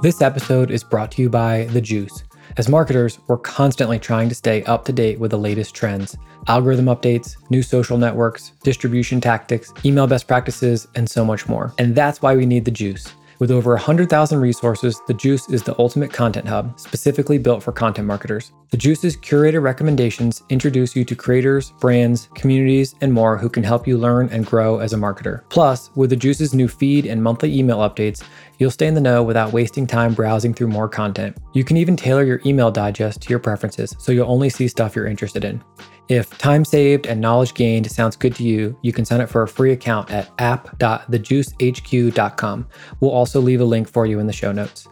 This 0.00 0.22
episode 0.22 0.70
is 0.70 0.84
brought 0.84 1.10
to 1.12 1.22
you 1.22 1.28
by 1.28 1.64
The 1.72 1.80
Juice. 1.80 2.22
As 2.56 2.68
marketers, 2.68 3.18
we're 3.26 3.36
constantly 3.36 3.98
trying 3.98 4.28
to 4.28 4.34
stay 4.36 4.62
up 4.62 4.84
to 4.84 4.92
date 4.92 5.18
with 5.18 5.32
the 5.32 5.38
latest 5.38 5.74
trends, 5.74 6.16
algorithm 6.46 6.84
updates, 6.84 7.36
new 7.50 7.64
social 7.64 7.98
networks, 7.98 8.52
distribution 8.62 9.20
tactics, 9.20 9.72
email 9.84 10.06
best 10.06 10.28
practices, 10.28 10.86
and 10.94 11.10
so 11.10 11.24
much 11.24 11.48
more. 11.48 11.74
And 11.78 11.96
that's 11.96 12.22
why 12.22 12.36
we 12.36 12.46
need 12.46 12.64
The 12.64 12.70
Juice. 12.70 13.12
With 13.38 13.52
over 13.52 13.70
100,000 13.74 14.40
resources, 14.40 15.00
The 15.06 15.14
Juice 15.14 15.48
is 15.48 15.62
the 15.62 15.78
ultimate 15.78 16.12
content 16.12 16.48
hub, 16.48 16.78
specifically 16.78 17.38
built 17.38 17.62
for 17.62 17.70
content 17.70 18.08
marketers. 18.08 18.50
The 18.70 18.76
Juice's 18.76 19.16
curated 19.16 19.62
recommendations 19.62 20.42
introduce 20.48 20.96
you 20.96 21.04
to 21.04 21.14
creators, 21.14 21.70
brands, 21.78 22.28
communities, 22.34 22.96
and 23.00 23.12
more 23.12 23.38
who 23.38 23.48
can 23.48 23.62
help 23.62 23.86
you 23.86 23.96
learn 23.96 24.28
and 24.30 24.44
grow 24.44 24.78
as 24.80 24.92
a 24.92 24.96
marketer. 24.96 25.48
Plus, 25.50 25.90
with 25.94 26.10
The 26.10 26.16
Juice's 26.16 26.52
new 26.52 26.66
feed 26.66 27.06
and 27.06 27.22
monthly 27.22 27.56
email 27.56 27.78
updates, 27.78 28.24
you'll 28.58 28.72
stay 28.72 28.88
in 28.88 28.94
the 28.94 29.00
know 29.00 29.22
without 29.22 29.52
wasting 29.52 29.86
time 29.86 30.14
browsing 30.14 30.52
through 30.52 30.66
more 30.66 30.88
content. 30.88 31.36
You 31.52 31.62
can 31.62 31.76
even 31.76 31.94
tailor 31.94 32.24
your 32.24 32.40
email 32.44 32.72
digest 32.72 33.22
to 33.22 33.30
your 33.30 33.38
preferences 33.38 33.94
so 34.00 34.10
you'll 34.10 34.30
only 34.30 34.50
see 34.50 34.66
stuff 34.66 34.96
you're 34.96 35.06
interested 35.06 35.44
in. 35.44 35.62
If 36.08 36.38
time 36.38 36.64
saved 36.64 37.06
and 37.06 37.20
knowledge 37.20 37.52
gained 37.52 37.90
sounds 37.90 38.16
good 38.16 38.34
to 38.36 38.42
you, 38.42 38.74
you 38.80 38.94
can 38.94 39.04
sign 39.04 39.20
up 39.20 39.28
for 39.28 39.42
a 39.42 39.48
free 39.48 39.72
account 39.72 40.10
at 40.10 40.30
app.thejuicehq.com. 40.38 42.68
We'll 43.00 43.10
also 43.10 43.40
leave 43.40 43.60
a 43.60 43.64
link 43.64 43.88
for 43.88 44.06
you 44.06 44.18
in 44.18 44.26
the 44.26 44.32
show 44.32 44.52
notes. 44.52 44.88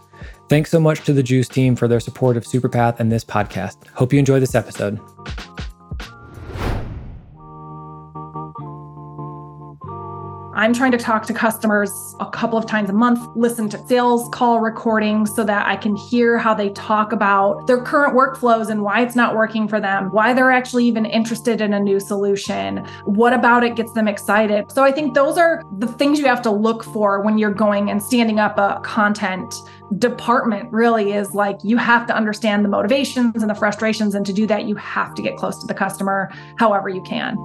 Thanks 0.49 0.71
so 0.71 0.79
much 0.79 1.01
to 1.05 1.15
the 1.15 1.23
Juice 1.23 1.49
team 1.49 1.75
for 1.75 1.89
their 1.89 2.01
support 2.01 2.37
of 2.37 2.45
Superpath 2.45 3.01
and 3.01 3.11
this 3.11 3.25
podcast. 3.25 3.87
Hope 3.95 4.13
you 4.13 4.19
enjoy 4.19 4.41
this 4.41 4.55
episode. 4.55 5.01
I'm 10.57 10.73
trying 10.73 10.93
to 10.93 10.99
talk 10.99 11.27
to 11.27 11.35
customers 11.35 12.17
a 12.19 12.31
couple 12.31 12.59
of 12.59 12.65
times 12.65 12.89
a 12.89 12.95
month, 12.95 13.29
listen 13.37 13.69
to 13.69 13.87
sales 13.87 14.27
call 14.33 14.61
recordings 14.61 15.35
so 15.35 15.45
that 15.45 15.67
I 15.67 15.77
can 15.77 15.95
hear 15.95 16.39
how 16.39 16.55
they 16.55 16.71
talk 16.71 17.13
about 17.13 17.67
their 17.67 17.83
current 17.83 18.17
workflows 18.17 18.71
and 18.71 18.83
why 18.83 19.03
it's 19.03 19.15
not 19.15 19.37
working 19.37 19.69
for 19.69 19.83
them, 19.83 20.07
why 20.13 20.33
they're 20.33 20.51
actually 20.51 20.87
even 20.87 21.05
interested 21.05 21.61
in 21.61 21.75
a 21.75 21.79
new 21.79 22.01
solution, 22.01 22.79
what 23.05 23.35
about 23.35 23.65
it 23.65 23.77
gets 23.77 23.93
them 23.93 24.09
excited. 24.09 24.73
So 24.73 24.83
I 24.83 24.93
think 24.93 25.13
those 25.13 25.37
are 25.37 25.63
the 25.77 25.89
things 25.89 26.19
you 26.19 26.25
have 26.25 26.41
to 26.43 26.51
look 26.51 26.85
for 26.85 27.21
when 27.21 27.37
you're 27.37 27.53
going 27.53 27.91
and 27.91 28.03
standing 28.03 28.41
up 28.41 28.57
a 28.57 28.81
content 28.83 29.55
department 29.99 30.73
really 30.73 31.13
is 31.13 31.35
like 31.35 31.59
you 31.65 31.77
have 31.77 32.07
to 32.07 32.17
understand 32.17 32.65
the 32.65 32.71
motivations 32.71 33.43
and 33.43 33.51
the 33.51 33.55
frustrations 33.55 34.15
and 34.15 34.25
to 34.25 34.33
do 34.33 34.47
that 34.47 34.65
you 34.65 34.75
have 34.77 35.15
to 35.17 35.23
get 35.23 35.37
close 35.37 35.61
to 35.61 35.67
the 35.67 35.75
customer 35.75 36.31
however 36.57 36.89
you 36.89 37.03
can. 37.03 37.37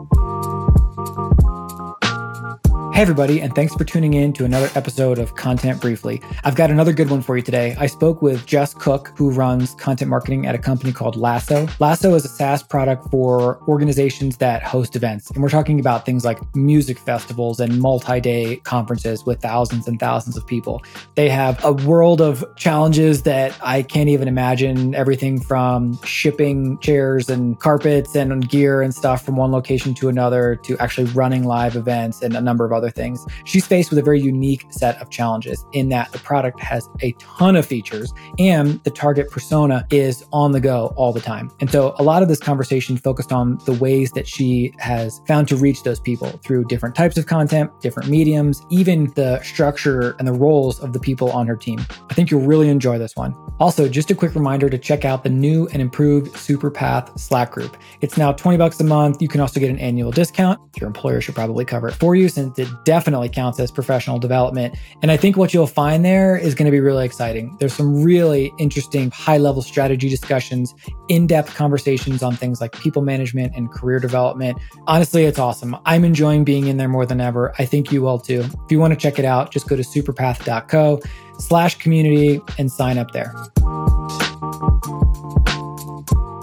Hey, 2.93 3.03
everybody, 3.03 3.39
and 3.39 3.55
thanks 3.55 3.73
for 3.73 3.85
tuning 3.85 4.15
in 4.15 4.33
to 4.33 4.43
another 4.43 4.69
episode 4.75 5.17
of 5.17 5.35
Content 5.35 5.79
Briefly. 5.79 6.21
I've 6.43 6.55
got 6.55 6.69
another 6.69 6.91
good 6.91 7.09
one 7.09 7.21
for 7.21 7.37
you 7.37 7.41
today. 7.41 7.73
I 7.79 7.87
spoke 7.87 8.21
with 8.21 8.45
Jess 8.45 8.73
Cook, 8.73 9.13
who 9.15 9.31
runs 9.31 9.73
content 9.75 10.09
marketing 10.09 10.45
at 10.45 10.55
a 10.55 10.57
company 10.57 10.91
called 10.91 11.15
Lasso. 11.15 11.67
Lasso 11.79 12.13
is 12.15 12.25
a 12.25 12.27
SaaS 12.27 12.61
product 12.61 13.09
for 13.09 13.61
organizations 13.69 14.37
that 14.37 14.61
host 14.61 14.97
events. 14.97 15.31
And 15.31 15.41
we're 15.41 15.49
talking 15.49 15.79
about 15.79 16.05
things 16.05 16.25
like 16.25 16.37
music 16.53 16.99
festivals 16.99 17.61
and 17.61 17.79
multi 17.79 18.19
day 18.19 18.57
conferences 18.57 19.25
with 19.25 19.41
thousands 19.41 19.87
and 19.87 19.97
thousands 19.97 20.35
of 20.35 20.45
people. 20.45 20.83
They 21.15 21.29
have 21.29 21.63
a 21.63 21.71
world 21.71 22.19
of 22.19 22.43
challenges 22.57 23.23
that 23.23 23.57
I 23.63 23.83
can't 23.83 24.09
even 24.09 24.27
imagine 24.27 24.95
everything 24.95 25.39
from 25.39 25.97
shipping 26.03 26.77
chairs 26.79 27.29
and 27.29 27.57
carpets 27.57 28.15
and 28.15 28.49
gear 28.49 28.81
and 28.81 28.93
stuff 28.93 29.23
from 29.23 29.37
one 29.37 29.53
location 29.53 29.93
to 29.95 30.09
another 30.09 30.57
to 30.63 30.77
actually 30.79 31.09
running 31.13 31.45
live 31.45 31.77
events 31.77 32.21
and 32.21 32.35
a 32.35 32.41
number 32.41 32.65
of 32.65 32.73
other 32.73 32.80
other 32.81 32.91
things. 32.91 33.25
She's 33.45 33.65
faced 33.65 33.91
with 33.91 33.99
a 33.99 34.01
very 34.01 34.19
unique 34.19 34.65
set 34.71 34.99
of 35.01 35.09
challenges 35.09 35.63
in 35.73 35.89
that 35.89 36.11
the 36.11 36.19
product 36.19 36.59
has 36.59 36.89
a 37.01 37.11
ton 37.13 37.55
of 37.55 37.65
features 37.65 38.13
and 38.39 38.83
the 38.83 38.89
target 38.89 39.29
persona 39.29 39.85
is 39.91 40.25
on 40.33 40.51
the 40.51 40.59
go 40.59 40.93
all 40.95 41.13
the 41.13 41.21
time. 41.21 41.51
And 41.59 41.69
so 41.69 41.93
a 41.99 42.03
lot 42.03 42.23
of 42.23 42.27
this 42.27 42.39
conversation 42.39 42.97
focused 42.97 43.31
on 43.31 43.59
the 43.65 43.73
ways 43.73 44.11
that 44.11 44.27
she 44.27 44.73
has 44.79 45.21
found 45.27 45.47
to 45.49 45.55
reach 45.55 45.83
those 45.83 45.99
people 45.99 46.29
through 46.43 46.65
different 46.65 46.95
types 46.95 47.17
of 47.17 47.27
content, 47.27 47.69
different 47.81 48.09
mediums, 48.09 48.65
even 48.69 49.11
the 49.13 49.39
structure 49.41 50.15
and 50.17 50.27
the 50.27 50.33
roles 50.33 50.79
of 50.79 50.93
the 50.93 50.99
people 50.99 51.31
on 51.31 51.47
her 51.47 51.55
team. 51.55 51.79
I 52.09 52.13
think 52.13 52.31
you'll 52.31 52.41
really 52.41 52.69
enjoy 52.69 52.97
this 52.97 53.15
one. 53.15 53.35
Also, 53.59 53.87
just 53.87 54.09
a 54.09 54.15
quick 54.15 54.33
reminder 54.33 54.69
to 54.69 54.77
check 54.77 55.05
out 55.05 55.23
the 55.23 55.29
new 55.29 55.67
and 55.67 55.81
improved 55.81 56.33
Superpath 56.33 57.17
Slack 57.19 57.51
group. 57.51 57.77
It's 58.01 58.17
now 58.17 58.31
20 58.31 58.57
bucks 58.57 58.79
a 58.79 58.83
month. 58.83 59.21
You 59.21 59.27
can 59.27 59.39
also 59.39 59.59
get 59.59 59.69
an 59.69 59.77
annual 59.77 60.11
discount. 60.11 60.59
Your 60.79 60.87
employer 60.87 61.21
should 61.21 61.35
probably 61.35 61.65
cover 61.65 61.89
it 61.89 61.93
for 61.93 62.15
you 62.15 62.27
since 62.27 62.57
it 62.57 62.67
definitely 62.83 63.29
counts 63.29 63.59
as 63.59 63.71
professional 63.71 64.19
development. 64.19 64.75
And 65.01 65.11
I 65.11 65.17
think 65.17 65.37
what 65.37 65.53
you'll 65.53 65.67
find 65.67 66.03
there 66.03 66.37
is 66.37 66.55
going 66.55 66.65
to 66.65 66.71
be 66.71 66.79
really 66.79 67.05
exciting. 67.05 67.55
There's 67.59 67.73
some 67.73 68.03
really 68.03 68.53
interesting 68.57 69.11
high 69.11 69.37
level 69.37 69.61
strategy 69.61 70.09
discussions, 70.09 70.73
in 71.09 71.27
depth 71.27 71.55
conversations 71.55 72.23
on 72.23 72.35
things 72.35 72.61
like 72.61 72.71
people 72.73 73.01
management 73.01 73.53
and 73.55 73.69
career 73.71 73.99
development. 73.99 74.57
Honestly, 74.87 75.25
it's 75.25 75.39
awesome. 75.39 75.75
I'm 75.85 76.05
enjoying 76.05 76.43
being 76.43 76.67
in 76.67 76.77
there 76.77 76.87
more 76.87 77.05
than 77.05 77.19
ever. 77.19 77.53
I 77.59 77.65
think 77.65 77.91
you 77.91 78.01
will 78.01 78.19
too. 78.19 78.41
If 78.41 78.71
you 78.71 78.79
want 78.79 78.93
to 78.93 78.99
check 78.99 79.19
it 79.19 79.25
out, 79.25 79.51
just 79.51 79.67
go 79.67 79.75
to 79.75 79.83
superpath.co 79.83 81.01
slash 81.39 81.75
community 81.79 82.39
and 82.57 82.71
sign 82.71 82.97
up 82.97 83.11
there. 83.11 83.33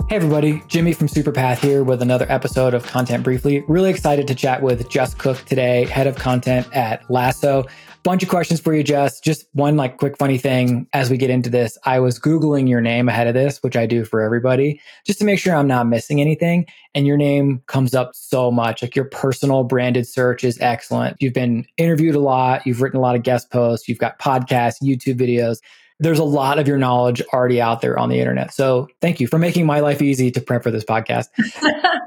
Hey 0.09 0.17
everybody, 0.17 0.63
Jimmy 0.69 0.95
from 0.95 1.07
Superpath 1.07 1.59
here 1.59 1.85
with 1.85 2.01
another 2.01 2.25
episode 2.31 2.73
of 2.73 2.83
Content 2.83 3.23
Briefly. 3.23 3.63
Really 3.69 3.91
excited 3.91 4.27
to 4.29 4.35
chat 4.35 4.63
with 4.63 4.89
Jess 4.89 5.13
Cook 5.13 5.37
today, 5.45 5.85
head 5.85 6.07
of 6.07 6.17
content 6.17 6.67
at 6.75 7.03
Lasso. 7.11 7.67
Bunch 8.05 8.23
of 8.23 8.31
questions 8.31 8.59
for 8.59 8.73
you, 8.73 8.83
Jess. 8.83 9.21
Just 9.21 9.45
one 9.53 9.77
like 9.77 9.99
quick 9.99 10.17
funny 10.17 10.39
thing 10.39 10.87
as 10.95 11.11
we 11.11 11.19
get 11.19 11.29
into 11.29 11.51
this. 11.51 11.77
I 11.85 12.01
was 12.01 12.19
Googling 12.19 12.71
your 12.71 12.81
name 12.81 13.11
ahead 13.11 13.27
of 13.27 13.35
this, 13.35 13.63
which 13.63 13.77
I 13.77 13.85
do 13.85 14.03
for 14.03 14.23
everybody, 14.23 14.81
just 15.05 15.19
to 15.19 15.27
make 15.27 15.39
sure 15.39 15.55
I'm 15.55 15.69
not 15.69 15.87
missing 15.87 16.23
anything. 16.23 16.65
And 16.95 17.07
your 17.07 17.19
name 17.19 17.63
comes 17.67 17.95
up 17.95 18.13
so 18.15 18.51
much. 18.51 18.81
Like 18.81 18.97
your 18.97 19.05
personal 19.05 19.63
branded 19.63 20.09
search 20.09 20.43
is 20.43 20.59
excellent. 20.63 21.19
You've 21.21 21.35
been 21.35 21.67
interviewed 21.77 22.15
a 22.15 22.21
lot, 22.21 22.67
you've 22.67 22.81
written 22.81 22.99
a 22.99 23.03
lot 23.03 23.15
of 23.15 23.25
guest 23.25 23.51
posts, 23.51 23.91
you've 23.91 23.99
got 23.99 24.19
podcasts, 24.19 24.83
YouTube 24.83 25.21
videos 25.21 25.59
there's 26.01 26.19
a 26.19 26.25
lot 26.25 26.59
of 26.59 26.69
your 26.69 26.79
knowledge 26.79 27.23
already 27.33 27.61
out 27.61 27.81
there 27.81 27.99
on 27.99 28.09
the 28.09 28.21
internet. 28.21 28.53
So 28.55 28.89
thank 29.01 29.21
you 29.21 29.27
for 29.27 29.39
making 29.39 29.67
my 29.67 29.81
life 29.81 30.01
easy 30.01 30.31
to 30.31 30.41
prep 30.41 30.63
for 30.63 30.71
this 30.71 30.85
podcast. 30.85 31.29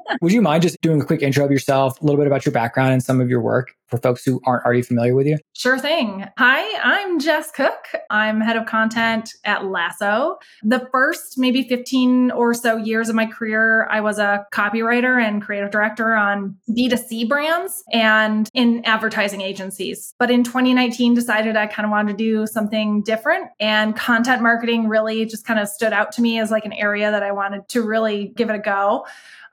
Would 0.22 0.32
you 0.32 0.42
mind 0.42 0.64
just 0.64 0.80
doing 0.82 1.02
a 1.02 1.06
quick 1.06 1.22
intro 1.22 1.44
of 1.44 1.52
yourself, 1.52 2.00
a 2.02 2.06
little 2.06 2.20
bit 2.20 2.28
about 2.28 2.46
your 2.46 2.54
background 2.54 2.94
and 2.94 3.04
some 3.04 3.20
of 3.20 3.30
your 3.30 3.42
work 3.42 3.76
for 3.92 3.98
folks 3.98 4.24
who 4.26 4.42
aren't 4.46 4.66
already 4.66 4.82
familiar 4.82 5.14
with 5.14 5.28
you? 5.28 5.38
Sure 5.54 5.78
thing. 5.78 6.26
Hi, 6.38 6.80
I'm 6.82 7.20
Jess 7.20 7.52
Cook. 7.52 7.90
I'm 8.10 8.42
head 8.42 8.56
of 8.56 8.66
content 8.66 9.30
at 9.44 9.66
Lasso. 9.66 10.38
The 10.64 10.88
first 10.92 11.38
maybe 11.38 11.68
15 11.68 12.32
or 12.32 12.54
so 12.54 12.78
years 12.78 13.10
of 13.10 13.16
my 13.16 13.26
career, 13.26 13.88
I 13.92 14.00
was 14.02 14.18
a 14.18 14.46
copywriter 14.54 15.22
and 15.22 15.42
creative 15.42 15.70
director 15.70 16.16
on 16.16 16.56
B2C 16.70 17.28
brands 17.28 17.84
and 17.92 18.50
in 18.54 18.84
advertising 18.86 19.42
agencies. 19.42 20.16
But 20.18 20.32
in 20.32 20.44
2019, 20.44 21.14
decided 21.14 21.58
I 21.58 21.68
kind 21.68 21.86
of 21.86 21.92
wanted 21.92 22.18
to 22.18 22.24
do 22.24 22.48
something 22.48 23.04
different. 23.04 23.50
And 23.60 23.96
content 23.96 24.42
marketing 24.42 24.88
really 24.88 25.26
just 25.26 25.46
kind 25.46 25.60
of 25.60 25.68
stood 25.68 25.92
out 25.92 26.14
to 26.14 26.22
me 26.22 26.40
as 26.40 26.50
like 26.50 26.66
an 26.66 26.74
area 26.74 27.12
that 27.12 27.24
I 27.24 27.34
wanted 27.34 27.68
to 27.70 27.82
really 27.82 28.32
give 28.38 28.50
it 28.50 28.56
a 28.56 28.60
go. 28.60 29.06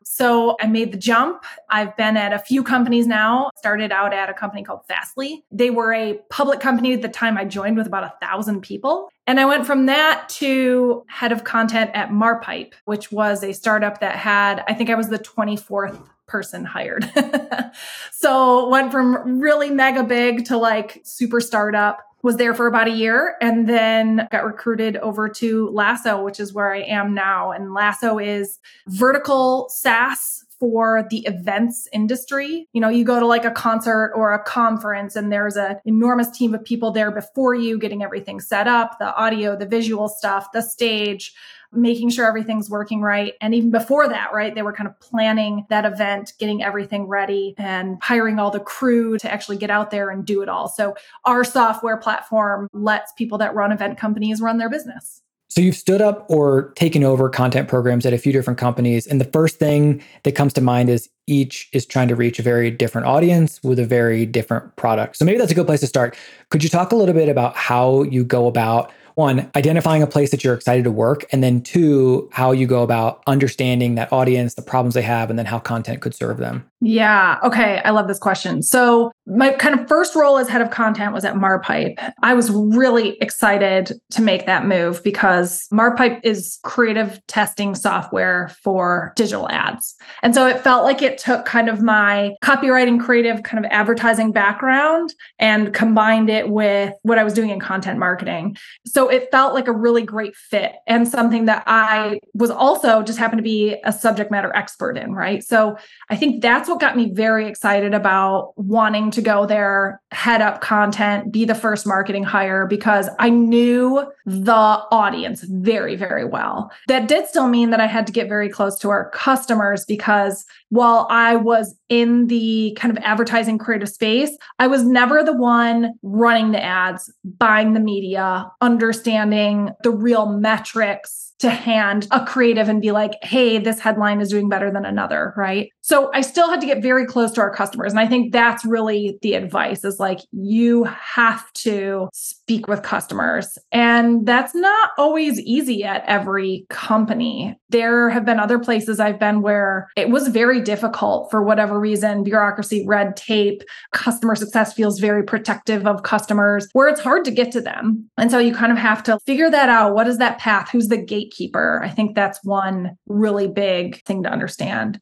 So 0.05 0.57
I 0.61 0.67
made 0.67 0.93
the 0.93 0.99
jump. 0.99 1.45
I've 1.69 1.97
been 1.97 2.17
at 2.17 2.33
a 2.33 2.39
few 2.39 2.63
companies 2.63 3.07
now. 3.07 3.51
Started 3.57 3.93
out 3.93 4.13
at 4.13 4.29
a 4.29 4.35
company 4.35 4.63
called 4.63 4.87
Fastly. 4.87 5.45
They 5.51 5.71
were 5.71 5.93
a 5.93 6.19
public 6.31 6.61
company 6.61 6.93
at 6.95 7.03
the 7.03 7.09
time 7.09 7.37
I 7.37 7.45
joined 7.45 7.77
with 7.77 7.87
about 7.87 8.05
a 8.05 8.15
thousand 8.21 8.63
people. 8.63 9.11
And 9.27 9.39
I 9.39 9.45
went 9.45 9.67
from 9.67 9.87
that 9.87 10.29
to 10.31 11.05
head 11.09 11.33
of 11.33 11.45
content 11.45 11.91
at 11.95 12.13
Marpipe, 12.13 12.75
which 12.85 13.13
was 13.13 13.45
a 13.45 13.53
startup 13.53 14.01
that 14.01 14.17
had, 14.17 14.65
I 14.67 14.75
think 14.75 14.91
I 14.91 14.95
was 14.95 15.09
the 15.09 15.19
24th 15.19 16.01
person 16.27 16.65
hired. 16.65 17.11
so 18.13 18.69
went 18.69 18.93
from 18.93 19.41
really 19.41 19.71
mega 19.71 20.05
big 20.05 20.45
to 20.47 20.57
like 20.57 21.01
super 21.05 21.41
startup 21.41 22.01
was 22.29 22.37
there 22.37 22.53
for 22.53 22.67
about 22.67 22.87
a 22.87 22.91
year 22.91 23.37
and 23.41 23.67
then 23.67 24.29
got 24.31 24.45
recruited 24.45 24.99
over 24.99 25.31
to 25.31 25.71
Lasso, 25.71 26.23
which 26.23 26.39
is 26.39 26.53
where 26.53 26.75
I 26.75 26.81
am 26.81 27.15
now. 27.15 27.53
And 27.53 27.73
Lasso 27.73 28.19
is 28.19 28.59
vertical 28.87 29.67
SaaS 29.71 30.45
for 30.61 31.07
the 31.11 31.19
events 31.27 31.89
industry. 31.93 32.69
You 32.73 32.81
know, 32.81 32.89
you 32.89 33.05
go 33.05 33.21
to 33.21 33.27
like 33.27 33.45
a 33.45 33.51
concert 33.51 34.13
or 34.15 34.33
a 34.33 34.43
conference 34.43 35.17
and 35.17 35.33
there's 35.33 35.57
an 35.57 35.77
enormous 35.85 36.31
team 36.31 36.55
of 36.55 36.65
people 36.65 36.91
there 36.91 37.11
before 37.11 37.55
you 37.55 37.79
getting 37.79 38.03
everything 38.03 38.41
set 38.41 38.67
up, 38.67 38.99
the 38.99 39.15
audio, 39.15 39.57
the 39.57 39.67
visual 39.67 40.09
stuff, 40.09 40.53
the 40.53 40.63
stage, 40.63 41.35
making 41.73 42.11
sure 42.11 42.27
everything's 42.27 42.71
working 42.71 43.03
right. 43.03 43.35
And 43.41 43.55
even 43.55 43.71
before 43.71 44.09
that, 44.09 44.33
right, 44.33 44.55
they 44.55 44.63
were 44.63 44.73
kind 44.73 44.89
of 44.89 44.99
planning 45.01 45.67
that 45.69 45.85
event, 45.85 46.33
getting 46.39 46.63
everything 46.63 47.07
ready 47.07 47.55
and 47.59 47.99
hiring 48.03 48.39
all 48.39 48.51
the 48.51 48.61
crew 48.61 49.19
to 49.19 49.31
actually 49.31 49.59
get 49.59 49.71
out 49.71 49.91
there 49.91 50.11
and 50.11 50.25
do 50.25 50.43
it 50.43 50.49
all. 50.49 50.69
So 50.69 50.95
our 51.25 51.45
software 51.45 51.99
platform 51.99 52.69
lets 52.73 53.13
people 53.13 53.39
that 53.39 53.55
run 53.55 53.73
event 53.73 53.99
companies 53.99 54.41
run 54.41 54.59
their 54.59 54.71
business. 54.71 55.23
So 55.49 55.61
you've 55.61 55.77
stood 55.77 56.03
up 56.03 56.27
or 56.29 56.73
taken 56.77 57.03
over 57.03 57.29
content 57.29 57.69
programs 57.69 58.05
at 58.05 58.13
a 58.13 58.19
few 58.19 58.33
different 58.33 58.59
companies. 58.59 59.07
And 59.07 59.21
the 59.21 59.25
first 59.25 59.59
thing 59.59 60.03
that 60.25 60.33
comes 60.33 60.53
to 60.55 60.61
mind 60.61 60.91
is 60.91 61.09
each 61.27 61.69
is 61.73 61.87
trying 61.87 62.09
to 62.09 62.17
reach 62.17 62.39
a 62.39 62.43
very 62.43 62.71
different 62.71 63.07
audience 63.07 63.63
with 63.63 63.79
a 63.79 63.87
very 63.87 64.27
different 64.27 64.77
product. 64.77 65.17
So 65.17 65.25
maybe 65.25 65.39
that's 65.39 65.53
a 65.53 65.55
good 65.55 65.67
place 65.67 65.81
to 65.81 65.87
start. 65.87 66.17
Could 66.51 66.63
you 66.63 66.71
talk 66.71 66.93
a 66.93 66.97
little 66.97 67.15
bit 67.15 67.29
about 67.29 67.57
how 67.57 68.03
you 68.03 68.25
go 68.25 68.47
about 68.47 68.93
one, 69.19 69.51
identifying 69.57 70.01
a 70.01 70.07
place 70.07 70.31
that 70.31 70.45
you're 70.45 70.55
excited 70.55 70.85
to 70.85 70.93
work, 70.93 71.25
and 71.33 71.43
then 71.43 71.61
two, 71.61 72.29
how 72.33 72.53
you 72.53 72.69
go 72.69 72.85
about 72.85 73.21
understanding 73.27 73.97
that 73.97 74.13
audience, 74.13 74.55
the 74.55 74.63
problems 74.63 74.95
they 74.95 75.03
have, 75.03 75.29
and 75.29 75.37
then 75.37 75.45
how 75.45 75.59
content 75.59 76.01
could 76.01 76.15
serve 76.15 76.37
them. 76.37 76.65
Yeah. 76.81 77.41
Okay. 77.43 77.83
I 77.85 77.91
love 77.91 78.07
this 78.07 78.21
question. 78.21 78.63
So, 78.63 79.11
my 79.29 79.53
kind 79.53 79.79
of 79.79 79.87
first 79.87 80.15
role 80.15 80.39
as 80.39 80.49
head 80.49 80.63
of 80.63 80.71
content 80.71 81.13
was 81.13 81.25
at 81.25 81.37
Marpipe. 81.37 81.99
I 82.23 82.35
was 82.35 82.51
really 82.51 83.19
excited 83.21 83.93
to 84.11 84.23
make 84.23 84.47
that 84.47 84.65
move 84.65 85.03
because 85.05 85.67
Marpipe 85.71 86.21
is 86.25 86.59
creative 86.63 87.21
testing 87.27 87.75
software 87.75 88.49
for 88.63 89.13
digital 89.17 89.49
ads. 89.51 89.95
And 90.23 90.35
so 90.35 90.47
it 90.47 90.61
felt 90.61 90.85
like 90.85 91.03
it 91.03 91.19
took 91.19 91.45
kind 91.45 91.69
of 91.69 91.83
my 91.83 92.35
copywriting, 92.43 93.01
creative, 93.01 93.43
kind 93.43 93.65
of 93.65 93.71
advertising 93.71 94.33
background 94.33 95.15
and 95.39 95.75
combined 95.75 96.31
it 96.31 96.49
with 96.49 96.95
what 97.03 97.19
I 97.19 97.25
was 97.25 97.35
doing 97.35 97.51
in 97.51 97.61
content 97.61 97.99
marketing. 97.99 98.57
So 98.87 99.09
it 99.09 99.31
felt 99.31 99.53
like 99.53 99.69
a 99.69 99.73
really 99.73 100.03
great 100.03 100.37
fit 100.37 100.73
and 100.87 101.07
something 101.07 101.45
that 101.45 101.65
I 101.67 102.21
was 102.33 102.51
also 102.51 103.03
just 103.03 103.19
happened 103.19 103.39
to 103.39 103.43
be 103.43 103.77
a 103.85 103.93
subject 103.93 104.31
matter 104.31 104.55
expert 104.57 104.97
in. 104.97 105.13
Right. 105.13 105.43
So 105.43 105.77
I 106.09 106.17
think 106.17 106.41
that's 106.41 106.69
what 106.69 106.81
got 106.81 106.97
me 106.97 107.13
very 107.13 107.47
excited 107.47 107.93
about 107.93 108.53
wanting 108.57 109.11
to 109.11 109.18
go 109.23 109.47
there, 109.47 110.01
head 110.11 110.41
up 110.41 110.61
content, 110.61 111.33
be 111.33 111.45
the 111.45 111.55
first 111.55 111.87
marketing 111.87 112.25
hire 112.25 112.67
because 112.67 113.09
I 113.19 113.31
knew 113.31 114.11
the 114.27 114.53
audience 114.53 115.43
very, 115.43 115.97
very 115.97 116.25
well. 116.25 116.71
That 116.89 117.09
did 117.09 117.27
still 117.27 117.49
mean 117.49 117.71
that 117.71 117.81
I 117.81 117.87
had 117.87 118.07
to 118.07 118.13
get 118.13 118.29
very 118.29 118.49
close 118.49 118.79
to 118.81 118.91
our 118.91 119.11
customers 119.11 119.85
because 119.85 120.45
while 120.71 121.07
I 121.11 121.37
was 121.37 121.75
in 121.89 122.27
the 122.27 122.77
kind 122.79 122.97
of 122.97 123.03
advertising 123.03 123.59
creative 123.59 123.89
space, 123.89 124.37
I 124.59 124.67
was 124.67 124.85
never 124.85 125.23
the 125.23 125.37
one 125.37 125.95
running 126.03 126.53
the 126.53 126.63
ads, 126.63 127.13
buying 127.25 127.73
the 127.73 127.81
media, 127.81 128.51
understanding 128.61 129.71
the 129.83 129.91
real 129.91 130.27
metrics 130.27 131.29
to 131.39 131.51
hand 131.51 132.09
a 132.11 132.25
creative 132.25 132.69
and 132.69 132.83
be 132.83 132.91
like, 132.91 133.13
hey, 133.23 133.59
this 133.59 133.79
headline 133.79 134.21
is 134.21 134.31
doing 134.31 134.49
better 134.49 134.73
than 134.73 134.85
another, 134.85 135.33
right? 135.37 135.71
So 135.89 136.11
I 136.13 136.21
still 136.21 136.51
had 136.51 136.61
to 136.61 136.67
get 136.67 136.83
very 136.83 137.07
close 137.07 137.33
to 137.33 137.41
our 137.41 137.51
customers. 137.51 137.93
And 137.93 137.99
I 137.99 138.07
think 138.07 138.31
that's 138.31 138.63
really 138.63 139.19
the 139.23 139.33
advice 139.33 139.85
is 139.85 139.99
like, 139.99 140.19
you 140.33 140.85
have 140.85 141.51
to 141.55 142.11
speak 142.13 142.69
with 142.69 142.83
customers. 142.83 143.57
And 143.73 144.27
that's 144.27 144.55
not 144.55 144.91
always 144.99 145.41
easy 145.41 145.85
at 145.85 146.05
every 146.07 146.67
company. 146.69 147.59
There 147.71 148.11
have 148.11 148.27
been 148.27 148.39
other 148.39 148.59
places 148.59 149.01
I've 149.01 149.19
been 149.19 149.41
where 149.41 149.89
it 149.97 150.11
was 150.11 150.29
very 150.29 150.61
difficult 150.61 151.31
for 151.31 151.43
whatever 151.43 151.81
reason, 151.81 152.23
bureaucracy, 152.23 152.85
red 152.87 153.17
tape, 153.17 153.63
customer 153.95 154.35
success 154.35 154.75
feels 154.75 155.01
very 155.01 155.23
protective 155.23 155.87
of 155.87 156.03
customers, 156.03 156.69
where 156.75 156.89
it's 156.89 157.01
hard 157.01 157.25
to 157.25 157.31
get 157.31 157.51
to 157.53 157.63
them. 157.63 158.11
And 158.19 158.31
so 158.31 158.39
you 158.39 158.55
kind 158.55 158.73
of 158.73 158.77
have 158.77 159.03
to 159.05 159.19
figure 159.25 159.51
that 159.51 159.71
out. 159.71 159.95
What 159.95 160.07
is 160.07 160.19
that 160.19 160.39
path? 160.39 160.69
Who's 160.71 160.89
the 160.89 161.03
gatekeeper? 161.03 161.81
I 161.83 161.89
think 161.89 162.15
that's 162.15 162.45
one 162.45 162.91
really 163.07 163.49
big 163.49 164.05
thing 164.05 164.23
to 164.25 164.31
understand. 164.31 165.01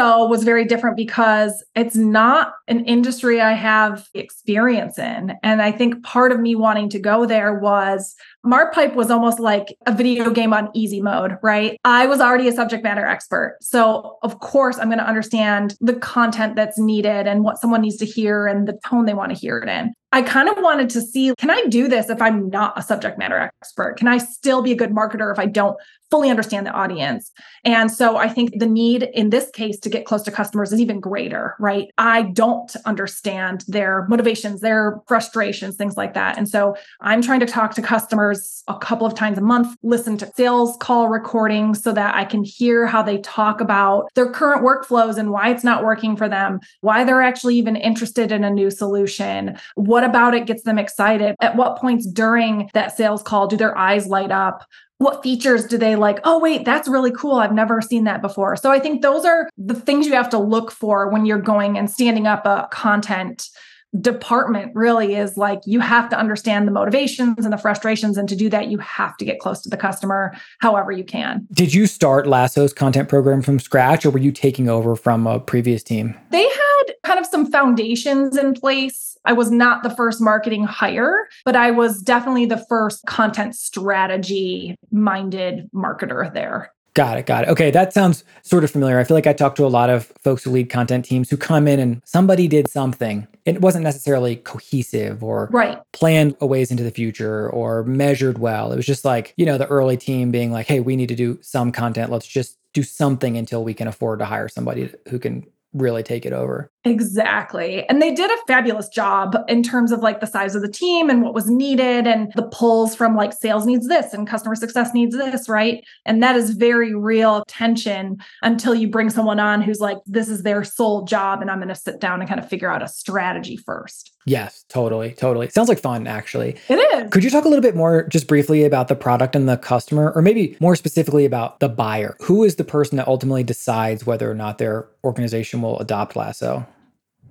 Lasso 0.00 0.26
was 0.26 0.44
very 0.44 0.64
different 0.64 0.96
because 0.96 1.64
it's 1.74 1.96
not 1.96 2.54
an 2.68 2.84
industry 2.84 3.40
I 3.40 3.52
have 3.52 4.08
experience 4.14 4.98
in. 4.98 5.34
And 5.42 5.60
I 5.62 5.72
think 5.72 6.02
part 6.02 6.32
of 6.32 6.40
me 6.40 6.54
wanting 6.54 6.88
to 6.90 6.98
go 6.98 7.26
there 7.26 7.58
was 7.58 8.14
Marpipe 8.44 8.94
was 8.94 9.10
almost 9.10 9.38
like 9.38 9.76
a 9.86 9.94
video 9.94 10.30
game 10.30 10.52
on 10.52 10.70
easy 10.74 11.00
mode, 11.00 11.36
right? 11.42 11.78
I 11.84 12.06
was 12.06 12.20
already 12.20 12.48
a 12.48 12.52
subject 12.52 12.82
matter 12.82 13.04
expert. 13.04 13.58
So, 13.60 14.18
of 14.22 14.40
course, 14.40 14.78
I'm 14.78 14.88
going 14.88 14.98
to 14.98 15.06
understand 15.06 15.74
the 15.80 15.94
content 15.94 16.56
that's 16.56 16.78
needed 16.78 17.26
and 17.26 17.44
what 17.44 17.58
someone 17.58 17.82
needs 17.82 17.96
to 17.98 18.06
hear 18.06 18.46
and 18.46 18.66
the 18.66 18.78
tone 18.86 19.04
they 19.04 19.14
want 19.14 19.32
to 19.32 19.38
hear 19.38 19.58
it 19.58 19.68
in. 19.68 19.92
I 20.12 20.22
kind 20.22 20.48
of 20.48 20.56
wanted 20.58 20.90
to 20.90 21.00
see 21.00 21.32
can 21.38 21.50
I 21.50 21.64
do 21.68 21.86
this 21.86 22.10
if 22.10 22.20
I'm 22.20 22.50
not 22.50 22.76
a 22.76 22.82
subject 22.82 23.16
matter 23.18 23.38
expert? 23.38 23.96
Can 23.96 24.08
I 24.08 24.18
still 24.18 24.60
be 24.60 24.72
a 24.72 24.76
good 24.76 24.90
marketer 24.90 25.30
if 25.32 25.38
I 25.38 25.46
don't 25.46 25.76
fully 26.10 26.30
understand 26.30 26.66
the 26.66 26.72
audience? 26.72 27.30
And 27.64 27.92
so 27.92 28.16
I 28.16 28.28
think 28.28 28.58
the 28.58 28.66
need 28.66 29.04
in 29.14 29.30
this 29.30 29.50
case 29.50 29.78
to 29.80 29.88
get 29.88 30.06
close 30.06 30.22
to 30.22 30.32
customers 30.32 30.72
is 30.72 30.80
even 30.80 30.98
greater, 30.98 31.54
right? 31.60 31.88
I 31.96 32.22
don't 32.22 32.74
understand 32.86 33.64
their 33.68 34.04
motivations, 34.08 34.60
their 34.60 35.00
frustrations, 35.06 35.76
things 35.76 35.96
like 35.96 36.14
that. 36.14 36.36
And 36.36 36.48
so 36.48 36.74
I'm 37.00 37.22
trying 37.22 37.40
to 37.40 37.46
talk 37.46 37.74
to 37.74 37.82
customers 37.82 38.29
a 38.68 38.78
couple 38.78 39.06
of 39.06 39.14
times 39.14 39.38
a 39.38 39.42
month, 39.42 39.76
listen 39.82 40.16
to 40.18 40.32
sales 40.36 40.76
call 40.80 41.08
recordings 41.08 41.82
so 41.82 41.92
that 41.92 42.14
I 42.14 42.24
can 42.24 42.44
hear 42.44 42.86
how 42.86 43.02
they 43.02 43.18
talk 43.18 43.60
about 43.60 44.10
their 44.14 44.30
current 44.30 44.64
workflows 44.64 45.16
and 45.18 45.30
why 45.30 45.50
it's 45.50 45.64
not 45.64 45.84
working 45.84 46.16
for 46.16 46.28
them, 46.28 46.60
why 46.80 47.04
they're 47.04 47.22
actually 47.22 47.56
even 47.56 47.76
interested 47.76 48.32
in 48.32 48.44
a 48.44 48.50
new 48.50 48.70
solution. 48.70 49.56
What 49.74 50.04
about 50.04 50.34
it 50.34 50.46
gets 50.46 50.62
them 50.62 50.78
excited? 50.78 51.36
At 51.40 51.56
what 51.56 51.78
points 51.78 52.06
during 52.06 52.70
that 52.74 52.96
sales 52.96 53.22
call 53.22 53.46
do 53.46 53.56
their 53.56 53.76
eyes 53.76 54.06
light 54.06 54.30
up? 54.30 54.64
What 54.98 55.22
features 55.22 55.64
do 55.64 55.78
they 55.78 55.96
like? 55.96 56.20
Oh, 56.24 56.38
wait, 56.38 56.66
that's 56.66 56.86
really 56.86 57.10
cool. 57.12 57.36
I've 57.36 57.54
never 57.54 57.80
seen 57.80 58.04
that 58.04 58.20
before. 58.20 58.54
So 58.56 58.70
I 58.70 58.78
think 58.78 59.00
those 59.00 59.24
are 59.24 59.48
the 59.56 59.74
things 59.74 60.06
you 60.06 60.12
have 60.12 60.28
to 60.30 60.38
look 60.38 60.70
for 60.70 61.08
when 61.08 61.24
you're 61.24 61.40
going 61.40 61.78
and 61.78 61.90
standing 61.90 62.26
up 62.26 62.44
a 62.44 62.68
content 62.70 63.48
department 63.98 64.72
really 64.74 65.16
is 65.16 65.36
like 65.36 65.60
you 65.66 65.80
have 65.80 66.08
to 66.10 66.18
understand 66.18 66.66
the 66.66 66.72
motivations 66.72 67.44
and 67.44 67.52
the 67.52 67.58
frustrations 67.58 68.16
and 68.16 68.28
to 68.28 68.36
do 68.36 68.48
that 68.48 68.68
you 68.68 68.78
have 68.78 69.16
to 69.16 69.24
get 69.24 69.40
close 69.40 69.60
to 69.62 69.68
the 69.68 69.76
customer 69.76 70.32
however 70.60 70.92
you 70.92 71.02
can. 71.02 71.46
Did 71.52 71.74
you 71.74 71.86
start 71.86 72.26
lasso's 72.26 72.72
content 72.72 73.08
program 73.08 73.42
from 73.42 73.58
scratch 73.58 74.06
or 74.06 74.10
were 74.10 74.18
you 74.18 74.30
taking 74.32 74.68
over 74.68 74.94
from 74.94 75.26
a 75.26 75.40
previous 75.40 75.82
team? 75.82 76.14
They 76.30 76.44
had 76.44 76.82
kind 77.02 77.18
of 77.18 77.26
some 77.26 77.50
foundations 77.50 78.36
in 78.36 78.54
place. 78.54 79.16
I 79.24 79.32
was 79.32 79.50
not 79.50 79.82
the 79.82 79.90
first 79.90 80.20
marketing 80.20 80.64
hire, 80.64 81.28
but 81.44 81.56
I 81.56 81.72
was 81.72 82.00
definitely 82.00 82.46
the 82.46 82.64
first 82.68 83.04
content 83.06 83.54
strategy 83.54 84.76
minded 84.90 85.68
marketer 85.74 86.32
there. 86.32 86.72
Got 86.94 87.18
it. 87.18 87.26
Got 87.26 87.44
it. 87.44 87.50
Okay. 87.50 87.70
That 87.70 87.92
sounds 87.92 88.24
sort 88.42 88.64
of 88.64 88.70
familiar. 88.70 88.98
I 88.98 89.04
feel 89.04 89.16
like 89.16 89.26
I 89.26 89.32
talked 89.32 89.56
to 89.58 89.64
a 89.64 89.68
lot 89.68 89.90
of 89.90 90.12
folks 90.22 90.42
who 90.42 90.50
lead 90.50 90.70
content 90.70 91.04
teams 91.04 91.30
who 91.30 91.36
come 91.36 91.68
in 91.68 91.78
and 91.78 92.02
somebody 92.04 92.48
did 92.48 92.68
something. 92.68 93.28
It 93.44 93.60
wasn't 93.60 93.84
necessarily 93.84 94.36
cohesive 94.36 95.22
or 95.22 95.48
right. 95.52 95.78
planned 95.92 96.36
a 96.40 96.46
ways 96.46 96.70
into 96.70 96.82
the 96.82 96.90
future 96.90 97.48
or 97.50 97.84
measured 97.84 98.38
well. 98.38 98.72
It 98.72 98.76
was 98.76 98.86
just 98.86 99.04
like, 99.04 99.34
you 99.36 99.46
know, 99.46 99.56
the 99.56 99.68
early 99.68 99.96
team 99.96 100.30
being 100.30 100.50
like, 100.50 100.66
hey, 100.66 100.80
we 100.80 100.96
need 100.96 101.08
to 101.08 101.14
do 101.14 101.38
some 101.42 101.70
content. 101.70 102.10
Let's 102.10 102.26
just 102.26 102.58
do 102.72 102.82
something 102.82 103.36
until 103.36 103.64
we 103.64 103.74
can 103.74 103.88
afford 103.88 104.18
to 104.18 104.24
hire 104.24 104.48
somebody 104.48 104.92
who 105.08 105.18
can 105.18 105.46
really 105.72 106.02
take 106.02 106.26
it 106.26 106.32
over. 106.32 106.70
Exactly. 106.84 107.86
And 107.88 108.00
they 108.00 108.12
did 108.12 108.30
a 108.30 108.36
fabulous 108.46 108.88
job 108.88 109.36
in 109.48 109.62
terms 109.62 109.92
of 109.92 110.00
like 110.00 110.20
the 110.20 110.26
size 110.26 110.54
of 110.54 110.62
the 110.62 110.70
team 110.70 111.10
and 111.10 111.22
what 111.22 111.34
was 111.34 111.48
needed 111.48 112.06
and 112.06 112.32
the 112.36 112.48
pulls 112.48 112.96
from 112.96 113.14
like 113.14 113.32
sales 113.32 113.66
needs 113.66 113.86
this 113.86 114.14
and 114.14 114.26
customer 114.26 114.54
success 114.54 114.94
needs 114.94 115.14
this, 115.14 115.48
right? 115.48 115.84
And 116.06 116.22
that 116.22 116.36
is 116.36 116.50
very 116.52 116.94
real 116.94 117.44
tension 117.46 118.16
until 118.42 118.74
you 118.74 118.88
bring 118.88 119.10
someone 119.10 119.38
on 119.38 119.60
who's 119.60 119.80
like, 119.80 119.98
this 120.06 120.28
is 120.28 120.42
their 120.42 120.64
sole 120.64 121.04
job 121.04 121.42
and 121.42 121.50
I'm 121.50 121.58
going 121.58 121.68
to 121.68 121.74
sit 121.74 122.00
down 122.00 122.20
and 122.20 122.28
kind 122.28 122.40
of 122.40 122.48
figure 122.48 122.70
out 122.70 122.82
a 122.82 122.88
strategy 122.88 123.58
first. 123.58 124.12
Yes, 124.26 124.64
totally. 124.68 125.12
Totally. 125.12 125.48
Sounds 125.48 125.68
like 125.68 125.78
fun, 125.78 126.06
actually. 126.06 126.56
It 126.68 126.74
is. 126.74 127.10
Could 127.10 127.24
you 127.24 127.30
talk 127.30 127.44
a 127.44 127.48
little 127.48 127.62
bit 127.62 127.74
more 127.74 128.06
just 128.08 128.26
briefly 128.26 128.64
about 128.64 128.88
the 128.88 128.94
product 128.94 129.34
and 129.34 129.48
the 129.48 129.56
customer, 129.56 130.12
or 130.14 130.20
maybe 130.20 130.56
more 130.60 130.76
specifically 130.76 131.24
about 131.24 131.58
the 131.60 131.70
buyer? 131.70 132.16
Who 132.20 132.44
is 132.44 132.56
the 132.56 132.64
person 132.64 132.96
that 132.98 133.08
ultimately 133.08 133.42
decides 133.42 134.04
whether 134.04 134.30
or 134.30 134.34
not 134.34 134.58
their 134.58 134.88
organization 135.04 135.59
will 135.62 135.78
adopt 135.78 136.16
Lasso? 136.16 136.66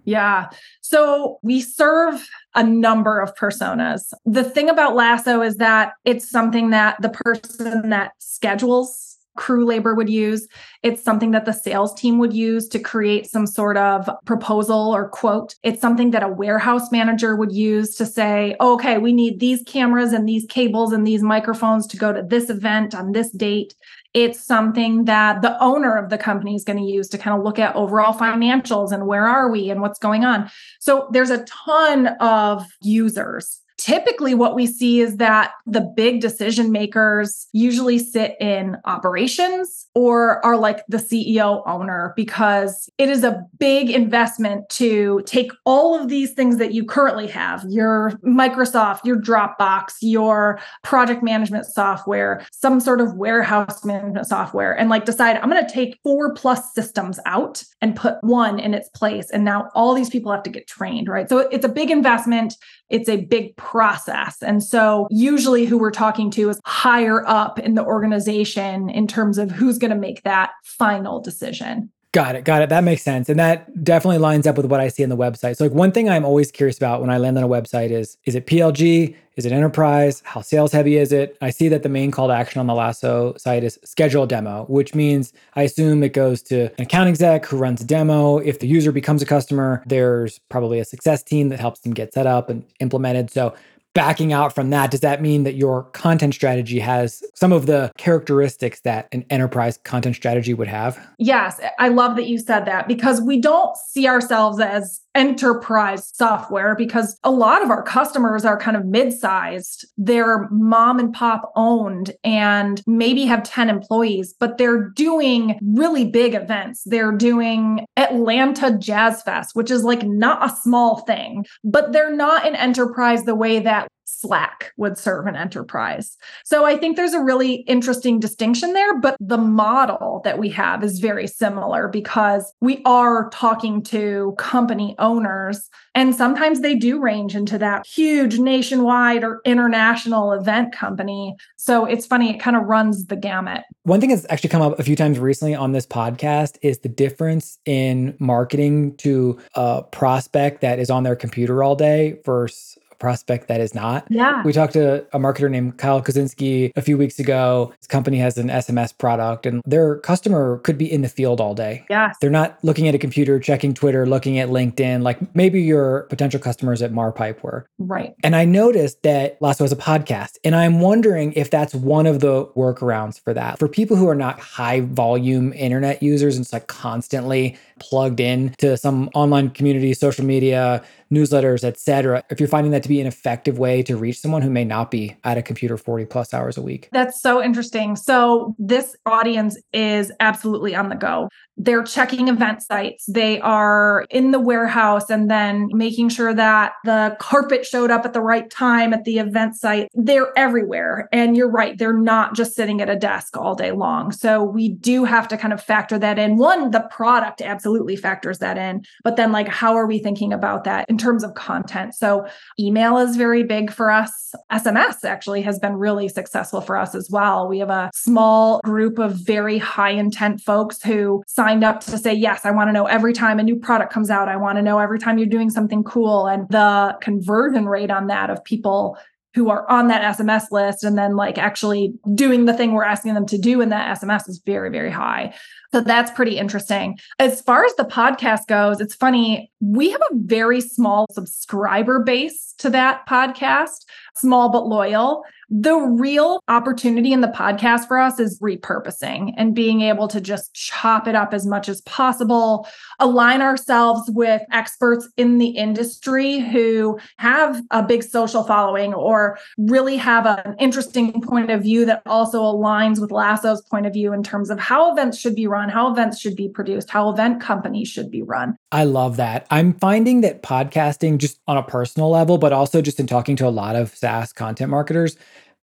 Yeah. 0.06 0.50
So 0.82 1.40
we 1.44 1.62
serve 1.62 2.28
a 2.56 2.64
number 2.64 3.20
of 3.20 3.36
personas. 3.36 4.12
The 4.26 4.44
thing 4.44 4.70
about 4.70 4.96
Lasso 4.96 5.42
is 5.42 5.58
that 5.58 5.94
it's 6.04 6.30
something 6.30 6.72
that 6.72 7.00
the 7.02 7.10
person 7.10 7.90
that 7.90 8.14
schedules 8.18 9.10
crew 9.40 9.66
labor 9.66 9.96
would 9.96 10.10
use. 10.10 10.48
It's 10.84 11.02
something 11.02 11.32
that 11.32 11.46
the 11.46 11.54
sales 11.54 11.94
team 11.94 12.18
would 12.18 12.34
use 12.34 12.68
to 12.70 12.80
create 12.80 13.26
some 13.26 13.48
sort 13.48 13.78
of 13.78 14.10
proposal 14.26 14.94
or 14.94 15.08
quote. 15.08 15.56
It's 15.64 15.80
something 15.80 16.12
that 16.12 16.24
a 16.24 16.28
warehouse 16.28 16.92
manager 16.92 17.38
would 17.38 17.54
use 17.54 17.96
to 17.96 18.06
say, 18.06 18.58
oh, 18.60 18.74
okay, 18.74 18.98
we 18.98 19.14
need 19.14 19.40
these 19.40 19.64
cameras 19.66 20.12
and 20.12 20.28
these 20.28 20.46
cables 20.50 20.92
and 20.92 21.08
these 21.08 21.24
microphones 21.24 21.88
to 21.88 21.98
go 21.98 22.12
to 22.12 22.22
this 22.22 22.50
event 22.50 22.94
on 22.94 23.14
this 23.14 23.32
date. 23.32 23.76
It's 24.14 24.44
something 24.44 25.06
that 25.06 25.42
the 25.42 25.62
owner 25.64 25.96
of 25.96 26.10
the 26.10 26.18
company 26.18 26.56
is 26.56 26.64
going 26.64 26.80
to 26.80 26.84
use 26.84 27.08
to 27.10 27.18
kind 27.18 27.38
of 27.38 27.44
look 27.44 27.60
at 27.60 27.76
overall 27.76 28.14
financials 28.14 28.92
and 28.92 29.06
where 29.06 29.28
are 29.28 29.52
we 29.52 29.70
and 29.70 29.82
what's 29.82 30.00
going 30.00 30.26
on. 30.26 30.50
So 30.80 31.08
there's 31.12 31.30
a 31.30 31.44
ton 31.46 32.08
of 32.20 32.66
users 32.82 33.62
typically 33.80 34.36
what 34.36 34.56
we 34.56 34.68
see 34.68 35.00
is 35.00 35.18
that 35.18 35.54
the 35.66 35.80
big 35.80 36.20
decision 36.20 36.70
makers 36.72 37.48
usually 37.54 37.98
sit 37.98 38.36
in 38.42 38.76
operations 38.84 39.88
or 39.96 40.46
are 40.46 40.58
like 40.58 40.86
the 40.90 40.98
CEO 40.98 41.64
owner 41.66 42.14
because 42.18 42.90
it 42.98 43.08
is 43.08 43.24
a 43.24 43.42
big 43.58 43.90
investment 43.90 44.68
to 44.68 45.22
take 45.26 45.52
all 45.66 46.00
of 46.00 46.10
these 46.10 46.34
things 46.34 46.58
that 46.58 46.74
you 46.74 46.84
currently 46.84 47.26
have 47.26 47.64
your 47.70 48.12
Microsoft, 48.26 49.06
your 49.06 49.16
Dropbox, 49.16 49.94
your 50.02 50.60
project 50.84 51.24
management 51.24 51.66
software, 51.66 52.46
some 52.52 52.82
sort 52.82 53.00
of 53.00 53.16
warehouse 53.16 53.86
management 53.86 54.28
software, 54.28 54.78
and 54.78 54.90
like 54.90 55.06
decide 55.06 55.38
I'm 55.38 55.50
going 55.50 55.66
to 55.66 55.74
take 55.74 55.98
four 56.04 56.34
plus 56.34 56.74
systems 56.74 57.18
out 57.26 57.64
and 57.82 57.96
put 57.96 58.16
one 58.22 58.60
in 58.60 58.74
its 58.74 58.90
place. 58.90 59.30
And 59.32 59.46
now 59.46 59.70
all 59.74 59.94
these 59.94 60.10
people 60.10 60.34
have 60.34 60.44
to 60.44 60.50
get 60.50 60.68
trained, 60.68 61.08
right? 61.08 61.30
So 61.30 61.40
it's 61.40 61.66
a 61.66 61.70
big 61.70 61.90
investment 61.90 62.56
it's 62.90 63.10
a 63.10 63.18
big 63.26 63.56
process. 63.56 64.42
And 64.42 64.64
so, 64.64 65.08
usually, 65.10 65.66
who 65.66 65.78
we're 65.78 65.92
talking 65.92 66.32
to 66.32 66.50
is 66.50 66.60
higher 66.66 67.26
up 67.28 67.60
in 67.60 67.76
the 67.76 67.84
organization 67.84 68.90
in 68.90 69.08
terms 69.08 69.38
of 69.38 69.52
who's 69.52 69.78
going 69.78 69.92
to 69.92 69.98
make 69.98 70.24
that 70.24 70.52
final 70.64 71.20
decision. 71.22 71.92
Got 72.12 72.36
it. 72.36 72.44
Got 72.44 72.64
it. 72.64 72.70
That 72.70 72.84
makes 72.84 73.04
sense. 73.04 73.30
And 73.30 73.40
that 73.40 73.84
definitely 73.84 74.18
lines 74.18 74.48
up 74.48 74.58
with 74.58 74.66
what 74.66 74.80
I 74.80 74.88
see 74.88 75.04
on 75.04 75.10
the 75.10 75.18
website. 75.18 75.58
So 75.58 75.66
like 75.66 75.74
one 75.74 75.92
thing 75.92 76.10
I'm 76.10 76.26
always 76.26 76.52
curious 76.52 76.76
about 76.76 77.02
when 77.02 77.12
I 77.12 77.20
land 77.20 77.38
on 77.38 77.44
a 77.44 77.48
website 77.48 77.92
is 77.92 78.18
is 78.26 78.34
it 78.34 78.48
PLG? 78.48 79.16
Is 79.36 79.46
it 79.46 79.52
enterprise? 79.52 80.24
How 80.26 80.42
sales 80.42 80.72
heavy 80.72 80.98
is 80.98 81.12
it? 81.12 81.38
I 81.40 81.52
see 81.52 81.70
that 81.70 81.84
the 81.84 81.88
main 81.88 82.10
call 82.10 82.28
to 82.28 82.34
action 82.34 82.60
on 82.60 82.66
the 82.66 82.74
Lasso 82.74 83.36
site 83.38 83.64
is 83.64 83.80
schedule 83.84 84.26
demo, 84.26 84.66
which 84.66 84.96
means 84.96 85.34
I 85.54 85.62
assume 85.62 86.02
it 86.02 86.14
goes 86.14 86.42
to 86.44 86.64
an 86.78 86.84
account 86.84 87.10
exec 87.10 87.46
who 87.46 87.58
runs 87.58 87.80
a 87.80 87.86
demo. 87.86 88.40
If 88.40 88.60
the 88.60 88.68
user 88.68 88.92
becomes 88.92 89.22
a 89.22 89.26
customer, 89.26 89.84
there's 89.86 90.40
probably 90.50 90.80
a 90.80 90.86
success 90.86 91.22
team 91.22 91.50
that 91.50 91.60
helps 91.60 91.82
them 91.82 91.94
get 91.94 92.14
set 92.14 92.26
up 92.26 92.50
and 92.50 92.66
implemented. 92.80 93.30
So 93.30 93.54
backing 93.94 94.34
out 94.34 94.54
from 94.54 94.70
that, 94.70 94.92
does 94.92 95.02
that 95.02 95.22
mean 95.22 95.44
that 95.44 95.56
your 95.56 95.84
content 95.92 96.34
strategy 96.34 96.80
has 96.80 97.24
some 97.36 97.52
of 97.52 97.66
the 97.66 97.92
characteristics 97.98 98.82
that 98.82 99.08
an 99.12 99.26
enterprise 99.30 99.78
content 99.84 100.16
strategy 100.16 100.54
would 100.54 100.68
have? 100.68 101.00
Yes, 101.18 101.60
I 101.80 101.90
love 101.90 102.16
that 102.16 102.28
you 102.28 102.38
said 102.38 102.66
that 102.66 102.88
because 102.88 103.22
we 103.22 103.40
don't 103.40 103.76
see 103.78 104.08
ourselves 104.08 104.60
as 104.60 105.02
enterprise 105.16 106.10
software 106.14 106.76
because 106.76 107.18
a 107.24 107.32
lot 107.32 107.62
of 107.62 107.70
our 107.70 107.84
customers 107.84 108.46
are 108.46 108.58
kind 108.58 108.78
of 108.78 108.86
mid-sized. 108.86 109.88
They're 109.98 110.48
mom 110.52 111.00
and 111.00 111.14
pop 111.14 111.52
owned 111.56 112.12
and 112.24 112.82
maybe 112.86 113.26
have 113.26 113.44
10 113.44 113.70
employees, 113.70 114.34
but 114.40 114.58
they're 114.58 114.90
doing 114.90 115.58
really 115.62 116.10
big 116.10 116.36
events. 116.36 116.84
They're 116.86 117.12
doing 117.12 117.86
Atlanta 117.98 118.78
Jazz 118.78 119.24
Fest, 119.24 119.56
which 119.56 119.72
is 119.72 119.84
like 119.84 120.04
not 120.04 120.46
a 120.46 120.56
small 120.56 121.00
thing, 121.02 121.46
but 121.64 121.92
they're 121.92 122.16
not 122.16 122.48
an 122.48 122.56
enterprise 122.56 123.24
the 123.24 123.36
way 123.36 123.60
that 123.60 123.88
Slack 124.20 124.74
would 124.78 124.98
serve 124.98 125.28
an 125.28 125.36
enterprise. 125.36 126.18
So 126.44 126.66
I 126.66 126.78
think 126.78 126.98
there's 126.98 127.14
a 127.14 127.22
really 127.22 127.56
interesting 127.62 128.20
distinction 128.20 128.74
there, 128.74 129.00
but 129.00 129.16
the 129.20 129.38
model 129.38 130.22
that 130.24 130.38
we 130.38 130.50
have 130.50 130.84
is 130.84 131.00
very 131.00 131.28
similar 131.28 131.88
because 131.88 132.54
we 132.62 132.82
are 132.86 133.30
talking 133.30 133.82
to 133.84 134.36
company 134.38 134.96
owners 135.00 135.70
and 135.96 136.14
sometimes 136.16 136.62
they 136.62 136.76
do 136.76 137.00
range 137.00 137.36
into 137.36 137.58
that 137.58 137.86
huge 137.86 138.40
nationwide 138.40 139.24
or 139.24 139.42
international 139.46 140.34
event 140.34 140.74
company. 140.74 141.36
So 141.58 141.86
it's 141.86 142.06
funny, 142.06 142.30
it 142.30 142.40
kind 142.40 142.56
of 142.56 142.64
runs 142.64 143.06
the 143.06 143.16
gamut. 143.16 143.64
One 143.84 144.00
thing 144.00 144.10
that's 144.10 144.26
actually 144.30 144.50
come 144.50 144.62
up 144.62 144.80
a 144.80 144.84
few 144.84 144.96
times 144.96 145.20
recently 145.20 145.56
on 145.56 145.72
this 145.72 145.86
podcast 145.86 146.58
is 146.62 146.80
the 146.80 146.90
difference 146.90 147.58
in 147.66 148.16
marketing 148.20 148.98
to 148.98 149.40
a 149.56 149.84
prospect 149.84 150.62
that 150.62 150.80
is 150.80 150.90
on 150.90 151.04
their 151.04 151.16
computer 151.16 151.64
all 151.64 151.76
day 151.76 152.20
versus 152.26 152.78
prospect 153.00 153.48
that 153.48 153.62
is 153.62 153.74
not. 153.74 154.06
Yeah. 154.10 154.44
We 154.44 154.54
talked 154.54 154.74
to 154.74 155.06
a 155.14 155.20
marketer 155.20 155.50
named 155.50 155.78
Kyle 155.78 156.02
Kozinski 156.02 156.72
a 156.76 156.82
few 156.82 156.98
weeks 156.98 157.20
ago. 157.20 157.74
His 157.80 157.88
company 157.88 158.18
has 158.18 158.38
an 158.38 158.50
SMS 158.50 158.96
product 158.98 159.46
and 159.46 159.62
their 159.66 159.98
customer 160.00 160.60
could 160.60 160.78
be 160.78 160.92
in 160.92 161.02
the 161.02 161.10
field 161.10 161.42
all 161.42 161.56
day. 161.56 161.86
Yes. 161.90 162.18
They're 162.22 162.30
not 162.30 162.58
looking 162.64 162.88
at 162.88 162.96
a 162.96 163.00
computer, 163.00 163.40
checking 163.40 163.74
Twitter, 163.74 164.06
looking 164.06 164.40
at 164.40 164.50
LinkedIn, 164.50 165.02
like 165.02 165.36
maybe 165.36 165.62
your 165.62 166.02
potential 166.04 166.40
customers 166.40 166.82
at 166.82 166.92
Marpipe 166.92 167.44
were. 167.44 167.66
Right. 167.80 168.14
And 168.24 168.36
I 168.36 168.46
noticed 168.46 169.02
that 169.04 169.42
Lasso 169.42 169.64
has 169.64 169.72
a 169.72 169.78
podcast. 169.78 170.38
And 170.44 170.56
I'm 170.56 170.82
wondering 170.82 171.34
if 171.34 171.50
that's 171.50 171.74
one 171.74 172.06
of 172.06 172.20
the 172.20 172.46
workarounds 172.48 173.20
for 173.20 173.34
that. 173.34 173.60
For 173.60 173.68
people 173.68 173.96
who 173.96 174.08
are 174.08 174.16
not 174.16 174.40
high 174.40 174.82
volume 174.82 175.54
internet 175.54 176.04
users 176.04 176.36
and 176.36 176.46
it's 176.46 176.54
like 176.54 176.68
constantly 176.68 177.58
plugged 177.80 178.20
in 178.20 178.54
to 178.60 178.78
some 178.78 179.10
online 179.14 179.50
community, 179.50 179.94
social 179.94 180.26
media, 180.26 180.84
newsletters, 181.12 181.64
etc. 181.64 182.24
If 182.30 182.40
you're 182.40 182.50
finding 182.50 182.72
that 182.72 182.84
to 182.84 182.90
be 182.90 183.02
an 183.02 183.08
effective 183.08 183.58
way 183.58 183.84
to 183.84 183.98
reach 183.98 184.20
someone 184.20 184.42
who 184.42 184.50
may 184.50 184.64
not 184.64 184.92
be 184.92 185.16
at 185.24 185.38
a 185.38 185.42
computer 185.42 185.78
40 185.78 186.06
plus 186.06 186.34
hours 186.34 186.58
a 186.58 186.62
week. 186.62 186.90
That's 186.92 187.22
so 187.22 187.44
interesting. 187.44 187.96
So 187.96 188.56
this 188.60 188.96
audience 189.06 189.58
is 189.74 190.12
absolutely 190.20 190.76
on 190.76 190.90
the 190.90 190.96
go. 190.96 191.30
They're 191.60 191.84
checking 191.84 192.30
event 192.30 192.64
sites. 192.64 193.06
They 193.06 193.40
are 193.42 194.06
in 194.10 194.32
the 194.32 194.40
warehouse 194.40 195.10
and 195.10 195.30
then 195.30 195.68
making 195.74 196.10
sure 196.10 196.34
that 196.34 196.74
the 196.86 197.18
carpet 197.20 197.66
showed 197.66 197.92
up 197.92 198.06
at 198.06 198.14
the 198.14 198.22
right 198.22 198.50
time 198.50 198.94
at 198.94 199.04
the 199.04 199.20
event 199.20 199.56
site. 199.56 199.90
They're 199.94 200.32
everywhere. 200.38 201.10
And 201.12 201.36
you're 201.36 201.52
right, 201.52 201.78
they're 201.78 201.94
not 201.94 202.34
just 202.34 202.56
sitting 202.56 202.82
at 202.82 202.90
a 202.90 202.96
desk 202.96 203.36
all 203.36 203.56
day 203.56 203.72
long. 203.72 204.14
So 204.14 204.42
we 204.42 204.70
do 204.70 205.04
have 205.04 205.28
to 205.28 205.38
kind 205.38 205.52
of 205.52 205.62
factor 205.62 206.00
that 206.00 206.18
in. 206.18 206.38
One, 206.38 206.72
the 206.72 206.88
product 206.92 207.42
absolutely 207.42 207.98
factors 207.98 208.40
that 208.40 208.58
in, 208.58 208.86
but 209.04 209.18
then 209.18 209.34
like 209.34 209.50
how 209.50 209.76
are 209.76 209.86
we 209.86 210.00
thinking 210.00 210.32
about 210.32 210.64
that 210.64 210.90
in 210.90 210.98
terms 210.98 211.24
of 211.24 211.34
content? 211.34 211.94
So 211.94 212.26
email 212.58 212.98
is 212.98 213.18
very 213.18 213.44
big 213.44 213.70
for 213.70 213.92
us. 213.92 214.34
SMS 214.52 215.04
actually 215.04 215.42
has 215.42 215.60
been 215.60 215.74
really 215.74 216.08
successful 216.08 216.62
for 216.62 216.78
us 216.78 216.96
as 216.96 217.10
well. 217.10 217.50
We 217.50 217.60
have 217.60 217.70
a 217.70 217.92
small 217.94 218.62
group 218.64 218.98
of 218.98 219.14
very 219.16 219.58
high 219.58 219.90
intent 219.92 220.40
folks 220.40 220.82
who 220.82 221.24
sign 221.28 221.49
signed 221.50 221.64
up 221.64 221.80
to 221.82 221.98
say, 221.98 222.14
yes, 222.14 222.42
I 222.46 222.52
want 222.52 222.68
to 222.68 222.74
know 222.74 222.86
every 222.86 223.12
time 223.12 223.40
a 223.40 223.44
new 223.44 223.56
product 223.56 223.92
comes 223.92 224.12
out. 224.12 224.28
I 224.28 224.38
want 224.38 224.58
to 224.58 224.62
know 224.62 224.78
every 224.78 225.00
time 225.00 225.18
you're 225.18 225.28
doing 225.28 225.50
something 225.50 225.84
cool. 225.84 226.28
And 226.28 226.48
the 226.50 226.96
conversion 227.02 227.68
rate 227.68 227.90
on 227.90 228.08
that 228.08 228.30
of 228.30 228.44
people 228.44 228.98
who 229.34 229.50
are 229.50 229.70
on 229.70 229.88
that 229.88 230.18
SMS 230.18 230.52
list 230.52 230.84
and 230.84 230.98
then 230.98 231.16
like 231.16 231.38
actually 231.38 231.94
doing 232.14 232.46
the 232.46 232.54
thing 232.54 232.74
we're 232.74 232.84
asking 232.84 233.16
them 233.16 233.26
to 233.28 233.38
do 233.38 233.62
in 233.62 233.70
that 233.70 234.00
SMS 234.00 234.30
is 234.30 234.42
very, 234.46 234.70
very 234.70 234.92
high. 234.92 235.34
So 235.72 235.82
that's 235.82 236.12
pretty 236.12 236.38
interesting. 236.38 236.98
As 237.20 237.42
far 237.42 237.64
as 237.64 237.74
the 237.76 237.84
podcast 237.84 238.48
goes, 238.48 238.82
it's 238.82 238.96
funny. 238.96 239.52
We 239.62 239.92
have 239.92 240.02
a 240.10 240.16
very 240.16 240.62
small 240.62 241.06
subscriber 241.12 242.00
base 242.00 242.56
to 242.60 242.70
that 242.72 243.08
podcast, 243.08 243.86
small 244.16 244.50
but 244.50 244.68
loyal. 244.68 245.24
The 245.52 245.76
real 245.76 246.44
opportunity 246.48 247.12
in 247.12 247.22
the 247.22 247.28
podcast 247.28 247.88
for 247.88 247.98
us 247.98 248.20
is 248.20 248.40
repurposing 248.40 249.34
and 249.36 249.56
being 249.56 249.82
able 249.82 250.08
to 250.10 250.22
just 250.22 250.54
chop 250.54 251.08
it 251.08 251.16
up 251.16 251.34
as 251.34 251.44
much 251.44 251.68
as 251.68 251.82
possible, 251.82 252.68
align 253.00 253.42
ourselves 253.42 254.12
with 254.12 254.44
experts 254.52 255.10
in 255.18 255.40
the 255.40 255.50
industry 255.50 256.40
who 256.40 257.00
have 257.18 257.64
a 257.72 257.82
big 257.82 258.04
social 258.04 258.44
following 258.44 258.94
or 258.94 259.40
really 259.58 259.98
have 259.98 260.28
an 260.28 260.56
interesting 260.60 261.20
point 261.20 261.50
of 261.50 261.64
view 261.64 261.84
that 261.86 262.04
also 262.06 262.44
aligns 262.44 263.02
with 263.02 263.10
Lasso's 263.10 263.64
point 263.64 263.88
of 263.88 263.94
view 263.94 264.14
in 264.14 264.22
terms 264.22 264.52
of 264.52 264.60
how 264.60 264.92
events 264.92 265.18
should 265.18 265.36
be 265.36 265.48
run, 265.48 265.59
how 265.68 265.92
events 265.92 266.22
should 266.22 266.38
be 266.38 266.48
produced, 266.48 266.90
how 266.90 267.10
event 267.10 267.42
companies 267.42 267.90
should 267.90 268.10
be 268.10 268.22
run. 268.22 268.56
I 268.72 268.86
love 268.86 269.18
that. 269.18 269.46
I'm 269.52 269.74
finding 269.74 270.22
that 270.22 270.44
podcasting, 270.44 271.18
just 271.18 271.42
on 271.48 271.58
a 271.58 271.64
personal 271.64 272.10
level, 272.10 272.38
but 272.38 272.54
also 272.54 272.82
just 272.82 273.00
in 273.00 273.08
talking 273.08 273.36
to 273.38 273.48
a 273.48 273.50
lot 273.50 273.76
of 273.76 273.94
SaaS 273.94 274.32
content 274.32 274.70
marketers, 274.70 275.18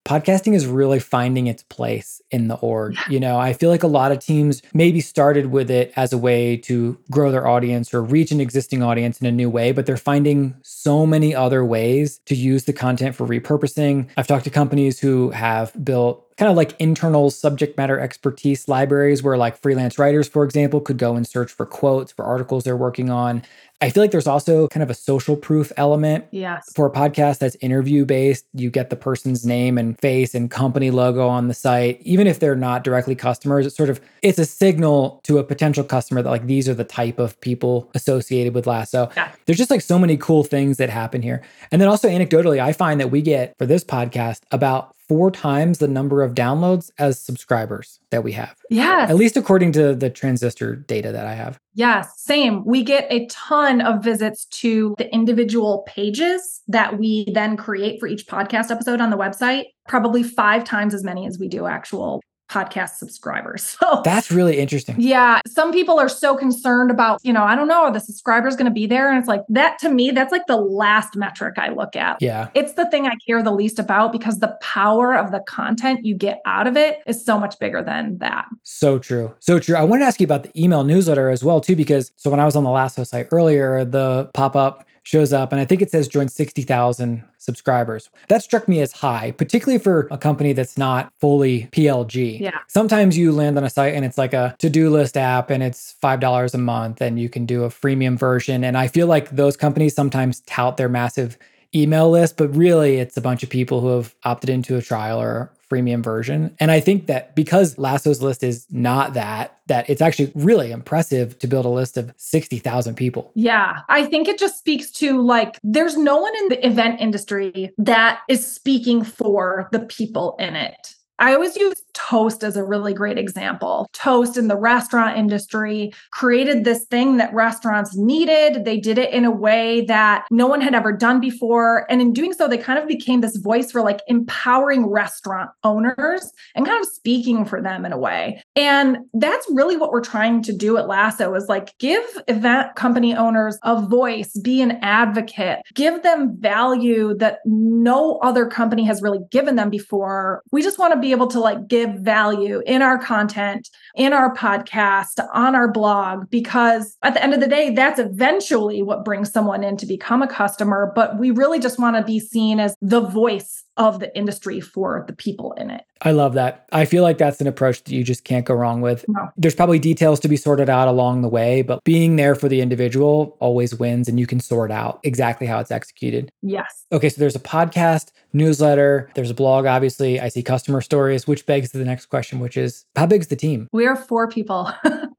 podcasting 0.05 0.53
is 0.53 0.67
really 0.67 0.99
finding 0.99 1.47
its 1.47 1.63
place 1.63 2.21
in 2.29 2.47
the 2.47 2.55
org. 2.55 2.95
You 3.09 3.19
know, 3.19 3.39
I 3.39 3.53
feel 3.53 3.71
like 3.71 3.81
a 3.81 3.87
lot 3.87 4.11
of 4.11 4.19
teams 4.19 4.61
maybe 4.73 5.01
started 5.01 5.47
with 5.47 5.71
it 5.71 5.91
as 5.95 6.13
a 6.13 6.17
way 6.17 6.57
to 6.57 6.97
grow 7.09 7.31
their 7.31 7.47
audience 7.47 7.93
or 7.93 8.03
reach 8.03 8.31
an 8.31 8.39
existing 8.39 8.83
audience 8.83 9.19
in 9.19 9.25
a 9.25 9.31
new 9.31 9.49
way, 9.49 9.71
but 9.71 9.87
they're 9.87 9.97
finding 9.97 10.55
so 10.61 11.07
many 11.07 11.33
other 11.33 11.65
ways 11.65 12.19
to 12.25 12.35
use 12.35 12.65
the 12.65 12.73
content 12.73 13.15
for 13.15 13.25
repurposing. 13.25 14.07
I've 14.15 14.27
talked 14.27 14.43
to 14.43 14.51
companies 14.51 14.99
who 14.99 15.31
have 15.31 15.73
built 15.83 16.24
kind 16.37 16.49
of 16.51 16.57
like 16.57 16.75
internal 16.79 17.29
subject 17.31 17.77
matter 17.77 17.99
expertise 17.99 18.67
libraries 18.67 19.23
where 19.23 19.37
like 19.37 19.57
freelance 19.61 19.97
writers 19.97 20.27
for 20.27 20.43
example 20.43 20.81
could 20.81 20.97
go 20.97 21.15
and 21.15 21.25
search 21.25 21.51
for 21.51 21.65
quotes 21.65 22.11
for 22.11 22.25
articles 22.25 22.63
they're 22.63 22.75
working 22.75 23.09
on. 23.09 23.41
I 23.81 23.89
feel 23.89 24.01
like 24.01 24.11
there's 24.11 24.27
also 24.27 24.69
kind 24.69 24.83
of 24.83 24.89
a 24.89 24.93
social 24.93 25.35
proof 25.35 25.71
element 25.75 26.25
yes. 26.31 26.71
for 26.73 26.85
a 26.87 26.91
podcast 26.91 27.39
that's 27.39 27.55
interview 27.57 28.05
based. 28.05 28.45
You 28.53 28.69
get 28.69 28.89
the 28.89 28.95
person's 28.95 29.45
name 29.45 29.77
and 29.77 29.99
face 29.99 30.33
and 30.33 30.49
company 30.49 30.91
logo 30.91 31.27
on 31.27 31.49
the 31.49 31.53
site 31.53 31.99
even 32.01 32.25
if 32.25 32.39
they're 32.39 32.55
not 32.55 32.83
directly 32.83 33.15
customers. 33.15 33.65
It's 33.65 33.75
sort 33.75 33.89
of 33.89 33.99
it's 34.21 34.39
a 34.39 34.45
signal 34.45 35.19
to 35.23 35.39
a 35.39 35.43
potential 35.43 35.83
customer 35.83 36.21
that 36.21 36.29
like 36.29 36.47
these 36.47 36.67
are 36.69 36.73
the 36.73 36.85
type 36.85 37.19
of 37.19 37.39
people 37.41 37.89
associated 37.93 38.53
with 38.53 38.65
lasso. 38.65 39.09
Yeah. 39.15 39.31
there's 39.45 39.57
just 39.57 39.71
like 39.71 39.81
so 39.81 39.99
many 39.99 40.17
cool 40.17 40.43
things 40.43 40.77
that 40.77 40.89
happen 40.89 41.21
here. 41.21 41.41
And 41.71 41.81
then 41.81 41.89
also 41.89 42.09
anecdotally 42.09 42.61
i 42.61 42.73
find 42.73 42.99
that 42.99 43.11
we 43.11 43.21
get 43.21 43.57
for 43.57 43.65
this 43.65 43.83
podcast 43.83 44.41
about 44.51 44.95
four 45.07 45.31
times 45.31 45.77
the 45.77 45.87
number 45.87 46.21
of 46.21 46.33
downloads 46.33 46.91
as 46.97 47.19
subscribers 47.19 47.99
that 48.09 48.23
we 48.23 48.31
have. 48.31 48.55
Yeah. 48.69 49.05
At 49.07 49.15
least 49.15 49.37
according 49.37 49.71
to 49.73 49.95
the 49.95 50.09
transistor 50.09 50.75
data 50.75 51.11
that 51.11 51.25
I 51.25 51.33
have. 51.33 51.59
Yes, 51.73 52.13
same. 52.17 52.63
We 52.65 52.83
get 52.83 53.05
a 53.11 53.27
ton 53.27 53.81
of 53.81 54.03
visits 54.03 54.45
to 54.45 54.95
the 54.97 55.13
individual 55.13 55.83
pages 55.87 56.61
that 56.67 56.97
we 56.97 57.27
then 57.33 57.57
create 57.57 57.99
for 57.99 58.07
each 58.07 58.27
podcast 58.27 58.71
episode 58.71 59.01
on 59.01 59.09
the 59.09 59.17
website, 59.17 59.65
probably 59.87 60.23
five 60.23 60.63
times 60.63 60.93
as 60.93 61.03
many 61.03 61.27
as 61.27 61.37
we 61.37 61.47
do 61.47 61.65
actual 61.65 62.21
podcast 62.49 62.95
subscribers. 62.97 63.77
So 63.85 64.01
that's 64.03 64.31
really 64.31 64.57
interesting. 64.57 64.95
Yeah. 64.97 65.41
Some 65.47 65.71
people 65.71 65.99
are 65.99 66.07
so 66.07 66.35
concerned 66.37 66.91
about, 66.91 67.19
you 67.23 67.33
know, 67.33 67.43
I 67.43 67.55
don't 67.55 67.67
know, 67.67 67.83
are 67.83 67.91
the 67.91 67.99
subscribers 67.99 68.55
going 68.55 68.65
to 68.65 68.71
be 68.71 68.87
there? 68.87 69.09
And 69.09 69.19
it's 69.19 69.27
like 69.27 69.43
that 69.49 69.77
to 69.79 69.89
me, 69.89 70.11
that's 70.11 70.31
like 70.31 70.47
the 70.47 70.57
last 70.57 71.15
metric 71.15 71.55
I 71.57 71.69
look 71.69 71.95
at. 71.95 72.21
Yeah. 72.21 72.49
It's 72.53 72.73
the 72.73 72.89
thing 72.89 73.05
I 73.05 73.15
care 73.27 73.43
the 73.43 73.51
least 73.51 73.77
about 73.77 74.11
because 74.11 74.39
the 74.39 74.57
power 74.61 75.15
of 75.15 75.31
the 75.31 75.41
content 75.41 76.05
you 76.05 76.15
get 76.15 76.39
out 76.45 76.67
of 76.67 76.77
it 76.77 76.99
is 77.05 77.23
so 77.23 77.37
much 77.37 77.59
bigger 77.59 77.83
than 77.83 78.17
that. 78.19 78.45
So 78.63 78.97
true. 78.97 79.35
So 79.39 79.59
true. 79.59 79.75
I 79.75 79.83
wanted 79.83 80.03
to 80.03 80.07
ask 80.07 80.19
you 80.19 80.25
about 80.25 80.43
the 80.43 80.61
email 80.61 80.83
newsletter 80.83 81.29
as 81.29 81.43
well, 81.43 81.59
too, 81.61 81.75
because 81.75 82.11
so 82.15 82.29
when 82.29 82.39
I 82.39 82.45
was 82.45 82.55
on 82.55 82.63
the 82.63 82.71
Lasso 82.71 83.03
site 83.03 83.27
earlier, 83.31 83.83
the 83.83 84.29
pop 84.33 84.55
up 84.55 84.85
shows 85.05 85.31
up 85.31 85.51
and 85.51 85.61
I 85.61 85.65
think 85.65 85.81
it 85.81 85.91
says 85.91 86.07
join 86.07 86.27
60,000 86.27 87.23
subscribers. 87.37 88.09
That 88.27 88.43
struck 88.43 88.67
me 88.67 88.81
as 88.81 88.91
high, 88.91 89.31
particularly 89.31 89.77
for 89.77 90.07
a 90.09 90.17
company 90.17 90.51
that's 90.51 90.77
not 90.77 91.13
fully 91.19 91.69
PLG. 91.71 92.39
Yeah. 92.39 92.57
Sometimes 92.67 93.15
you 93.17 93.31
land 93.31 93.57
on 93.57 93.63
a 93.63 93.69
site 93.69 93.93
and 93.93 94.03
it's 94.03 94.17
like 94.17 94.33
a 94.33 94.55
to-do 94.57 94.89
list 94.89 95.15
app 95.15 95.51
and 95.51 95.61
it's 95.61 95.95
$5 96.01 96.53
a 96.53 96.57
month 96.57 97.01
and 97.01 97.19
you 97.19 97.29
can 97.29 97.45
do 97.45 97.63
a 97.63 97.69
freemium 97.69 98.17
version 98.17 98.63
and 98.63 98.77
I 98.77 98.87
feel 98.87 99.05
like 99.05 99.29
those 99.29 99.55
companies 99.55 99.93
sometimes 99.93 100.41
tout 100.41 100.77
their 100.77 100.89
massive 100.89 101.37
email 101.75 102.09
list, 102.09 102.37
but 102.37 102.55
really 102.55 102.97
it's 102.97 103.17
a 103.17 103.21
bunch 103.21 103.43
of 103.43 103.49
people 103.49 103.81
who 103.81 103.89
have 103.89 104.15
opted 104.23 104.49
into 104.49 104.77
a 104.77 104.81
trial 104.81 105.19
or 105.19 105.51
freemium 105.69 106.03
version. 106.03 106.55
And 106.59 106.71
I 106.71 106.79
think 106.79 107.07
that 107.07 107.35
because 107.35 107.77
Lasso's 107.77 108.21
list 108.21 108.43
is 108.43 108.65
not 108.69 109.13
that, 109.15 109.59
that 109.67 109.89
it's 109.89 110.01
actually 110.01 110.31
really 110.35 110.71
impressive 110.71 111.39
to 111.39 111.47
build 111.47 111.65
a 111.65 111.69
list 111.69 111.97
of 111.97 112.13
60,000 112.17 112.95
people. 112.95 113.31
Yeah. 113.35 113.79
I 113.89 114.05
think 114.05 114.27
it 114.27 114.37
just 114.37 114.59
speaks 114.59 114.91
to 114.91 115.21
like, 115.21 115.57
there's 115.63 115.97
no 115.97 116.17
one 116.17 116.35
in 116.37 116.49
the 116.49 116.65
event 116.65 117.01
industry 117.01 117.71
that 117.79 118.21
is 118.29 118.45
speaking 118.45 119.03
for 119.03 119.67
the 119.71 119.79
people 119.79 120.35
in 120.39 120.55
it. 120.55 120.93
I 121.17 121.33
always 121.33 121.55
use 121.55 121.81
Toast 121.95 122.43
is 122.43 122.55
a 122.55 122.63
really 122.63 122.93
great 122.93 123.17
example. 123.17 123.89
Toast 123.93 124.37
in 124.37 124.47
the 124.47 124.57
restaurant 124.57 125.17
industry 125.17 125.91
created 126.11 126.63
this 126.63 126.85
thing 126.85 127.17
that 127.17 127.33
restaurants 127.33 127.95
needed. 127.97 128.65
They 128.65 128.79
did 128.79 128.97
it 128.97 129.11
in 129.11 129.25
a 129.25 129.31
way 129.31 129.85
that 129.85 130.25
no 130.29 130.45
one 130.45 130.61
had 130.61 130.75
ever 130.75 130.91
done 130.91 131.19
before. 131.19 131.89
And 131.89 132.01
in 132.01 132.13
doing 132.13 132.33
so, 132.33 132.47
they 132.47 132.57
kind 132.57 132.77
of 132.77 132.87
became 132.87 133.21
this 133.21 133.37
voice 133.37 133.71
for 133.71 133.81
like 133.81 134.01
empowering 134.07 134.87
restaurant 134.87 135.49
owners 135.63 136.31
and 136.53 136.65
kind 136.65 136.79
of 136.79 136.87
speaking 136.87 137.45
for 137.45 137.61
them 137.61 137.85
in 137.85 137.93
a 137.93 137.97
way. 137.97 138.43
And 138.55 138.97
that's 139.13 139.47
really 139.51 139.77
what 139.77 139.91
we're 139.91 140.01
trying 140.01 140.43
to 140.43 140.53
do 140.53 140.77
at 140.77 140.87
Lasso 140.87 141.33
is 141.33 141.47
like 141.47 141.77
give 141.79 142.03
event 142.27 142.75
company 142.75 143.15
owners 143.15 143.57
a 143.63 143.81
voice, 143.81 144.37
be 144.41 144.61
an 144.61 144.71
advocate, 144.81 145.59
give 145.73 146.03
them 146.03 146.35
value 146.39 147.15
that 147.15 147.39
no 147.45 148.17
other 148.17 148.45
company 148.45 148.83
has 148.83 149.01
really 149.01 149.19
given 149.31 149.55
them 149.55 149.69
before. 149.69 150.43
We 150.51 150.61
just 150.61 150.77
want 150.77 150.93
to 150.93 150.99
be 150.99 151.11
able 151.11 151.27
to 151.27 151.39
like 151.39 151.67
give 151.67 151.84
value 151.87 152.61
in 152.65 152.81
our 152.81 152.97
content, 152.97 153.69
in 153.95 154.13
our 154.13 154.35
podcast, 154.35 155.25
on 155.33 155.55
our 155.55 155.71
blog, 155.71 156.29
because 156.29 156.97
at 157.01 157.13
the 157.13 157.23
end 157.23 157.33
of 157.33 157.39
the 157.39 157.47
day, 157.47 157.73
that's 157.73 157.99
eventually 157.99 158.81
what 158.81 159.05
brings 159.05 159.31
someone 159.31 159.63
in 159.63 159.77
to 159.77 159.85
become 159.85 160.21
a 160.21 160.27
customer. 160.27 160.91
But 160.95 161.17
we 161.17 161.31
really 161.31 161.59
just 161.59 161.79
want 161.79 161.95
to 161.95 162.03
be 162.03 162.19
seen 162.19 162.59
as 162.59 162.75
the 162.81 163.01
voice 163.01 163.63
of 163.77 163.99
the 163.99 164.15
industry 164.17 164.61
for 164.61 165.03
the 165.07 165.13
people 165.13 165.53
in 165.53 165.69
it. 165.69 165.83
I 166.01 166.11
love 166.11 166.33
that. 166.33 166.67
I 166.71 166.85
feel 166.85 167.03
like 167.03 167.17
that's 167.17 167.41
an 167.41 167.47
approach 167.47 167.83
that 167.83 167.91
you 167.91 168.03
just 168.03 168.23
can't 168.23 168.45
go 168.45 168.53
wrong 168.53 168.81
with. 168.81 169.05
No. 169.07 169.27
There's 169.37 169.55
probably 169.55 169.79
details 169.79 170.19
to 170.21 170.27
be 170.27 170.37
sorted 170.37 170.69
out 170.69 170.87
along 170.87 171.21
the 171.21 171.27
way, 171.27 171.61
but 171.61 171.83
being 171.83 172.15
there 172.15 172.35
for 172.35 172.47
the 172.47 172.61
individual 172.61 173.37
always 173.39 173.75
wins 173.75 174.07
and 174.07 174.19
you 174.19 174.27
can 174.27 174.39
sort 174.39 174.71
out 174.71 174.99
exactly 175.03 175.47
how 175.47 175.59
it's 175.59 175.71
executed. 175.71 176.29
Yes. 176.41 176.85
Okay, 176.91 177.09
so 177.09 177.19
there's 177.19 177.35
a 177.35 177.39
podcast, 177.39 178.11
newsletter, 178.33 179.09
there's 179.15 179.31
a 179.31 179.35
blog, 179.35 179.65
obviously. 179.65 180.19
I 180.19 180.29
see 180.29 180.43
customer 180.43 180.81
stories, 180.81 181.27
which 181.27 181.45
begs 181.45 181.71
the 181.71 181.85
next 181.85 182.07
question, 182.07 182.39
which 182.39 182.57
is 182.57 182.85
how 182.95 183.05
big's 183.05 183.27
the 183.27 183.35
team? 183.35 183.67
We 183.71 183.84
are 183.85 183.95
four 183.95 184.29
people. 184.29 184.71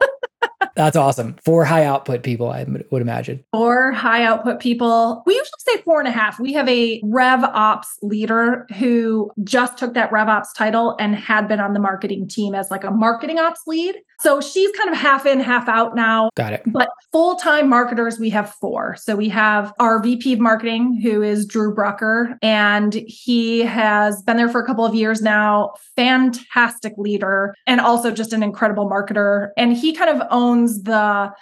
That's 0.77 0.97
awesome. 0.97 1.37
Four 1.45 1.65
high 1.65 1.85
output 1.85 2.23
people, 2.23 2.51
I 2.51 2.65
would 2.91 3.03
imagine. 3.03 3.43
Four 3.53 3.93
high 3.93 4.25
output 4.25 4.61
people. 4.61 5.23
We 5.27 5.35
usually 5.35 5.51
say 5.59 5.83
four 5.83 5.99
and 5.99 6.09
a 6.09 6.13
half. 6.13 6.39
We 6.39 6.53
have 6.53 6.69
a 6.69 7.01
Rev 7.03 7.45
Ops 7.45 7.99
leader 8.03 8.67
who 8.79 9.31
just 9.43 9.79
took 9.79 9.95
that 9.95 10.13
Rev 10.13 10.29
Ops 10.29 10.53
title 10.53 10.95
and 11.01 11.15
had 11.15 11.49
been 11.49 11.61
on 11.61 11.73
the 11.73 11.81
marketing 11.81 12.29
team 12.29 12.55
as 12.55 12.71
like 12.71 12.85
a 12.85 12.91
marketing 12.91 13.39
ops 13.39 13.63
lead. 13.67 13.97
So 14.21 14.41
she's 14.41 14.71
kind 14.73 14.91
of 14.91 14.97
half 14.97 15.27
in, 15.27 15.41
half 15.41 15.69
out 15.69 15.95
now. 15.95 16.31
Got 16.37 16.55
it. 16.55 16.63
But 16.67 16.89
full 17.13 17.37
time 17.37 17.69
marketers, 17.69 18.19
we 18.19 18.31
have 18.31 18.51
four. 18.55 18.97
So 18.97 19.17
we 19.17 19.29
have 19.31 19.73
our 19.79 20.03
VP 20.03 20.35
of 20.35 20.41
marketing, 20.41 21.01
who 21.03 21.23
is 21.23 21.47
Drew 21.47 21.75
Brucker, 21.75 22.39
and 22.43 22.95
he 23.07 23.61
has 23.61 24.23
been 24.23 24.37
there 24.37 24.49
for 24.49 24.61
a 24.61 24.67
couple 24.67 24.85
of 24.85 24.95
years 24.95 25.23
now. 25.23 25.73
Fantastic 25.97 26.95
leader 26.97 27.55
and 27.67 27.81
also 27.81 28.11
just 28.11 28.33
an 28.33 28.43
incredible 28.43 28.89
marketer. 28.89 29.51
And 29.57 29.77
he 29.77 29.95
kind 29.95 30.11
of 30.11 30.27
owns 30.31 30.66
the 30.83 31.33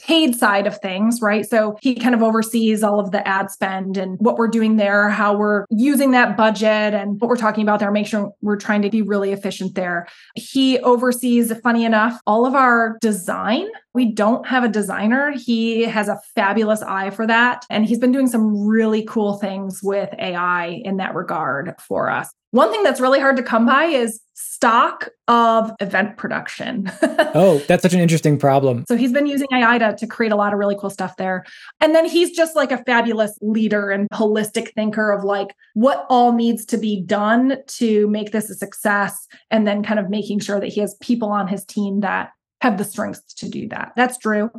paid 0.00 0.34
side 0.34 0.66
of 0.66 0.78
things, 0.78 1.20
right? 1.22 1.46
So 1.46 1.76
he 1.80 1.94
kind 1.94 2.14
of 2.14 2.22
oversees 2.22 2.82
all 2.82 3.00
of 3.00 3.10
the 3.10 3.26
ad 3.26 3.50
spend 3.50 3.96
and 3.96 4.18
what 4.18 4.36
we're 4.36 4.48
doing 4.48 4.76
there, 4.76 5.08
how 5.08 5.36
we're 5.36 5.64
using 5.70 6.10
that 6.10 6.36
budget 6.36 6.94
and 6.94 7.20
what 7.20 7.28
we're 7.28 7.36
talking 7.36 7.62
about 7.62 7.80
there, 7.80 7.90
make 7.90 8.06
sure 8.06 8.32
we're 8.42 8.56
trying 8.56 8.82
to 8.82 8.90
be 8.90 9.02
really 9.02 9.32
efficient 9.32 9.74
there. 9.74 10.06
He 10.34 10.78
oversees, 10.80 11.52
funny 11.62 11.84
enough, 11.84 12.20
all 12.26 12.44
of 12.44 12.54
our 12.54 12.98
design. 13.00 13.68
We 13.94 14.06
don't 14.06 14.46
have 14.46 14.64
a 14.64 14.68
designer. 14.68 15.30
He 15.30 15.82
has 15.82 16.08
a 16.08 16.20
fabulous 16.34 16.82
eye 16.82 17.10
for 17.10 17.26
that. 17.26 17.64
And 17.70 17.86
he's 17.86 17.98
been 17.98 18.12
doing 18.12 18.26
some 18.26 18.66
really 18.66 19.04
cool 19.04 19.34
things 19.34 19.80
with 19.82 20.12
AI 20.18 20.82
in 20.84 20.98
that 20.98 21.14
regard 21.14 21.74
for 21.80 22.10
us. 22.10 22.30
One 22.54 22.70
thing 22.70 22.84
that's 22.84 23.00
really 23.00 23.18
hard 23.18 23.36
to 23.38 23.42
come 23.42 23.66
by 23.66 23.86
is 23.86 24.20
stock 24.34 25.08
of 25.26 25.72
event 25.80 26.16
production. 26.16 26.88
oh, 27.34 27.60
that's 27.66 27.82
such 27.82 27.94
an 27.94 27.98
interesting 27.98 28.38
problem. 28.38 28.84
So 28.86 28.96
he's 28.96 29.10
been 29.10 29.26
using 29.26 29.48
AI 29.52 29.78
to, 29.78 29.96
to 29.96 30.06
create 30.06 30.30
a 30.30 30.36
lot 30.36 30.52
of 30.52 30.60
really 30.60 30.76
cool 30.78 30.88
stuff 30.88 31.16
there. 31.16 31.44
And 31.80 31.96
then 31.96 32.08
he's 32.08 32.30
just 32.30 32.54
like 32.54 32.70
a 32.70 32.78
fabulous 32.84 33.36
leader 33.42 33.90
and 33.90 34.08
holistic 34.14 34.72
thinker 34.74 35.10
of 35.10 35.24
like 35.24 35.56
what 35.72 36.06
all 36.08 36.32
needs 36.32 36.64
to 36.66 36.78
be 36.78 37.02
done 37.02 37.56
to 37.66 38.06
make 38.06 38.30
this 38.30 38.48
a 38.48 38.54
success. 38.54 39.26
And 39.50 39.66
then 39.66 39.82
kind 39.82 39.98
of 39.98 40.08
making 40.08 40.38
sure 40.38 40.60
that 40.60 40.68
he 40.68 40.80
has 40.80 40.94
people 41.00 41.30
on 41.30 41.48
his 41.48 41.64
team 41.64 42.02
that 42.02 42.30
have 42.64 42.78
the 42.78 42.84
strengths 42.84 43.34
to 43.34 43.48
do 43.48 43.68
that. 43.68 43.92
That's 43.94 44.16
Drew. 44.16 44.50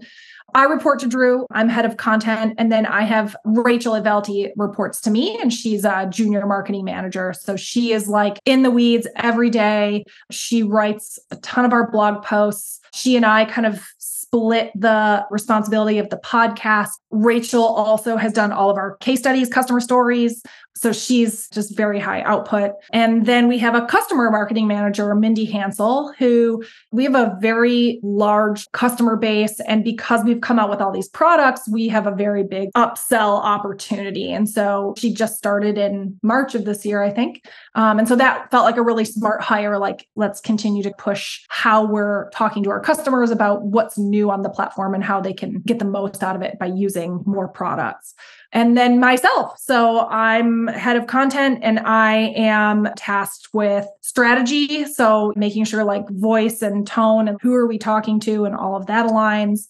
I 0.54 0.66
report 0.66 1.00
to 1.00 1.08
Drew. 1.08 1.48
I'm 1.52 1.68
head 1.68 1.86
of 1.86 1.98
content. 1.98 2.54
And 2.60 2.72
then 2.72 2.86
I 2.86 3.02
have 3.02 3.36
Rachel 3.44 3.94
Ivelti 3.94 4.52
reports 4.56 5.02
to 5.02 5.10
me, 5.10 5.38
and 5.42 5.52
she's 5.52 5.84
a 5.84 6.08
junior 6.10 6.46
marketing 6.46 6.86
manager. 6.86 7.34
So 7.34 7.56
she 7.56 7.92
is 7.92 8.08
like 8.08 8.40
in 8.46 8.62
the 8.62 8.70
weeds 8.70 9.08
every 9.16 9.50
day. 9.50 10.06
She 10.32 10.62
writes 10.62 11.18
a 11.32 11.36
ton 11.38 11.66
of 11.66 11.74
our 11.74 11.90
blog 11.90 12.24
posts. 12.24 12.80
She 12.94 13.16
and 13.16 13.26
I 13.26 13.46
kind 13.46 13.66
of 13.66 13.84
split 13.98 14.72
the 14.76 15.26
responsibility 15.32 15.98
of 15.98 16.10
the 16.10 16.18
podcast. 16.18 16.92
Rachel 17.10 17.64
also 17.64 18.18
has 18.18 18.32
done 18.32 18.52
all 18.52 18.70
of 18.70 18.78
our 18.78 18.98
case 18.98 19.20
studies, 19.20 19.50
customer 19.50 19.80
stories. 19.80 20.44
So 20.76 20.92
she's 20.92 21.48
just 21.50 21.76
very 21.76 22.00
high 22.00 22.22
output. 22.22 22.72
And 22.92 23.26
then 23.26 23.48
we 23.48 23.58
have 23.60 23.76
a 23.76 23.86
customer 23.86 24.30
marketing 24.30 24.68
manager, 24.68 25.16
Mindy 25.16 25.46
Hansel, 25.46 26.14
who 26.20 26.64
we 26.92 27.06
have 27.06 27.16
a 27.16 27.38
very 27.40 28.00
large 28.04 28.70
customer 28.74 29.16
base. 29.16 29.60
And 29.62 29.84
because 29.84 30.24
we've 30.26 30.42
come 30.42 30.60
out 30.60 30.70
with 30.70 30.82
all 30.82 30.92
these 30.92 31.08
products, 31.08 31.68
we 31.70 31.88
have 31.88 32.08
a 32.08 32.12
very 32.12 32.44
big 32.44 32.72
upsell 32.74 33.42
opportunity. 33.42 34.32
And 34.32 34.50
so 34.50 34.94
she 34.98 35.14
just 35.14 35.38
started 35.38 35.78
in 35.78 36.20
March 36.22 36.56
of 36.56 36.66
this 36.66 36.86
year, 36.86 37.02
I 37.02 37.10
think. 37.10 37.46
Um, 37.76 37.98
and 38.00 38.08
so 38.08 38.16
that 38.18 38.52
felt 38.52 38.66
like 38.66 38.78
a 38.78 38.84
really 38.84 39.06
smart 39.06 39.42
hire. 39.42 39.78
Like, 39.78 40.08
let's 40.16 40.42
continue 40.42 40.84
to 40.84 40.92
push 40.98 41.42
how 41.48 41.86
we're 41.86 42.30
talking 42.32 42.64
to 42.64 42.70
our 42.70 42.82
customers 42.82 43.32
about 43.32 43.64
what's 43.64 43.98
new 43.98 44.30
on 44.30 44.42
the 44.42 44.50
platform 44.50 44.94
and 44.94 45.04
how 45.04 45.22
they 45.22 45.34
can 45.34 45.62
get 45.62 45.80
the 45.80 45.86
most 45.86 46.22
out 46.22 46.36
of 46.36 46.42
it 46.42 46.60
by 46.60 46.66
using 46.66 47.24
more 47.26 47.48
products 47.48 48.14
and 48.52 48.78
then 48.78 49.00
myself. 49.00 49.60
So 49.60 50.08
I'm 50.08 50.68
head 50.68 50.96
of 50.96 51.08
content 51.08 51.60
and 51.62 51.80
I 51.80 52.34
am 52.36 52.88
tasked 52.96 53.50
with 53.54 53.88
strategy. 54.02 54.86
So 54.86 55.34
making 55.36 55.66
sure 55.66 55.84
like 55.84 56.08
voice 56.10 56.62
and 56.62 56.88
tone 56.88 57.28
and 57.28 57.38
who 57.42 57.54
are 57.54 57.68
we 57.68 57.78
talking 57.78 58.20
to 58.22 58.46
and 58.46 58.56
all 58.56 58.76
of 58.76 58.86
that 58.88 59.06
aligns. 59.08 59.68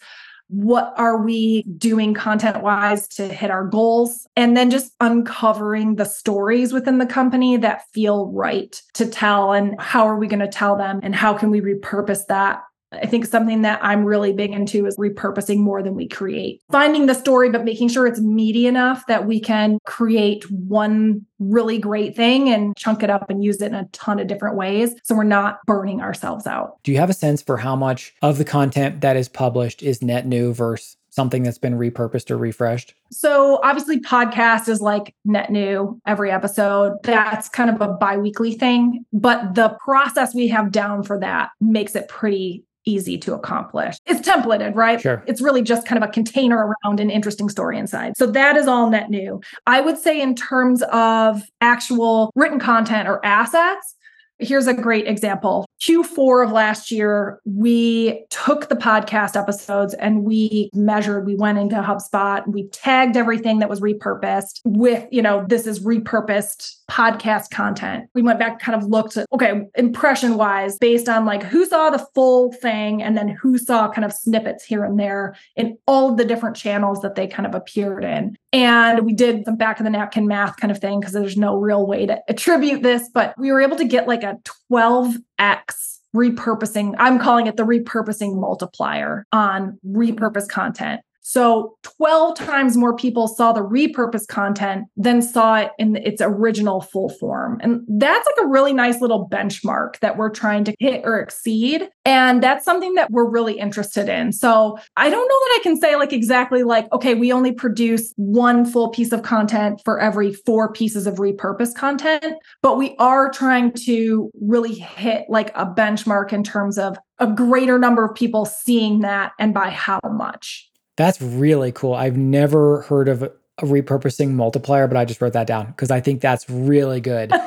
What 0.47 0.93
are 0.97 1.23
we 1.23 1.63
doing 1.63 2.13
content 2.13 2.61
wise 2.61 3.07
to 3.09 3.27
hit 3.27 3.49
our 3.49 3.65
goals? 3.65 4.27
And 4.35 4.55
then 4.55 4.69
just 4.69 4.93
uncovering 4.99 5.95
the 5.95 6.05
stories 6.05 6.71
within 6.71 6.99
the 6.99 7.07
company 7.07 7.57
that 7.57 7.89
feel 7.93 8.27
right 8.27 8.79
to 8.93 9.07
tell 9.07 9.53
and 9.53 9.73
how 9.79 10.05
are 10.07 10.17
we 10.17 10.27
going 10.27 10.39
to 10.39 10.47
tell 10.47 10.77
them 10.77 10.99
and 11.01 11.15
how 11.15 11.33
can 11.33 11.49
we 11.49 11.61
repurpose 11.61 12.27
that 12.27 12.61
I 13.01 13.05
think 13.05 13.25
something 13.25 13.61
that 13.63 13.79
I'm 13.83 14.05
really 14.05 14.33
big 14.33 14.51
into 14.51 14.85
is 14.85 14.97
repurposing 14.97 15.57
more 15.57 15.81
than 15.83 15.95
we 15.95 16.07
create. 16.07 16.61
Finding 16.71 17.05
the 17.05 17.13
story, 17.13 17.49
but 17.49 17.63
making 17.63 17.89
sure 17.89 18.07
it's 18.07 18.21
meaty 18.21 18.67
enough 18.67 19.05
that 19.07 19.25
we 19.25 19.39
can 19.39 19.79
create 19.85 20.49
one 20.51 21.25
really 21.39 21.77
great 21.77 22.15
thing 22.15 22.49
and 22.49 22.75
chunk 22.77 23.03
it 23.03 23.09
up 23.09 23.29
and 23.29 23.43
use 23.43 23.61
it 23.61 23.67
in 23.67 23.75
a 23.75 23.85
ton 23.91 24.19
of 24.19 24.27
different 24.27 24.55
ways. 24.55 24.95
So 25.03 25.15
we're 25.15 25.23
not 25.23 25.59
burning 25.65 26.01
ourselves 26.01 26.47
out. 26.47 26.81
Do 26.83 26.91
you 26.91 26.97
have 26.97 27.09
a 27.09 27.13
sense 27.13 27.41
for 27.41 27.57
how 27.57 27.75
much 27.75 28.13
of 28.21 28.37
the 28.37 28.45
content 28.45 29.01
that 29.01 29.17
is 29.17 29.27
published 29.27 29.83
is 29.83 30.01
net 30.01 30.25
new 30.25 30.53
versus 30.53 30.97
something 31.09 31.43
that's 31.43 31.57
been 31.57 31.77
repurposed 31.77 32.29
or 32.29 32.37
refreshed? 32.37 32.93
So 33.09 33.61
obviously 33.63 34.01
podcast 34.01 34.67
is 34.67 34.81
like 34.81 35.15
net 35.23 35.49
new 35.49 35.99
every 36.05 36.29
episode. 36.29 36.97
That's 37.03 37.47
kind 37.47 37.69
of 37.69 37.79
a 37.79 37.93
bi-weekly 37.93 38.53
thing, 38.53 39.05
but 39.13 39.55
the 39.55 39.77
process 39.83 40.35
we 40.35 40.49
have 40.49 40.71
down 40.71 41.03
for 41.03 41.17
that 41.19 41.51
makes 41.61 41.95
it 41.95 42.09
pretty 42.09 42.65
easy 42.85 43.17
to 43.19 43.33
accomplish. 43.33 43.97
It's 44.05 44.27
templated, 44.27 44.75
right? 44.75 45.01
Sure. 45.01 45.23
It's 45.27 45.41
really 45.41 45.61
just 45.61 45.87
kind 45.87 46.01
of 46.01 46.09
a 46.09 46.11
container 46.11 46.71
around 46.85 46.99
an 46.99 47.09
interesting 47.09 47.49
story 47.49 47.77
inside. 47.77 48.17
So 48.17 48.25
that 48.27 48.55
is 48.55 48.67
all 48.67 48.89
net 48.89 49.09
new. 49.09 49.41
I 49.67 49.81
would 49.81 49.97
say, 49.97 50.21
in 50.21 50.35
terms 50.35 50.83
of 50.91 51.41
actual 51.61 52.31
written 52.35 52.59
content 52.59 53.07
or 53.07 53.25
assets, 53.25 53.95
Here's 54.39 54.67
a 54.67 54.73
great 54.73 55.07
example. 55.07 55.65
Q4 55.81 56.45
of 56.45 56.51
last 56.51 56.91
year, 56.91 57.39
we 57.45 58.25
took 58.29 58.67
the 58.67 58.75
podcast 58.75 59.39
episodes 59.39 59.93
and 59.93 60.23
we 60.23 60.69
measured, 60.73 61.25
we 61.25 61.35
went 61.35 61.57
into 61.57 61.75
HubSpot, 61.75 62.45
we 62.47 62.67
tagged 62.69 63.15
everything 63.15 63.59
that 63.59 63.69
was 63.69 63.79
repurposed 63.79 64.59
with, 64.65 65.07
you 65.09 65.21
know, 65.21 65.45
this 65.47 65.65
is 65.65 65.79
repurposed 65.85 66.75
podcast 66.89 67.49
content. 67.49 68.09
We 68.13 68.21
went 68.21 68.39
back, 68.39 68.59
kind 68.59 68.81
of 68.81 68.87
looked 68.87 69.17
at, 69.17 69.27
okay, 69.33 69.63
impression 69.75 70.37
wise, 70.37 70.77
based 70.77 71.09
on 71.09 71.25
like 71.25 71.43
who 71.43 71.65
saw 71.65 71.89
the 71.89 72.05
full 72.13 72.51
thing 72.53 73.01
and 73.01 73.17
then 73.17 73.27
who 73.27 73.57
saw 73.57 73.91
kind 73.91 74.05
of 74.05 74.13
snippets 74.13 74.63
here 74.63 74.83
and 74.83 74.99
there 74.99 75.35
in 75.55 75.77
all 75.87 76.11
of 76.11 76.17
the 76.17 76.25
different 76.25 76.55
channels 76.55 77.01
that 77.01 77.15
they 77.15 77.27
kind 77.27 77.47
of 77.47 77.55
appeared 77.55 78.03
in. 78.03 78.35
And 78.53 79.05
we 79.05 79.13
did 79.13 79.45
some 79.45 79.57
back 79.57 79.79
of 79.79 79.83
the 79.83 79.89
napkin 79.89 80.27
math 80.27 80.57
kind 80.57 80.71
of 80.71 80.79
thing 80.79 80.99
because 80.99 81.13
there's 81.13 81.37
no 81.37 81.57
real 81.57 81.85
way 81.85 82.05
to 82.05 82.21
attribute 82.27 82.83
this, 82.83 83.09
but 83.13 83.33
we 83.37 83.51
were 83.51 83.61
able 83.61 83.77
to 83.77 83.85
get 83.85 84.07
like 84.07 84.23
a 84.23 84.37
12x 84.71 85.99
repurposing. 86.15 86.95
I'm 86.97 87.19
calling 87.19 87.47
it 87.47 87.57
the 87.57 87.63
repurposing 87.63 88.39
multiplier 88.39 89.25
on 89.31 89.77
repurposed 89.85 90.49
content. 90.49 91.01
So 91.27 91.75
12 91.81 92.35
times 92.35 92.77
more 92.77 92.95
people 92.95 93.27
saw 93.27 93.51
the 93.51 93.63
repurposed 93.63 94.27
content 94.27 94.85
than 94.95 95.23
saw 95.23 95.55
it 95.55 95.71
in 95.79 95.95
its 95.95 96.21
original 96.21 96.81
full 96.81 97.09
form. 97.09 97.59
And 97.63 97.81
that's 97.87 98.27
like 98.27 98.45
a 98.45 98.47
really 98.47 98.73
nice 98.73 99.01
little 99.01 99.27
benchmark 99.27 99.97
that 100.01 100.17
we're 100.17 100.29
trying 100.29 100.65
to 100.65 100.75
hit 100.77 101.01
or 101.03 101.19
exceed. 101.19 101.89
And 102.05 102.43
that's 102.43 102.63
something 102.63 102.93
that 102.93 103.09
we're 103.09 103.27
really 103.27 103.57
interested 103.57 104.07
in. 104.07 104.33
So 104.33 104.77
I 104.97 105.09
don't 105.09 105.27
know 105.27 105.39
that 105.39 105.57
I 105.57 105.59
can 105.63 105.77
say 105.77 105.95
like 105.95 106.13
exactly 106.13 106.61
like, 106.61 106.85
okay, 106.93 107.15
we 107.15 107.33
only 107.33 107.51
produce 107.51 108.13
one 108.17 108.63
full 108.63 108.89
piece 108.89 109.11
of 109.11 109.23
content 109.23 109.81
for 109.83 109.99
every 109.99 110.31
four 110.31 110.71
pieces 110.73 111.07
of 111.07 111.15
repurposed 111.15 111.73
content, 111.73 112.35
but 112.61 112.77
we 112.77 112.95
are 112.99 113.31
trying 113.31 113.71
to 113.85 114.29
really 114.39 114.75
hit 114.75 115.25
like 115.27 115.49
a 115.55 115.65
benchmark 115.65 116.33
in 116.33 116.43
terms 116.43 116.77
of 116.77 116.99
a 117.17 117.25
greater 117.25 117.79
number 117.79 118.05
of 118.05 118.13
people 118.13 118.45
seeing 118.45 118.99
that 118.99 119.31
and 119.39 119.55
by 119.55 119.71
how 119.71 119.99
much. 120.03 120.69
That's 120.97 121.21
really 121.21 121.71
cool. 121.71 121.93
I've 121.93 122.17
never 122.17 122.81
heard 122.83 123.09
of 123.09 123.23
a 123.23 123.31
repurposing 123.61 124.31
multiplier, 124.31 124.87
but 124.87 124.97
I 124.97 125.05
just 125.05 125.21
wrote 125.21 125.33
that 125.33 125.47
down 125.47 125.67
because 125.67 125.91
I 125.91 126.01
think 126.01 126.21
that's 126.21 126.49
really 126.49 127.01
good. 127.01 127.31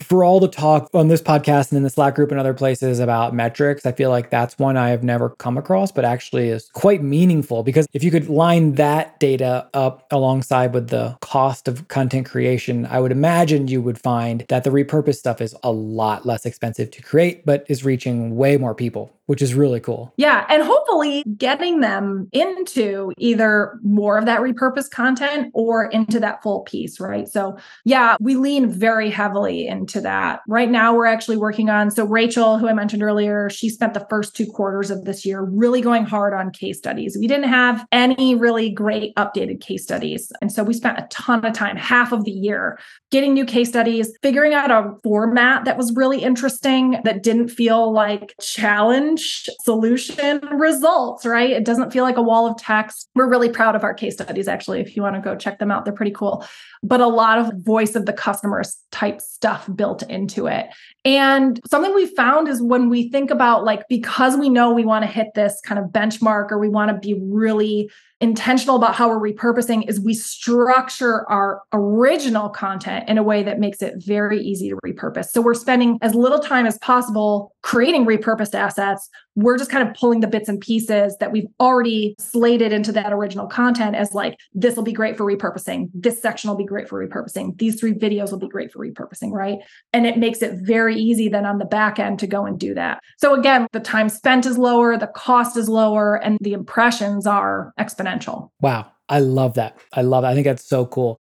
For 0.00 0.24
all 0.24 0.40
the 0.40 0.48
talk 0.48 0.88
on 0.92 1.06
this 1.06 1.22
podcast 1.22 1.70
and 1.70 1.76
in 1.76 1.82
the 1.84 1.90
Slack 1.90 2.16
group 2.16 2.30
and 2.32 2.40
other 2.40 2.54
places 2.54 2.98
about 2.98 3.32
metrics, 3.32 3.86
I 3.86 3.92
feel 3.92 4.10
like 4.10 4.30
that's 4.30 4.58
one 4.58 4.76
I 4.76 4.88
have 4.88 5.04
never 5.04 5.30
come 5.30 5.56
across, 5.56 5.92
but 5.92 6.04
actually 6.04 6.48
is 6.48 6.68
quite 6.72 7.00
meaningful 7.00 7.62
because 7.62 7.86
if 7.92 8.02
you 8.02 8.10
could 8.10 8.28
line 8.28 8.72
that 8.72 9.20
data 9.20 9.68
up 9.72 10.06
alongside 10.10 10.72
with 10.72 10.88
the 10.88 11.16
cost 11.20 11.68
of 11.68 11.86
content 11.88 12.26
creation, 12.26 12.86
I 12.86 12.98
would 12.98 13.12
imagine 13.12 13.68
you 13.68 13.82
would 13.82 14.00
find 14.00 14.44
that 14.48 14.64
the 14.64 14.70
repurposed 14.70 15.16
stuff 15.16 15.40
is 15.40 15.54
a 15.62 15.70
lot 15.70 16.26
less 16.26 16.44
expensive 16.44 16.90
to 16.92 17.02
create, 17.02 17.46
but 17.46 17.64
is 17.68 17.84
reaching 17.84 18.36
way 18.36 18.56
more 18.56 18.74
people 18.74 19.14
which 19.30 19.42
is 19.42 19.54
really 19.54 19.78
cool. 19.78 20.12
Yeah. 20.16 20.44
And 20.48 20.60
hopefully 20.60 21.22
getting 21.36 21.82
them 21.82 22.28
into 22.32 23.12
either 23.16 23.78
more 23.80 24.18
of 24.18 24.26
that 24.26 24.40
repurposed 24.40 24.90
content 24.90 25.52
or 25.54 25.84
into 25.84 26.18
that 26.18 26.42
full 26.42 26.62
piece, 26.62 26.98
right? 26.98 27.28
So, 27.28 27.56
yeah, 27.84 28.16
we 28.18 28.34
lean 28.34 28.68
very 28.68 29.08
heavily 29.08 29.68
into 29.68 30.00
that. 30.00 30.40
Right 30.48 30.68
now, 30.68 30.96
we're 30.96 31.06
actually 31.06 31.36
working 31.36 31.70
on. 31.70 31.92
So, 31.92 32.06
Rachel, 32.06 32.58
who 32.58 32.68
I 32.68 32.72
mentioned 32.72 33.04
earlier, 33.04 33.48
she 33.48 33.68
spent 33.68 33.94
the 33.94 34.04
first 34.10 34.34
two 34.34 34.46
quarters 34.46 34.90
of 34.90 35.04
this 35.04 35.24
year 35.24 35.42
really 35.42 35.80
going 35.80 36.06
hard 36.06 36.34
on 36.34 36.50
case 36.50 36.78
studies. 36.78 37.16
We 37.16 37.28
didn't 37.28 37.50
have 37.50 37.86
any 37.92 38.34
really 38.34 38.68
great 38.68 39.14
updated 39.14 39.60
case 39.60 39.84
studies. 39.84 40.32
And 40.42 40.50
so, 40.50 40.64
we 40.64 40.74
spent 40.74 40.98
a 40.98 41.06
ton 41.08 41.44
of 41.44 41.52
time, 41.52 41.76
half 41.76 42.10
of 42.10 42.24
the 42.24 42.32
year, 42.32 42.80
getting 43.12 43.34
new 43.34 43.44
case 43.44 43.68
studies, 43.68 44.10
figuring 44.22 44.54
out 44.54 44.72
a 44.72 44.92
format 45.04 45.66
that 45.66 45.76
was 45.76 45.94
really 45.94 46.20
interesting, 46.20 47.00
that 47.04 47.22
didn't 47.22 47.50
feel 47.50 47.92
like 47.92 48.34
challenge, 48.40 49.19
solution, 49.62 50.40
results, 50.52 51.24
right? 51.24 51.50
It 51.50 51.64
doesn't 51.64 51.92
feel 51.92 52.04
like 52.04 52.16
a 52.16 52.22
wall 52.22 52.46
of 52.46 52.56
text. 52.56 53.08
We're 53.14 53.28
really 53.28 53.48
proud 53.48 53.76
of 53.76 53.84
our 53.84 53.94
case 53.94 54.14
studies, 54.14 54.48
actually. 54.48 54.80
If 54.80 54.96
you 54.96 55.02
want 55.02 55.16
to 55.16 55.20
go 55.20 55.36
check 55.36 55.58
them 55.58 55.70
out, 55.70 55.84
they're 55.84 55.94
pretty 55.94 56.12
cool. 56.12 56.44
But 56.82 57.00
a 57.00 57.06
lot 57.06 57.38
of 57.38 57.52
voice 57.58 57.94
of 57.94 58.06
the 58.06 58.12
customers 58.12 58.76
type 58.90 59.20
stuff 59.20 59.68
built 59.74 60.02
into 60.04 60.46
it. 60.46 60.66
And 61.04 61.60
something 61.70 61.94
we 61.94 62.06
found 62.06 62.48
is 62.48 62.62
when 62.62 62.88
we 62.88 63.10
think 63.10 63.30
about 63.30 63.64
like, 63.64 63.88
because 63.88 64.36
we 64.36 64.48
know 64.48 64.72
we 64.72 64.84
want 64.84 65.04
to 65.04 65.10
hit 65.10 65.28
this 65.34 65.60
kind 65.64 65.78
of 65.78 65.86
benchmark 65.90 66.50
or 66.50 66.58
we 66.58 66.68
want 66.68 66.90
to 66.90 66.98
be 66.98 67.20
really 67.20 67.90
intentional 68.20 68.76
about 68.76 68.94
how 68.94 69.08
we're 69.08 69.32
repurposing 69.32 69.88
is 69.88 69.98
we 69.98 70.12
structure 70.12 71.28
our 71.30 71.62
original 71.72 72.50
content 72.50 73.08
in 73.08 73.16
a 73.16 73.22
way 73.22 73.42
that 73.42 73.58
makes 73.58 73.80
it 73.80 73.94
very 73.96 74.38
easy 74.38 74.68
to 74.68 74.76
repurpose. 74.84 75.30
So 75.30 75.40
we're 75.40 75.54
spending 75.54 75.98
as 76.02 76.14
little 76.14 76.38
time 76.38 76.66
as 76.66 76.76
possible 76.78 77.54
creating 77.62 78.04
repurposed 78.04 78.54
assets. 78.54 79.08
We're 79.36 79.56
just 79.56 79.70
kind 79.70 79.88
of 79.88 79.94
pulling 79.94 80.20
the 80.20 80.26
bits 80.26 80.48
and 80.48 80.60
pieces 80.60 81.16
that 81.20 81.32
we've 81.32 81.46
already 81.60 82.14
slated 82.18 82.72
into 82.72 82.92
that 82.92 83.12
original 83.12 83.46
content 83.46 83.96
as 83.96 84.12
like, 84.12 84.38
this 84.54 84.76
will 84.76 84.82
be 84.82 84.92
great 84.92 85.16
for 85.16 85.24
repurposing. 85.24 85.88
This 85.94 86.20
section 86.20 86.50
will 86.50 86.56
be 86.56 86.64
great 86.64 86.88
for 86.88 87.06
repurposing. 87.06 87.56
These 87.58 87.78
three 87.78 87.94
videos 87.94 88.30
will 88.30 88.38
be 88.38 88.48
great 88.48 88.72
for 88.72 88.84
repurposing, 88.84 89.32
right? 89.32 89.58
And 89.92 90.06
it 90.06 90.18
makes 90.18 90.42
it 90.42 90.60
very 90.62 90.96
easy 90.96 91.28
then 91.28 91.46
on 91.46 91.58
the 91.58 91.64
back 91.64 91.98
end 91.98 92.18
to 92.20 92.26
go 92.26 92.44
and 92.44 92.58
do 92.58 92.74
that. 92.74 93.00
So 93.18 93.34
again, 93.34 93.66
the 93.72 93.80
time 93.80 94.08
spent 94.08 94.46
is 94.46 94.58
lower, 94.58 94.96
the 94.96 95.06
cost 95.06 95.56
is 95.56 95.68
lower, 95.68 96.16
and 96.16 96.36
the 96.40 96.52
impressions 96.52 97.26
are 97.26 97.72
exponential. 97.78 98.50
Wow. 98.60 98.90
I 99.08 99.18
love 99.18 99.54
that. 99.54 99.76
I 99.92 100.02
love 100.02 100.22
it. 100.22 100.28
I 100.28 100.34
think 100.34 100.44
that's 100.44 100.64
so 100.64 100.86
cool. 100.86 101.20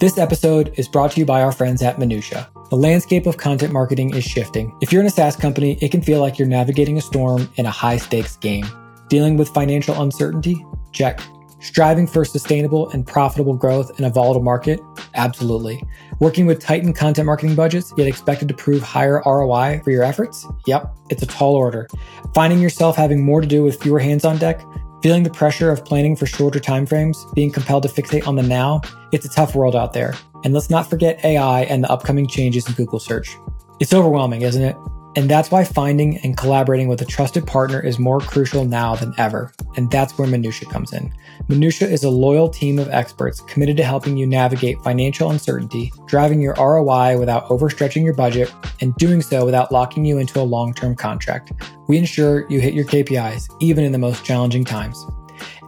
This 0.00 0.16
episode 0.16 0.72
is 0.78 0.88
brought 0.88 1.12
to 1.12 1.20
you 1.20 1.26
by 1.26 1.42
our 1.42 1.52
friends 1.52 1.82
at 1.82 1.98
Minuttia. 1.98 2.48
The 2.70 2.76
landscape 2.76 3.26
of 3.26 3.36
content 3.36 3.70
marketing 3.70 4.14
is 4.14 4.24
shifting. 4.24 4.74
If 4.80 4.90
you're 4.90 5.02
in 5.02 5.06
a 5.06 5.10
SaaS 5.10 5.36
company, 5.36 5.76
it 5.82 5.90
can 5.90 6.00
feel 6.00 6.22
like 6.22 6.38
you're 6.38 6.48
navigating 6.48 6.96
a 6.96 7.02
storm 7.02 7.50
in 7.56 7.66
a 7.66 7.70
high 7.70 7.98
stakes 7.98 8.38
game. 8.38 8.64
Dealing 9.08 9.36
with 9.36 9.50
financial 9.50 10.00
uncertainty? 10.00 10.64
Check. 10.92 11.20
Striving 11.60 12.06
for 12.06 12.24
sustainable 12.24 12.88
and 12.92 13.06
profitable 13.06 13.52
growth 13.52 14.00
in 14.00 14.06
a 14.06 14.10
volatile 14.10 14.42
market? 14.42 14.80
Absolutely. 15.16 15.84
Working 16.18 16.46
with 16.46 16.60
tightened 16.60 16.96
content 16.96 17.26
marketing 17.26 17.54
budgets, 17.54 17.92
yet 17.98 18.06
expected 18.06 18.48
to 18.48 18.54
prove 18.54 18.80
higher 18.80 19.22
ROI 19.26 19.82
for 19.84 19.90
your 19.90 20.02
efforts? 20.02 20.46
Yep, 20.66 20.96
it's 21.10 21.22
a 21.22 21.26
tall 21.26 21.54
order. 21.56 21.86
Finding 22.34 22.58
yourself 22.58 22.96
having 22.96 23.22
more 23.22 23.42
to 23.42 23.46
do 23.46 23.62
with 23.62 23.82
fewer 23.82 23.98
hands 23.98 24.24
on 24.24 24.38
deck? 24.38 24.62
Feeling 25.02 25.22
the 25.22 25.30
pressure 25.30 25.70
of 25.70 25.82
planning 25.82 26.14
for 26.14 26.26
shorter 26.26 26.60
timeframes, 26.60 27.32
being 27.34 27.50
compelled 27.50 27.84
to 27.84 27.88
fixate 27.88 28.26
on 28.26 28.36
the 28.36 28.42
now, 28.42 28.82
it's 29.12 29.24
a 29.24 29.30
tough 29.30 29.54
world 29.54 29.74
out 29.74 29.94
there. 29.94 30.14
And 30.44 30.52
let's 30.52 30.68
not 30.68 30.90
forget 30.90 31.24
AI 31.24 31.62
and 31.62 31.82
the 31.82 31.90
upcoming 31.90 32.26
changes 32.26 32.68
in 32.68 32.74
Google 32.74 33.00
search. 33.00 33.34
It's 33.80 33.94
overwhelming, 33.94 34.42
isn't 34.42 34.62
it? 34.62 34.76
And 35.16 35.28
that's 35.28 35.50
why 35.50 35.64
finding 35.64 36.18
and 36.18 36.36
collaborating 36.36 36.86
with 36.88 37.02
a 37.02 37.04
trusted 37.04 37.46
partner 37.46 37.80
is 37.80 37.98
more 37.98 38.20
crucial 38.20 38.64
now 38.64 38.94
than 38.94 39.12
ever. 39.18 39.52
And 39.76 39.90
that's 39.90 40.16
where 40.16 40.28
Minuttia 40.28 40.70
comes 40.70 40.92
in. 40.92 41.12
Minuttia 41.48 41.90
is 41.90 42.04
a 42.04 42.10
loyal 42.10 42.48
team 42.48 42.78
of 42.78 42.88
experts 42.90 43.40
committed 43.40 43.76
to 43.78 43.84
helping 43.84 44.16
you 44.16 44.26
navigate 44.26 44.80
financial 44.82 45.30
uncertainty, 45.30 45.92
driving 46.06 46.40
your 46.40 46.54
ROI 46.54 47.18
without 47.18 47.46
overstretching 47.46 48.04
your 48.04 48.14
budget, 48.14 48.52
and 48.80 48.94
doing 48.96 49.20
so 49.20 49.44
without 49.44 49.72
locking 49.72 50.04
you 50.04 50.18
into 50.18 50.40
a 50.40 50.42
long 50.42 50.72
term 50.72 50.94
contract. 50.94 51.52
We 51.88 51.98
ensure 51.98 52.48
you 52.48 52.60
hit 52.60 52.74
your 52.74 52.84
KPIs, 52.84 53.50
even 53.58 53.84
in 53.84 53.92
the 53.92 53.98
most 53.98 54.24
challenging 54.24 54.64
times. 54.64 55.04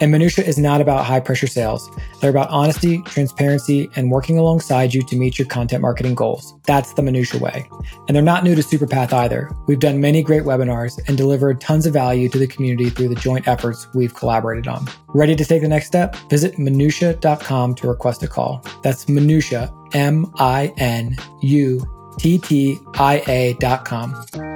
And 0.00 0.12
Minuttia 0.12 0.46
is 0.46 0.58
not 0.58 0.80
about 0.80 1.04
high 1.04 1.20
pressure 1.20 1.46
sales. 1.46 1.90
They're 2.20 2.30
about 2.30 2.50
honesty, 2.50 3.02
transparency, 3.02 3.88
and 3.96 4.10
working 4.10 4.38
alongside 4.38 4.94
you 4.94 5.02
to 5.02 5.16
meet 5.16 5.38
your 5.38 5.48
content 5.48 5.82
marketing 5.82 6.14
goals. 6.14 6.54
That's 6.66 6.94
the 6.94 7.02
Minuttia 7.02 7.40
way. 7.40 7.68
And 8.06 8.14
they're 8.14 8.22
not 8.22 8.44
new 8.44 8.54
to 8.54 8.62
Superpath 8.62 9.12
either. 9.12 9.50
We've 9.66 9.78
done 9.78 10.00
many 10.00 10.22
great 10.22 10.42
webinars 10.42 10.98
and 11.08 11.16
delivered 11.16 11.60
tons 11.60 11.86
of 11.86 11.92
value 11.92 12.28
to 12.28 12.38
the 12.38 12.46
community 12.46 12.90
through 12.90 13.08
the 13.08 13.14
joint 13.14 13.48
efforts 13.48 13.88
we've 13.94 14.14
collaborated 14.14 14.68
on. 14.68 14.86
Ready 15.08 15.36
to 15.36 15.44
take 15.44 15.62
the 15.62 15.68
next 15.68 15.86
step? 15.86 16.16
Visit 16.30 16.56
minuttia.com 16.56 17.74
to 17.76 17.88
request 17.88 18.22
a 18.22 18.28
call. 18.28 18.64
That's 18.82 19.06
Minuttia, 19.06 19.72
M 19.94 20.32
I 20.36 20.72
N 20.78 21.16
U 21.42 22.14
T 22.18 22.38
T 22.38 22.78
I 22.94 23.22
A.com. 23.26 24.51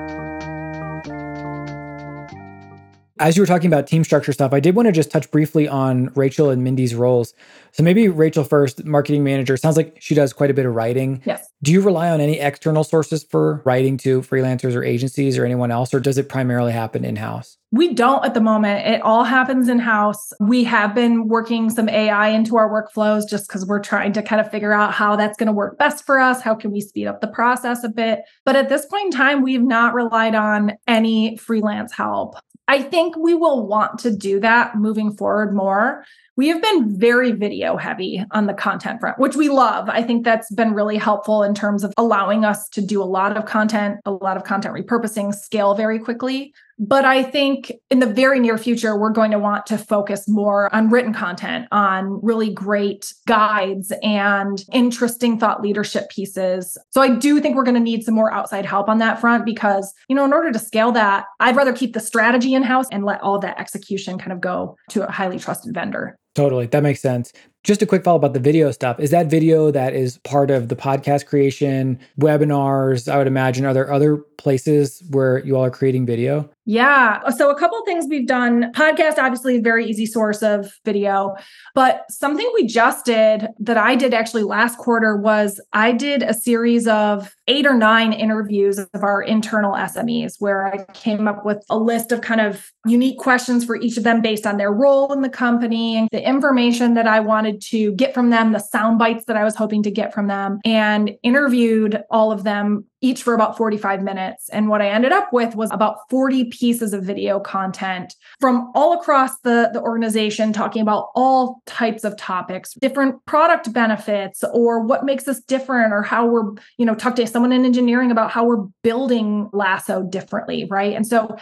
As 3.19 3.37
you 3.37 3.43
were 3.43 3.47
talking 3.47 3.69
about 3.69 3.87
team 3.87 4.05
structure 4.05 4.33
stuff, 4.33 4.53
I 4.53 4.61
did 4.61 4.75
want 4.75 4.87
to 4.87 4.93
just 4.93 5.11
touch 5.11 5.31
briefly 5.31 5.67
on 5.67 6.13
Rachel 6.15 6.51
and 6.51 6.63
Mindy's 6.63 6.95
roles. 6.95 7.33
So 7.73 7.83
maybe 7.83 8.09
Rachel 8.09 8.45
first, 8.45 8.85
marketing 8.85 9.25
manager. 9.25 9.57
Sounds 9.57 9.77
like 9.77 9.97
she 10.01 10.15
does 10.15 10.33
quite 10.33 10.51
a 10.51 10.55
bit 10.55 10.67
of 10.67 10.75
writing. 10.75 11.23
Yes. 11.25 11.47
Do 11.63 11.73
you 11.73 11.81
rely 11.81 12.11
on 12.11 12.21
any 12.21 12.39
external 12.39 12.85
sources 12.85 13.25
for 13.25 13.63
writing 13.65 13.97
to 13.99 14.21
freelancers 14.21 14.75
or 14.75 14.85
agencies 14.85 15.39
or 15.39 15.45
anyone 15.45 15.71
else, 15.71 15.95
or 15.95 16.01
does 16.01 16.19
it 16.19 16.29
primarily 16.29 16.73
happen 16.73 17.05
in 17.05 17.17
house? 17.17 17.57
We 17.73 17.95
don't 17.95 18.25
at 18.25 18.35
the 18.35 18.41
moment. 18.41 18.87
It 18.87 19.03
all 19.03 19.25
happens 19.25 19.69
in 19.69 19.79
house. 19.79 20.33
We 20.41 20.65
have 20.65 20.95
been 20.95 21.29
working 21.29 21.69
some 21.69 21.89
AI 21.89 22.29
into 22.29 22.57
our 22.57 22.71
workflows 22.71 23.29
just 23.29 23.49
because 23.49 23.67
we're 23.67 23.81
trying 23.81 24.13
to 24.13 24.23
kind 24.23 24.41
of 24.41 24.51
figure 24.51 24.73
out 24.73 24.95
how 24.95 25.17
that's 25.17 25.37
going 25.37 25.49
to 25.49 25.53
work 25.53 25.77
best 25.79 26.07
for 26.07 26.21
us. 26.21 26.41
How 26.43 26.55
can 26.55 26.71
we 26.71 26.81
speed 26.81 27.07
up 27.07 27.21
the 27.21 27.27
process 27.27 27.83
a 27.83 27.89
bit? 27.89 28.21
But 28.45 28.57
at 28.57 28.69
this 28.69 28.87
point 28.87 29.07
in 29.07 29.11
time, 29.11 29.43
we've 29.43 29.63
not 29.63 29.95
relied 29.95 30.35
on 30.35 30.75
any 30.87 31.37
freelance 31.37 31.93
help 31.93 32.37
I 32.69 32.83
think 32.83 33.17
we 33.17 33.35
will 33.35 33.67
want 33.67 34.01
to 34.01 34.15
do 34.15 34.41
that 34.41 34.75
moving 34.77 35.17
forward 35.17 35.55
more. 35.55 36.05
We 36.37 36.49
have 36.49 36.61
been 36.61 36.99
very 36.99 37.31
video 37.31 37.77
heavy 37.77 38.25
on 38.33 38.47
the 38.47 38.55
content 38.55 39.01
front, 39.01 39.19
which 39.19 39.37
we 39.37 39.49
love. 39.49 39.89
I 39.89 40.03
think 40.03 40.25
that's 40.25 40.51
been 40.51 40.75
really 40.75 40.97
helpful 40.97 41.45
in 41.45 41.55
terms 41.55 41.85
of 41.85 41.95
allowing 41.97 42.45
us 42.45 42.69
to 42.71 42.81
do 42.81 43.01
a 43.03 43.05
lot 43.05 43.37
of 43.37 43.47
content, 43.47 44.01
a 44.05 44.11
lot 44.11 44.37
of 44.37 44.45
content 44.45 44.75
repurposing, 44.75 45.33
scale 45.35 45.75
very 45.75 45.99
quickly. 45.99 46.53
But 46.79 47.05
I 47.05 47.23
think 47.23 47.73
in 47.91 48.01
the 48.01 48.07
very 48.07 48.39
near 48.39 48.59
future, 48.59 48.99
we're 48.99 49.11
going 49.11 49.31
to 49.31 49.39
want 49.39 49.67
to 49.67 49.79
focus 49.79 50.29
more 50.29 50.75
on 50.75 50.91
written 50.91 51.15
content, 51.15 51.67
on 51.73 52.21
really 52.23 52.53
great 52.53 53.13
guides 53.27 53.93
and 54.03 54.63
interesting 54.73 55.39
thought 55.39 55.63
leadership 55.63 56.11
pieces. 56.11 56.77
So 56.91 57.01
I 57.01 57.17
do 57.17 57.41
think 57.41 57.57
we're 57.57 57.65
going 57.65 57.77
to 57.77 57.81
need 57.81 58.05
some 58.05 58.15
more 58.15 58.33
outside 58.33 58.67
help 58.67 58.89
on 58.89 58.99
that 58.99 59.21
front 59.21 59.47
because, 59.47 59.93
you 60.09 60.17
know, 60.17 60.25
in 60.25 60.33
order 60.33 60.53
to 60.53 60.59
scale 60.59 60.93
that, 60.93 61.25
I'd 61.41 61.57
rather 61.57 61.73
keep 61.73 61.95
the 61.95 62.01
strategy 62.01 62.53
in 62.53 62.63
house 62.63 62.87
and 62.93 63.05
let 63.05 63.23
all 63.23 63.39
that 63.39 63.59
execution 63.59 64.19
kind 64.19 64.33
of 64.33 64.41
go 64.41 64.77
to 64.91 65.09
a 65.09 65.11
highly 65.11 65.39
trusted 65.39 65.73
vendor. 65.73 66.19
Totally. 66.35 66.67
That 66.67 66.83
makes 66.83 67.01
sense. 67.01 67.33
Just 67.67 67.83
a 67.83 67.87
quick 67.87 68.05
follow 68.05 68.17
about 68.17 68.33
the 68.33 68.39
video 68.39 68.71
stuff. 68.71 69.01
Is 69.01 69.11
that 69.11 69.27
video 69.27 69.73
that 69.73 69.93
is 69.93 70.19
part 70.19 70.53
of 70.53 70.69
the 70.69 70.77
podcast 70.77 71.27
creation, 71.27 71.99
webinars? 72.17 73.13
I 73.13 73.19
would 73.19 73.27
imagine. 73.27 73.65
Are 73.65 73.75
there 73.75 73.93
other 73.93 74.19
places 74.39 75.03
where 75.11 75.45
you 75.45 75.57
all 75.57 75.65
are 75.65 75.71
creating 75.71 76.07
video? 76.07 76.49
Yeah. 76.65 77.29
So 77.31 77.51
a 77.51 77.59
couple 77.59 77.81
things 77.85 78.07
we've 78.09 78.27
done. 78.27 78.73
Podcast, 78.73 79.19
obviously, 79.19 79.57
a 79.57 79.61
very 79.61 79.87
easy 79.87 80.07
source 80.07 80.43
of 80.43 80.79
video. 80.85 81.35
But 81.75 82.05
something 82.11 82.49
we 82.55 82.67
just 82.67 83.05
did 83.05 83.49
that 83.59 83.77
I 83.77 83.97
did 83.97 84.15
actually 84.15 84.45
last 84.45 84.79
quarter 84.79 85.17
was 85.17 85.61
I 85.73 85.91
did 85.93 86.23
a 86.23 86.35
series 86.35 86.87
of 86.87 87.35
eight 87.49 87.67
or 87.67 87.75
nine 87.75 88.13
interviews 88.13 88.79
of 88.79 89.03
our 89.03 89.23
internal 89.23 89.75
SMEs 89.75 90.35
where 90.39 90.67
I 90.67 90.85
came 90.93 91.29
up 91.29 91.45
with 91.45 91.65
a 91.71 91.79
list 91.79 92.11
of 92.11 92.21
kind 92.21 92.41
of 92.41 92.73
unique 92.85 93.19
questions 93.19 93.65
for 93.65 93.77
each 93.77 93.97
of 93.97 94.05
them 94.05 94.21
based 94.21 94.47
on 94.47 94.57
their 94.57 94.73
role 94.73 95.13
in 95.13 95.23
the 95.23 95.29
company 95.29 95.97
and 95.97 96.09
the 96.11 96.29
information 96.29 96.95
that 96.95 97.07
I 97.07 97.21
wanted 97.21 97.56
to 97.61 97.93
get 97.93 98.15
from 98.15 98.31
them, 98.31 98.53
the 98.53 98.59
sound 98.59 98.99
bites 98.99 99.25
that 99.27 99.37
I 99.37 99.45
was 99.45 99.57
hoping 99.57 99.83
to 99.85 99.91
get 99.91 100.13
from 100.13 100.27
them, 100.27 100.59
and 100.65 101.13
interviewed 101.23 102.03
all 102.11 102.33
of 102.33 102.45
them 102.45 102.85
each 103.03 103.23
for 103.23 103.35
about 103.35 103.57
45 103.57 104.03
minutes. 104.03 104.49
And 104.51 104.69
what 104.69 104.81
I 104.83 104.89
ended 104.89 105.13
up 105.13 105.33
with 105.33 105.55
was 105.55 105.71
about 105.71 105.99
40 106.11 106.47
pieces 106.47 106.93
of 106.93 107.05
video 107.05 107.39
content 107.39 108.15
from 108.41 108.71
all 108.75 108.99
across 108.99 109.39
the, 109.41 109.71
the 109.73 109.81
organization, 109.81 110.53
talking 110.53 110.83
about 110.83 111.09
all 111.15 111.63
types 111.67 112.05
of 112.05 112.17
topics, 112.17 112.75
different 112.75 113.25
product 113.27 113.73
benefits, 113.73 114.43
or 114.53 114.81
what 114.81 115.05
makes 115.05 115.29
us 115.29 115.41
different, 115.41 115.93
or 115.93 116.03
how 116.03 116.27
we're, 116.27 116.53
you 116.79 116.87
know, 116.87 116.95
talk 116.95 117.17
to 117.17 117.27
someone 117.27 117.53
in 117.53 117.65
engineering 117.65 118.11
about 118.11 118.31
how 118.31 118.45
we're 118.45 118.65
building 118.83 119.49
Lasso 119.53 120.03
differently, 120.03 120.67
right? 120.69 120.95
And 120.95 121.07
so 121.07 121.37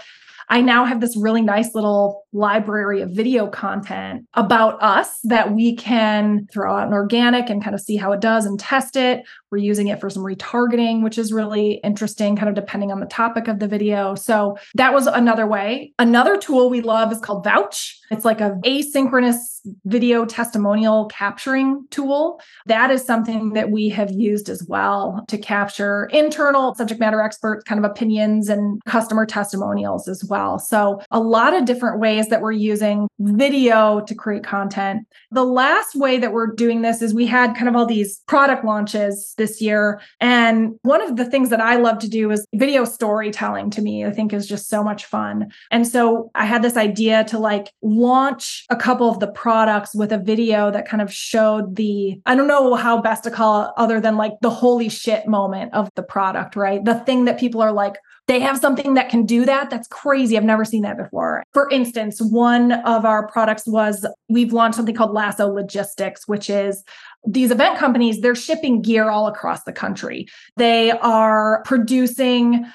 I 0.49 0.61
now 0.61 0.85
have 0.85 1.01
this 1.01 1.17
really 1.17 1.43
nice 1.43 1.75
little 1.75 2.25
library 2.33 3.01
of 3.01 3.11
video 3.11 3.47
content 3.47 4.27
about 4.35 4.83
us 4.83 5.21
that 5.25 5.53
we 5.53 5.77
can 5.77 6.47
throw 6.53 6.77
out 6.77 6.89
an 6.89 6.93
organic 6.93 7.49
and 7.49 7.63
kind 7.63 7.75
of 7.75 7.81
see 7.81 7.97
how 7.97 8.13
it 8.13 8.21
does 8.21 8.45
and 8.45 8.59
test 8.59 8.97
it. 8.97 9.25
We're 9.51 9.59
using 9.59 9.87
it 9.87 10.01
for 10.01 10.11
some 10.11 10.25
retargeting, 10.25 11.03
which 11.03 11.17
is 11.17 11.33
really 11.33 11.81
interesting, 11.85 12.35
kind 12.35 12.49
of 12.49 12.57
depending 12.57 12.91
on 12.91 13.01
the 13.01 13.07
topic 13.07 13.47
of 13.47 13.61
the 13.61 13.69
video. 13.69 14.17
So 14.17 14.59
that 14.75 14.93
was 14.93 15.07
another 15.07 15.47
way. 15.47 15.93
Another 15.99 16.37
tool 16.37 16.71
we 16.71 16.81
love 16.81 17.13
is 17.13 17.21
called 17.21 17.45
Vouch. 17.45 18.01
It's 18.11 18.25
like 18.25 18.41
a 18.41 18.59
asynchronous 18.65 19.61
video 19.85 20.25
testimonial 20.25 21.07
capturing 21.07 21.87
tool. 21.91 22.41
That 22.67 22.91
is 22.91 23.05
something 23.05 23.53
that 23.53 23.71
we 23.71 23.89
have 23.91 24.11
used 24.11 24.49
as 24.49 24.65
well 24.69 25.25
to 25.29 25.39
capture 25.39 26.07
internal 26.13 26.75
subject 26.75 27.01
matter 27.01 27.23
experts 27.23 27.65
kind 27.65 27.83
of 27.83 27.89
opinions 27.89 28.49
and 28.49 28.83
customer 28.87 29.25
testimonials 29.25 30.09
as 30.09 30.25
well. 30.25 30.34
So 30.59 31.01
a 31.11 31.21
lot 31.21 31.55
of 31.55 31.65
different 31.65 32.01
ways 32.01 32.29
that 32.29 32.41
we're 32.41 32.53
using 32.53 33.09
video 33.19 34.01
to 34.01 34.15
create 34.15 34.45
content. 34.45 35.07
The 35.31 35.45
last 35.45 35.95
way 35.95 36.19
that 36.19 36.33
we're 36.33 36.53
doing 36.55 36.83
this 36.83 37.03
is 37.03 37.15
we 37.15 37.27
had 37.27 37.55
kind 37.55 37.69
of 37.69 37.77
all 37.77 37.87
these 37.87 38.21
product 38.27 38.65
launches 38.65 39.35
this 39.39 39.61
year. 39.61 40.01
And 40.21 40.75
one 40.83 41.03
of 41.03 41.17
the 41.17 41.25
things 41.25 41.51
that 41.51 41.61
I 41.61 41.77
love 41.77 41.99
to 42.01 42.09
do 42.09 42.31
is 42.31 42.47
video 42.55 42.85
storytelling 42.85 43.71
to 43.71 43.83
me, 43.83 44.05
I 44.05 44.11
think 44.11 44.33
is 44.33 44.47
just 44.47 44.69
so 44.69 44.83
much 44.83 45.05
fun. 45.05 45.51
And 45.71 45.87
so 45.87 46.31
I 46.35 46.47
had 46.47 46.63
this 46.63 46.77
idea 46.77 47.25
to 47.25 47.39
like 47.39 47.73
launch 47.83 48.65
a 48.71 48.77
couple 48.77 49.09
of 49.09 49.21
the 49.21 49.29
products 49.29 49.95
with 49.95 50.13
a 50.13 50.19
video 50.19 50.71
that 50.71 50.89
kind 50.89 51.03
of 51.03 51.13
showed 51.13 51.77
the, 51.77 52.21
I 52.27 52.35
don't 52.35 52.49
know 52.49 52.75
how 52.75 53.01
best 53.01 53.25
to 53.25 53.31
call 53.31 53.65
it 53.65 53.71
other 53.77 54.01
than 54.01 54.17
like 54.17 54.33
the 54.41 54.51
holy 54.51 54.89
shit 54.89 55.27
moment 55.27 55.73
of 55.75 55.91
the 55.95 56.03
product, 56.03 56.57
right? 56.57 56.85
The 56.85 57.01
thing 57.01 57.27
that 57.27 57.39
people 57.39 57.61
are 57.61 57.73
like, 57.73 57.97
they 58.27 58.41
have 58.41 58.59
something 58.59 58.95
that 58.95 59.11
can 59.11 59.27
do 59.27 59.45
that. 59.45 59.69
That's 59.69 59.87
crazy. 59.89 60.24
I've 60.33 60.45
never 60.45 60.65
seen 60.65 60.83
that 60.83 60.97
before. 60.97 61.43
For 61.53 61.69
instance, 61.71 62.21
one 62.21 62.73
of 62.73 63.05
our 63.05 63.27
products 63.29 63.67
was 63.67 64.07
we've 64.29 64.53
launched 64.53 64.77
something 64.77 64.95
called 64.95 65.13
Lasso 65.13 65.49
Logistics, 65.49 66.27
which 66.27 66.49
is 66.49 66.83
these 67.27 67.51
event 67.51 67.79
companies, 67.79 68.21
they're 68.21 68.35
shipping 68.35 68.83
gear 68.83 69.09
all 69.09 69.27
across 69.27 69.65
the 69.65 69.73
country. 69.73 70.27
They 70.57 70.91
are 70.93 71.63
producing 71.65 72.67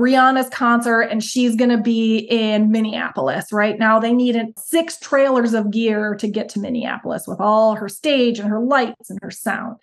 Rihanna's 0.00 0.48
concert 0.48 1.02
and 1.02 1.22
she's 1.22 1.54
going 1.54 1.70
to 1.70 1.78
be 1.78 2.18
in 2.18 2.72
Minneapolis 2.72 3.52
right 3.52 3.78
now. 3.78 4.00
They 4.00 4.12
needed 4.12 4.58
six 4.58 4.98
trailers 4.98 5.54
of 5.54 5.70
gear 5.70 6.16
to 6.16 6.26
get 6.26 6.48
to 6.50 6.58
Minneapolis 6.58 7.28
with 7.28 7.40
all 7.40 7.76
her 7.76 7.88
stage 7.88 8.40
and 8.40 8.48
her 8.48 8.60
lights 8.60 9.08
and 9.08 9.20
her 9.22 9.30
sound. 9.30 9.76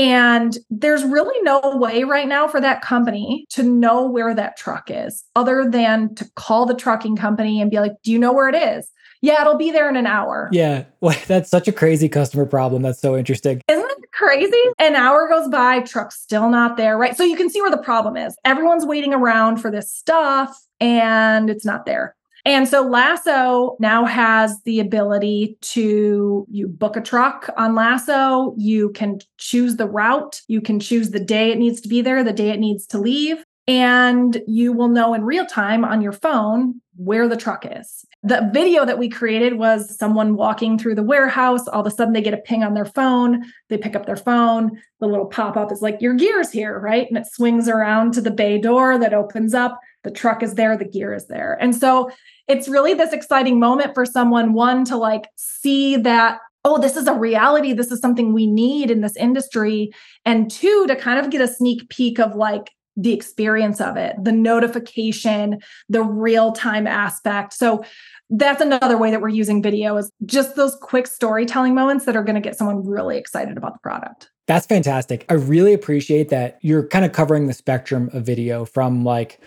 And 0.00 0.56
there's 0.70 1.04
really 1.04 1.38
no 1.42 1.76
way 1.76 2.04
right 2.04 2.26
now 2.26 2.48
for 2.48 2.58
that 2.58 2.80
company 2.80 3.44
to 3.50 3.62
know 3.62 4.06
where 4.06 4.34
that 4.34 4.56
truck 4.56 4.90
is 4.90 5.22
other 5.36 5.68
than 5.68 6.14
to 6.14 6.24
call 6.36 6.64
the 6.64 6.74
trucking 6.74 7.16
company 7.16 7.60
and 7.60 7.70
be 7.70 7.80
like, 7.80 7.92
Do 8.02 8.10
you 8.10 8.18
know 8.18 8.32
where 8.32 8.48
it 8.48 8.54
is? 8.54 8.90
Yeah, 9.20 9.42
it'll 9.42 9.58
be 9.58 9.70
there 9.70 9.90
in 9.90 9.96
an 9.96 10.06
hour. 10.06 10.48
Yeah. 10.52 10.84
Well, 11.02 11.16
that's 11.26 11.48
such 11.48 11.66
a 11.66 11.72
crazy 11.72 12.10
customer 12.10 12.44
problem. 12.44 12.82
That's 12.82 13.00
so 13.00 13.16
interesting. 13.16 13.62
Isn't 13.68 13.90
it 13.90 14.12
crazy? 14.12 14.62
An 14.78 14.96
hour 14.96 15.26
goes 15.30 15.48
by, 15.48 15.80
truck's 15.80 16.20
still 16.20 16.50
not 16.50 16.76
there, 16.76 16.98
right? 16.98 17.16
So 17.16 17.24
you 17.24 17.36
can 17.36 17.48
see 17.48 17.62
where 17.62 17.70
the 17.70 17.78
problem 17.78 18.18
is. 18.18 18.36
Everyone's 18.44 18.84
waiting 18.84 19.14
around 19.14 19.62
for 19.62 19.70
this 19.70 19.90
stuff 19.90 20.54
and 20.78 21.48
it's 21.48 21.64
not 21.64 21.86
there. 21.86 22.14
And 22.44 22.68
so 22.68 22.82
Lasso 22.82 23.76
now 23.80 24.04
has 24.04 24.60
the 24.62 24.80
ability 24.80 25.58
to 25.60 26.46
you 26.50 26.68
book 26.68 26.96
a 26.96 27.00
truck 27.00 27.50
on 27.56 27.74
Lasso, 27.74 28.54
you 28.56 28.90
can 28.90 29.18
choose 29.38 29.76
the 29.76 29.88
route, 29.88 30.40
you 30.48 30.60
can 30.60 30.80
choose 30.80 31.10
the 31.10 31.20
day 31.20 31.50
it 31.50 31.58
needs 31.58 31.80
to 31.82 31.88
be 31.88 32.00
there, 32.00 32.24
the 32.24 32.32
day 32.32 32.50
it 32.50 32.60
needs 32.60 32.86
to 32.86 32.98
leave, 32.98 33.44
and 33.66 34.42
you 34.46 34.72
will 34.72 34.88
know 34.88 35.14
in 35.14 35.24
real 35.24 35.46
time 35.46 35.84
on 35.84 36.00
your 36.00 36.12
phone 36.12 36.80
where 36.96 37.28
the 37.28 37.36
truck 37.36 37.64
is. 37.64 38.04
The 38.22 38.50
video 38.52 38.84
that 38.84 38.98
we 38.98 39.08
created 39.08 39.54
was 39.54 39.96
someone 39.96 40.34
walking 40.34 40.78
through 40.78 40.96
the 40.96 41.02
warehouse. 41.02 41.66
All 41.68 41.80
of 41.80 41.86
a 41.86 41.90
sudden, 41.90 42.12
they 42.12 42.20
get 42.20 42.34
a 42.34 42.38
ping 42.38 42.62
on 42.62 42.74
their 42.74 42.84
phone. 42.84 43.44
They 43.68 43.78
pick 43.78 43.96
up 43.96 44.04
their 44.04 44.16
phone. 44.16 44.72
The 45.00 45.06
little 45.06 45.26
pop 45.26 45.56
up 45.56 45.72
is 45.72 45.80
like, 45.80 46.02
Your 46.02 46.14
gear's 46.14 46.50
here, 46.50 46.78
right? 46.78 47.08
And 47.08 47.16
it 47.16 47.26
swings 47.32 47.68
around 47.68 48.12
to 48.14 48.20
the 48.20 48.30
bay 48.30 48.58
door 48.58 48.98
that 48.98 49.14
opens 49.14 49.54
up. 49.54 49.78
The 50.02 50.10
truck 50.10 50.42
is 50.42 50.54
there, 50.54 50.76
the 50.76 50.84
gear 50.84 51.12
is 51.14 51.26
there. 51.26 51.58
And 51.60 51.74
so 51.74 52.10
it's 52.48 52.68
really 52.68 52.94
this 52.94 53.12
exciting 53.12 53.60
moment 53.60 53.94
for 53.94 54.04
someone, 54.04 54.54
one, 54.54 54.84
to 54.86 54.96
like 54.96 55.28
see 55.36 55.96
that 55.96 56.38
oh, 56.64 56.78
this 56.78 56.96
is 56.96 57.06
a 57.06 57.14
reality. 57.14 57.72
This 57.72 57.90
is 57.90 58.00
something 58.00 58.32
we 58.32 58.46
need 58.46 58.90
in 58.90 59.00
this 59.00 59.16
industry. 59.16 59.90
And 60.26 60.50
two, 60.50 60.86
to 60.88 60.96
kind 60.96 61.18
of 61.18 61.30
get 61.30 61.40
a 61.40 61.48
sneak 61.48 61.88
peek 61.88 62.18
of 62.20 62.34
like 62.34 62.70
the 62.96 63.12
experience 63.12 63.80
of 63.80 63.96
it, 63.96 64.14
the 64.22 64.32
notification, 64.32 65.60
the 65.88 66.02
real 66.02 66.52
time 66.52 66.86
aspect. 66.86 67.54
So 67.54 67.82
that's 68.28 68.60
another 68.60 68.98
way 68.98 69.10
that 69.10 69.20
we're 69.20 69.28
using 69.28 69.62
video 69.62 69.96
is 69.96 70.12
just 70.26 70.54
those 70.54 70.76
quick 70.82 71.06
storytelling 71.06 71.74
moments 71.74 72.04
that 72.04 72.16
are 72.16 72.22
going 72.22 72.34
to 72.34 72.40
get 72.40 72.58
someone 72.58 72.86
really 72.86 73.16
excited 73.16 73.56
about 73.56 73.72
the 73.72 73.80
product. 73.80 74.30
That's 74.46 74.66
fantastic. 74.66 75.24
I 75.28 75.34
really 75.34 75.72
appreciate 75.72 76.28
that 76.28 76.58
you're 76.60 76.86
kind 76.86 77.04
of 77.04 77.12
covering 77.12 77.46
the 77.46 77.52
spectrum 77.54 78.10
of 78.12 78.24
video 78.26 78.64
from 78.64 79.04
like 79.04 79.40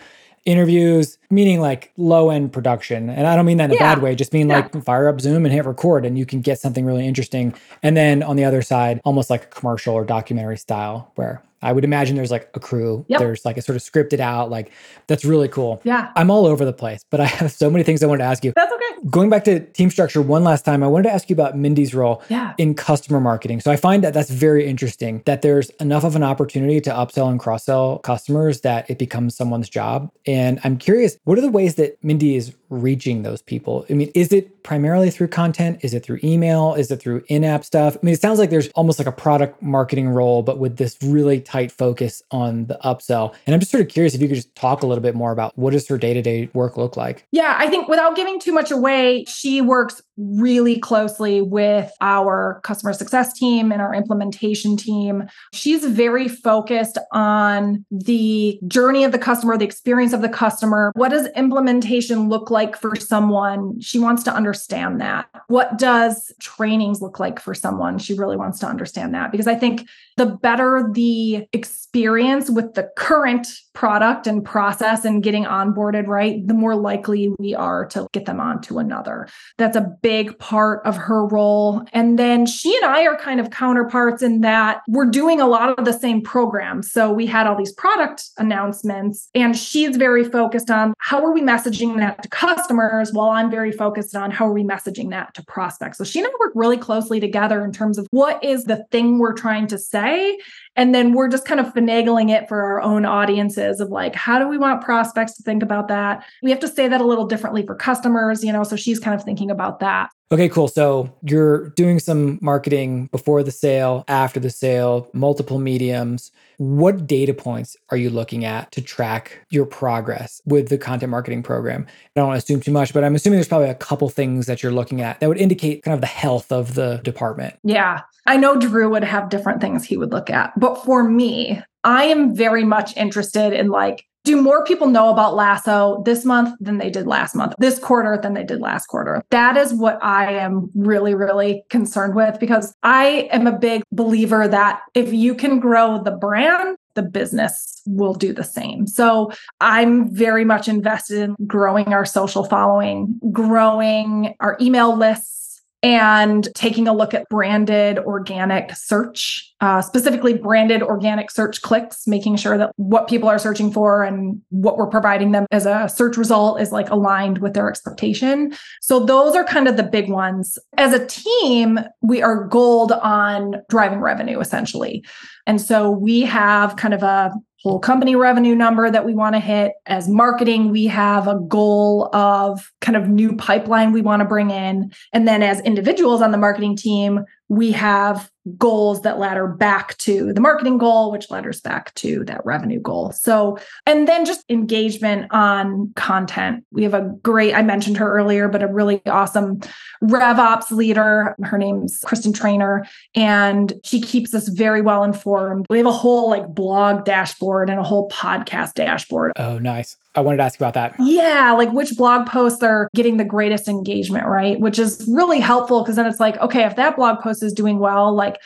interviews, 0.44 1.18
meaning 1.30 1.60
like 1.60 1.92
low 1.96 2.30
end 2.30 2.52
production. 2.52 3.08
And 3.08 3.26
I 3.26 3.36
don't 3.36 3.46
mean 3.46 3.56
that 3.58 3.70
in 3.70 3.76
yeah. 3.76 3.92
a 3.92 3.94
bad 3.94 4.02
way, 4.02 4.14
just 4.14 4.32
mean 4.32 4.48
yeah. 4.48 4.56
like 4.56 4.84
fire 4.84 5.08
up 5.08 5.20
Zoom 5.20 5.44
and 5.44 5.54
hit 5.54 5.64
record 5.64 6.04
and 6.04 6.18
you 6.18 6.26
can 6.26 6.40
get 6.40 6.58
something 6.58 6.84
really 6.84 7.06
interesting. 7.06 7.54
And 7.82 7.96
then 7.96 8.22
on 8.22 8.36
the 8.36 8.44
other 8.44 8.62
side, 8.62 9.00
almost 9.04 9.30
like 9.30 9.44
a 9.44 9.46
commercial 9.46 9.94
or 9.94 10.04
documentary 10.04 10.58
style 10.58 11.10
where 11.14 11.42
I 11.62 11.72
would 11.72 11.84
imagine 11.84 12.14
there's 12.14 12.30
like 12.30 12.50
a 12.52 12.60
crew. 12.60 13.06
Yep. 13.08 13.20
There's 13.20 13.44
like 13.46 13.56
a 13.56 13.62
sort 13.62 13.76
of 13.76 13.82
scripted 13.82 14.20
out, 14.20 14.50
like 14.50 14.70
that's 15.06 15.24
really 15.24 15.48
cool. 15.48 15.80
Yeah. 15.82 16.12
I'm 16.14 16.30
all 16.30 16.46
over 16.46 16.64
the 16.64 16.74
place, 16.74 17.06
but 17.10 17.20
I 17.20 17.24
have 17.24 17.50
so 17.50 17.70
many 17.70 17.84
things 17.84 18.02
I 18.02 18.06
wanted 18.06 18.18
to 18.18 18.28
ask 18.28 18.44
you. 18.44 18.52
That's 18.54 18.72
okay. 18.72 18.93
Going 19.10 19.28
back 19.28 19.44
to 19.44 19.60
team 19.60 19.90
structure 19.90 20.22
one 20.22 20.44
last 20.44 20.64
time, 20.64 20.82
I 20.82 20.86
wanted 20.86 21.04
to 21.04 21.12
ask 21.12 21.28
you 21.28 21.34
about 21.34 21.58
Mindy's 21.58 21.94
role 21.94 22.22
yeah. 22.30 22.54
in 22.56 22.74
customer 22.74 23.20
marketing. 23.20 23.60
So 23.60 23.70
I 23.70 23.76
find 23.76 24.02
that 24.02 24.14
that's 24.14 24.30
very 24.30 24.66
interesting 24.66 25.22
that 25.26 25.42
there's 25.42 25.68
enough 25.80 26.04
of 26.04 26.16
an 26.16 26.22
opportunity 26.22 26.80
to 26.80 26.90
upsell 26.90 27.30
and 27.30 27.38
cross 27.38 27.64
sell 27.64 27.98
customers 27.98 28.62
that 28.62 28.88
it 28.88 28.98
becomes 28.98 29.36
someone's 29.36 29.68
job. 29.68 30.10
And 30.26 30.58
I'm 30.64 30.78
curious, 30.78 31.18
what 31.24 31.36
are 31.36 31.42
the 31.42 31.50
ways 31.50 31.74
that 31.74 32.02
Mindy 32.02 32.34
is 32.36 32.54
reaching 32.70 33.22
those 33.22 33.42
people? 33.42 33.84
I 33.90 33.92
mean, 33.92 34.10
is 34.14 34.32
it 34.32 34.62
primarily 34.62 35.10
through 35.10 35.28
content? 35.28 35.80
Is 35.82 35.92
it 35.92 36.02
through 36.02 36.20
email? 36.24 36.72
Is 36.72 36.90
it 36.90 37.00
through 37.00 37.24
in 37.28 37.44
app 37.44 37.64
stuff? 37.64 37.96
I 37.96 38.00
mean, 38.02 38.14
it 38.14 38.20
sounds 38.22 38.38
like 38.38 38.48
there's 38.48 38.68
almost 38.68 38.98
like 38.98 39.06
a 39.06 39.12
product 39.12 39.60
marketing 39.62 40.08
role, 40.08 40.42
but 40.42 40.58
with 40.58 40.78
this 40.78 40.96
really 41.02 41.40
tight 41.40 41.70
focus 41.70 42.22
on 42.30 42.66
the 42.66 42.78
upsell. 42.82 43.34
And 43.46 43.52
I'm 43.52 43.60
just 43.60 43.70
sort 43.70 43.82
of 43.82 43.88
curious 43.88 44.14
if 44.14 44.22
you 44.22 44.28
could 44.28 44.36
just 44.36 44.54
talk 44.54 44.82
a 44.82 44.86
little 44.86 45.02
bit 45.02 45.14
more 45.14 45.30
about 45.30 45.56
what 45.58 45.72
does 45.72 45.86
her 45.88 45.98
day 45.98 46.14
to 46.14 46.22
day 46.22 46.48
work 46.54 46.78
look 46.78 46.96
like? 46.96 47.26
Yeah, 47.32 47.54
I 47.58 47.68
think 47.68 47.88
without 47.88 48.16
giving 48.16 48.40
too 48.40 48.52
much 48.52 48.70
away, 48.70 48.93
she 49.26 49.60
works 49.60 50.02
really 50.16 50.78
closely 50.78 51.40
with 51.40 51.90
our 52.00 52.60
customer 52.62 52.92
success 52.92 53.32
team 53.32 53.72
and 53.72 53.82
our 53.82 53.94
implementation 53.94 54.76
team. 54.76 55.24
She's 55.52 55.84
very 55.84 56.28
focused 56.28 56.98
on 57.12 57.84
the 57.90 58.58
journey 58.66 59.04
of 59.04 59.12
the 59.12 59.18
customer, 59.18 59.56
the 59.56 59.64
experience 59.64 60.12
of 60.12 60.22
the 60.22 60.28
customer. 60.28 60.92
What 60.94 61.10
does 61.10 61.28
implementation 61.36 62.28
look 62.28 62.50
like 62.50 62.76
for 62.76 62.94
someone? 62.96 63.80
She 63.80 63.98
wants 63.98 64.22
to 64.24 64.34
understand 64.34 65.00
that. 65.00 65.26
What 65.48 65.78
does 65.78 66.32
trainings 66.40 67.00
look 67.00 67.18
like 67.18 67.40
for 67.40 67.54
someone? 67.54 67.98
She 67.98 68.14
really 68.14 68.36
wants 68.36 68.58
to 68.60 68.66
understand 68.66 69.14
that 69.14 69.32
because 69.32 69.46
I 69.46 69.54
think 69.54 69.86
the 70.16 70.26
better 70.26 70.88
the 70.92 71.46
experience 71.52 72.50
with 72.50 72.74
the 72.74 72.88
current 72.96 73.48
product 73.72 74.26
and 74.26 74.44
process 74.44 75.04
and 75.04 75.22
getting 75.22 75.44
onboarded 75.44 76.06
right, 76.06 76.46
the 76.46 76.54
more 76.54 76.76
likely 76.76 77.34
we 77.38 77.54
are 77.54 77.86
to 77.86 78.06
get 78.12 78.24
them 78.24 78.40
onto 78.40 78.78
another. 78.78 79.26
That's 79.58 79.76
a 79.76 79.92
big 80.04 80.38
part 80.38 80.84
of 80.84 80.98
her 80.98 81.26
role. 81.26 81.82
And 81.94 82.18
then 82.18 82.44
she 82.44 82.76
and 82.76 82.84
I 82.84 83.06
are 83.06 83.16
kind 83.16 83.40
of 83.40 83.48
counterparts 83.48 84.22
in 84.22 84.42
that 84.42 84.82
we're 84.86 85.06
doing 85.06 85.40
a 85.40 85.46
lot 85.46 85.78
of 85.78 85.86
the 85.86 85.94
same 85.94 86.20
programs. 86.20 86.92
So 86.92 87.10
we 87.10 87.24
had 87.24 87.46
all 87.46 87.56
these 87.56 87.72
product 87.72 88.28
announcements, 88.36 89.30
and 89.34 89.56
she's 89.56 89.96
very 89.96 90.22
focused 90.22 90.70
on 90.70 90.92
how 90.98 91.24
are 91.24 91.32
we 91.32 91.40
messaging 91.40 91.96
that 91.96 92.22
to 92.22 92.28
customers, 92.28 93.14
while 93.14 93.30
I'm 93.30 93.50
very 93.50 93.72
focused 93.72 94.14
on 94.14 94.30
how 94.30 94.46
are 94.46 94.52
we 94.52 94.62
messaging 94.62 95.08
that 95.10 95.32
to 95.34 95.44
prospects. 95.44 95.96
So 95.96 96.04
she 96.04 96.18
and 96.18 96.28
I 96.28 96.30
work 96.38 96.52
really 96.54 96.76
closely 96.76 97.18
together 97.18 97.64
in 97.64 97.72
terms 97.72 97.96
of 97.96 98.06
what 98.10 98.44
is 98.44 98.64
the 98.64 98.84
thing 98.90 99.18
we're 99.18 99.32
trying 99.32 99.66
to 99.68 99.78
say 99.78 100.38
and 100.76 100.94
then 100.94 101.12
we're 101.12 101.28
just 101.28 101.44
kind 101.44 101.60
of 101.60 101.72
finagling 101.72 102.30
it 102.30 102.48
for 102.48 102.62
our 102.62 102.80
own 102.80 103.04
audiences 103.04 103.80
of 103.80 103.90
like, 103.90 104.14
how 104.14 104.38
do 104.38 104.48
we 104.48 104.58
want 104.58 104.82
prospects 104.82 105.36
to 105.36 105.42
think 105.42 105.62
about 105.62 105.88
that? 105.88 106.24
We 106.42 106.50
have 106.50 106.60
to 106.60 106.68
say 106.68 106.88
that 106.88 107.00
a 107.00 107.04
little 107.04 107.26
differently 107.26 107.64
for 107.64 107.74
customers, 107.74 108.42
you 108.42 108.52
know? 108.52 108.64
So 108.64 108.76
she's 108.76 108.98
kind 108.98 109.14
of 109.14 109.24
thinking 109.24 109.50
about 109.50 109.80
that. 109.80 110.10
Okay, 110.34 110.48
cool. 110.48 110.66
So 110.66 111.14
you're 111.22 111.68
doing 111.70 112.00
some 112.00 112.40
marketing 112.42 113.06
before 113.12 113.44
the 113.44 113.52
sale, 113.52 114.04
after 114.08 114.40
the 114.40 114.50
sale, 114.50 115.08
multiple 115.12 115.60
mediums. 115.60 116.32
What 116.56 117.06
data 117.06 117.32
points 117.32 117.76
are 117.90 117.96
you 117.96 118.10
looking 118.10 118.44
at 118.44 118.72
to 118.72 118.82
track 118.82 119.46
your 119.50 119.64
progress 119.64 120.42
with 120.44 120.70
the 120.70 120.76
content 120.76 121.10
marketing 121.10 121.44
program? 121.44 121.86
I 121.88 121.92
don't 122.16 122.26
want 122.26 122.40
to 122.40 122.42
assume 122.42 122.60
too 122.60 122.72
much, 122.72 122.92
but 122.92 123.04
I'm 123.04 123.14
assuming 123.14 123.36
there's 123.36 123.46
probably 123.46 123.68
a 123.68 123.76
couple 123.76 124.08
things 124.08 124.46
that 124.46 124.60
you're 124.60 124.72
looking 124.72 125.02
at 125.02 125.20
that 125.20 125.28
would 125.28 125.38
indicate 125.38 125.84
kind 125.84 125.94
of 125.94 126.00
the 126.00 126.08
health 126.08 126.50
of 126.50 126.74
the 126.74 126.96
department. 127.04 127.56
Yeah. 127.62 128.00
I 128.26 128.36
know 128.36 128.58
Drew 128.58 128.90
would 128.90 129.04
have 129.04 129.28
different 129.28 129.60
things 129.60 129.84
he 129.84 129.96
would 129.96 130.10
look 130.10 130.30
at. 130.30 130.58
But 130.58 130.84
for 130.84 131.04
me, 131.04 131.62
I 131.84 132.06
am 132.06 132.34
very 132.34 132.64
much 132.64 132.96
interested 132.96 133.52
in 133.52 133.68
like, 133.68 134.04
do 134.24 134.40
more 134.40 134.64
people 134.64 134.88
know 134.88 135.10
about 135.10 135.34
Lasso 135.34 136.02
this 136.04 136.24
month 136.24 136.56
than 136.60 136.78
they 136.78 136.90
did 136.90 137.06
last 137.06 137.34
month, 137.34 137.54
this 137.58 137.78
quarter 137.78 138.18
than 138.20 138.34
they 138.34 138.44
did 138.44 138.60
last 138.60 138.86
quarter? 138.86 139.22
That 139.30 139.56
is 139.56 139.74
what 139.74 140.02
I 140.02 140.32
am 140.32 140.70
really, 140.74 141.14
really 141.14 141.64
concerned 141.68 142.14
with 142.14 142.40
because 142.40 142.74
I 142.82 143.28
am 143.30 143.46
a 143.46 143.56
big 143.56 143.82
believer 143.92 144.48
that 144.48 144.80
if 144.94 145.12
you 145.12 145.34
can 145.34 145.60
grow 145.60 146.02
the 146.02 146.10
brand, 146.10 146.78
the 146.94 147.02
business 147.02 147.82
will 147.86 148.14
do 148.14 148.32
the 148.32 148.44
same. 148.44 148.86
So 148.86 149.30
I'm 149.60 150.14
very 150.14 150.44
much 150.44 150.68
invested 150.68 151.20
in 151.20 151.36
growing 151.46 151.92
our 151.92 152.04
social 152.04 152.44
following, 152.44 153.18
growing 153.32 154.34
our 154.40 154.56
email 154.60 154.96
lists 154.96 155.43
and 155.84 156.48
taking 156.54 156.88
a 156.88 156.94
look 156.94 157.12
at 157.12 157.28
branded 157.28 157.98
organic 157.98 158.74
search, 158.74 159.52
uh, 159.60 159.82
specifically 159.82 160.32
branded 160.32 160.82
organic 160.82 161.30
search 161.30 161.60
clicks, 161.60 162.06
making 162.06 162.36
sure 162.36 162.56
that 162.56 162.72
what 162.76 163.06
people 163.06 163.28
are 163.28 163.38
searching 163.38 163.70
for 163.70 164.02
and 164.02 164.40
what 164.48 164.78
we're 164.78 164.86
providing 164.86 165.32
them 165.32 165.44
as 165.50 165.66
a 165.66 165.86
search 165.86 166.16
result 166.16 166.58
is 166.58 166.72
like 166.72 166.88
aligned 166.88 167.36
with 167.38 167.52
their 167.52 167.68
expectation. 167.68 168.54
So 168.80 168.98
those 168.98 169.36
are 169.36 169.44
kind 169.44 169.68
of 169.68 169.76
the 169.76 169.82
big 169.82 170.08
ones. 170.08 170.56
As 170.78 170.94
a 170.94 171.06
team, 171.06 171.78
we 172.00 172.22
are 172.22 172.44
gold 172.44 172.92
on 172.92 173.56
driving 173.68 174.00
revenue 174.00 174.40
essentially. 174.40 175.04
And 175.46 175.60
so 175.60 175.90
we 175.90 176.22
have 176.22 176.76
kind 176.76 176.94
of 176.94 177.02
a 177.02 177.30
whole 177.64 177.78
company 177.78 178.14
revenue 178.14 178.54
number 178.54 178.90
that 178.90 179.06
we 179.06 179.14
want 179.14 179.34
to 179.34 179.40
hit. 179.40 179.72
As 179.86 180.06
marketing, 180.06 180.70
we 180.70 180.86
have 180.86 181.26
a 181.26 181.40
goal 181.40 182.14
of 182.14 182.70
kind 182.82 182.94
of 182.94 183.08
new 183.08 183.34
pipeline 183.36 183.90
we 183.90 184.02
want 184.02 184.20
to 184.20 184.28
bring 184.28 184.50
in. 184.50 184.92
And 185.14 185.26
then 185.26 185.42
as 185.42 185.60
individuals 185.60 186.20
on 186.20 186.30
the 186.30 186.36
marketing 186.36 186.76
team, 186.76 187.24
we 187.48 187.72
have 187.72 188.30
goals 188.58 189.02
that 189.02 189.18
ladder 189.18 189.46
back 189.46 189.96
to 189.98 190.32
the 190.32 190.40
marketing 190.40 190.76
goal, 190.76 191.10
which 191.10 191.30
ladders 191.30 191.60
back 191.60 191.94
to 191.94 192.24
that 192.24 192.44
revenue 192.44 192.80
goal. 192.80 193.12
So, 193.12 193.58
and 193.86 194.06
then 194.06 194.24
just 194.24 194.44
engagement 194.48 195.26
on 195.30 195.92
content. 195.96 196.64
We 196.70 196.82
have 196.82 196.94
a 196.94 197.12
great, 197.22 197.54
I 197.54 197.62
mentioned 197.62 197.96
her 197.96 198.12
earlier, 198.12 198.48
but 198.48 198.62
a 198.62 198.68
really 198.68 199.00
awesome 199.06 199.60
RevOps 200.02 200.70
leader. 200.70 201.34
Her 201.42 201.58
name's 201.58 202.00
Kristen 202.04 202.32
Trainer, 202.32 202.86
and 203.14 203.72
she 203.82 204.00
keeps 204.00 204.34
us 204.34 204.48
very 204.48 204.82
well 204.82 205.04
informed. 205.04 205.66
We 205.70 205.78
have 205.78 205.86
a 205.86 205.92
whole 205.92 206.28
like 206.28 206.48
blog 206.48 207.04
dashboard 207.04 207.70
and 207.70 207.80
a 207.80 207.84
whole 207.84 208.08
podcast 208.10 208.74
dashboard. 208.74 209.32
Oh, 209.36 209.58
nice. 209.58 209.96
I 210.14 210.20
wanted 210.20 210.36
to 210.38 210.42
ask 210.44 210.60
you 210.60 210.64
about 210.64 210.74
that. 210.74 210.94
Yeah, 210.98 211.52
like 211.52 211.72
which 211.72 211.96
blog 211.96 212.26
posts 212.26 212.62
are 212.62 212.88
getting 212.94 213.16
the 213.16 213.24
greatest 213.24 213.66
engagement, 213.68 214.26
right? 214.26 214.60
Which 214.60 214.78
is 214.78 215.04
really 215.08 215.40
helpful 215.40 215.82
because 215.82 215.96
then 215.96 216.06
it's 216.06 216.20
like, 216.20 216.36
okay, 216.38 216.64
if 216.64 216.76
that 216.76 216.96
blog 216.96 217.20
post 217.20 217.42
is 217.42 217.52
doing 217.52 217.78
well, 217.78 218.14
like 218.14 218.36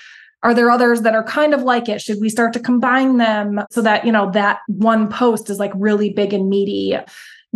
are 0.43 0.55
there 0.55 0.71
others 0.71 1.03
that 1.03 1.15
are 1.15 1.25
kind 1.25 1.53
of 1.53 1.63
like 1.63 1.89
it? 1.89 2.01
Should 2.01 2.21
we 2.21 2.29
start 2.29 2.53
to 2.53 2.61
combine 2.61 3.17
them 3.17 3.61
so 3.71 3.83
that, 3.83 4.07
you 4.07 4.13
know, 4.13 4.31
that 4.31 4.61
one 4.69 5.09
post 5.09 5.51
is 5.51 5.59
like 5.59 5.73
really 5.75 6.11
big 6.11 6.33
and 6.33 6.49
meaty? 6.49 6.97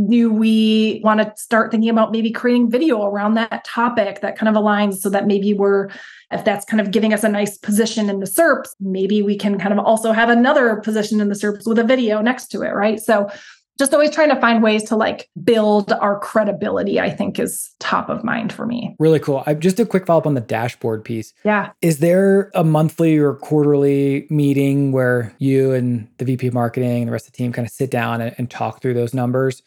Do 0.09 0.33
we 0.33 1.01
want 1.05 1.21
to 1.21 1.33
start 1.37 1.71
thinking 1.71 1.91
about 1.91 2.13
maybe 2.13 2.33
creating 2.33 2.71
video 2.71 3.05
around 3.05 3.35
that 3.35 3.65
topic 3.65 4.21
that 4.21 4.37
kind 4.37 4.49
of 4.49 4.61
aligns 4.61 4.95
so 4.97 5.11
that 5.11 5.27
maybe 5.27 5.55
we're, 5.55 5.91
if 6.33 6.45
that's 6.45 6.65
kind 6.65 6.81
of 6.81 6.91
giving 6.91 7.13
us 7.13 7.23
a 7.23 7.29
nice 7.29 7.57
position 7.59 8.11
in 8.11 8.19
the 8.19 8.27
SERPs, 8.27 8.71
maybe 8.81 9.23
we 9.23 9.37
can 9.37 9.59
kind 9.59 9.79
of 9.79 9.79
also 9.79 10.13
have 10.13 10.31
another 10.31 10.77
position 10.77 11.21
in 11.21 11.29
the 11.29 11.35
SERPs 11.35 11.67
with 11.67 11.79
a 11.79 11.85
video 11.85 12.21
next 12.21 12.49
to 12.49 12.63
it, 12.63 12.71
right? 12.71 13.01
So 13.01 13.31
just 13.79 13.93
always 13.93 14.11
trying 14.11 14.29
to 14.29 14.41
find 14.41 14.63
ways 14.63 14.85
to 14.85 14.97
like 14.97 15.29
build 15.43 15.93
our 15.93 16.19
credibility 16.19 17.01
i 17.01 17.11
think 17.11 17.39
is 17.39 17.71
top 17.79 18.09
of 18.09 18.23
mind 18.25 18.53
for 18.53 18.67
me 18.67 18.95
really 18.99 19.19
cool 19.19 19.43
I, 19.47 19.55
just 19.55 19.81
a 19.81 19.87
quick 19.87 20.07
follow-up 20.07 20.27
on 20.27 20.35
the 20.35 20.41
dashboard 20.41 21.05
piece 21.05 21.33
yeah 21.45 21.71
is 21.81 21.99
there 21.99 22.51
a 22.55 22.65
monthly 22.65 23.19
or 23.19 23.35
quarterly 23.35 24.27
meeting 24.31 24.93
where 24.93 25.35
you 25.39 25.73
and 25.73 26.09
the 26.19 26.25
vp 26.25 26.49
of 26.49 26.55
marketing 26.55 27.03
and 27.03 27.09
the 27.09 27.13
rest 27.13 27.27
of 27.27 27.33
the 27.33 27.37
team 27.37 27.53
kind 27.53 27.67
of 27.67 27.73
sit 27.73 27.91
down 27.91 28.21
and, 28.21 28.35
and 28.39 28.51
talk 28.51 28.81
through 28.83 28.95
those 28.95 29.15
numbers 29.15 29.63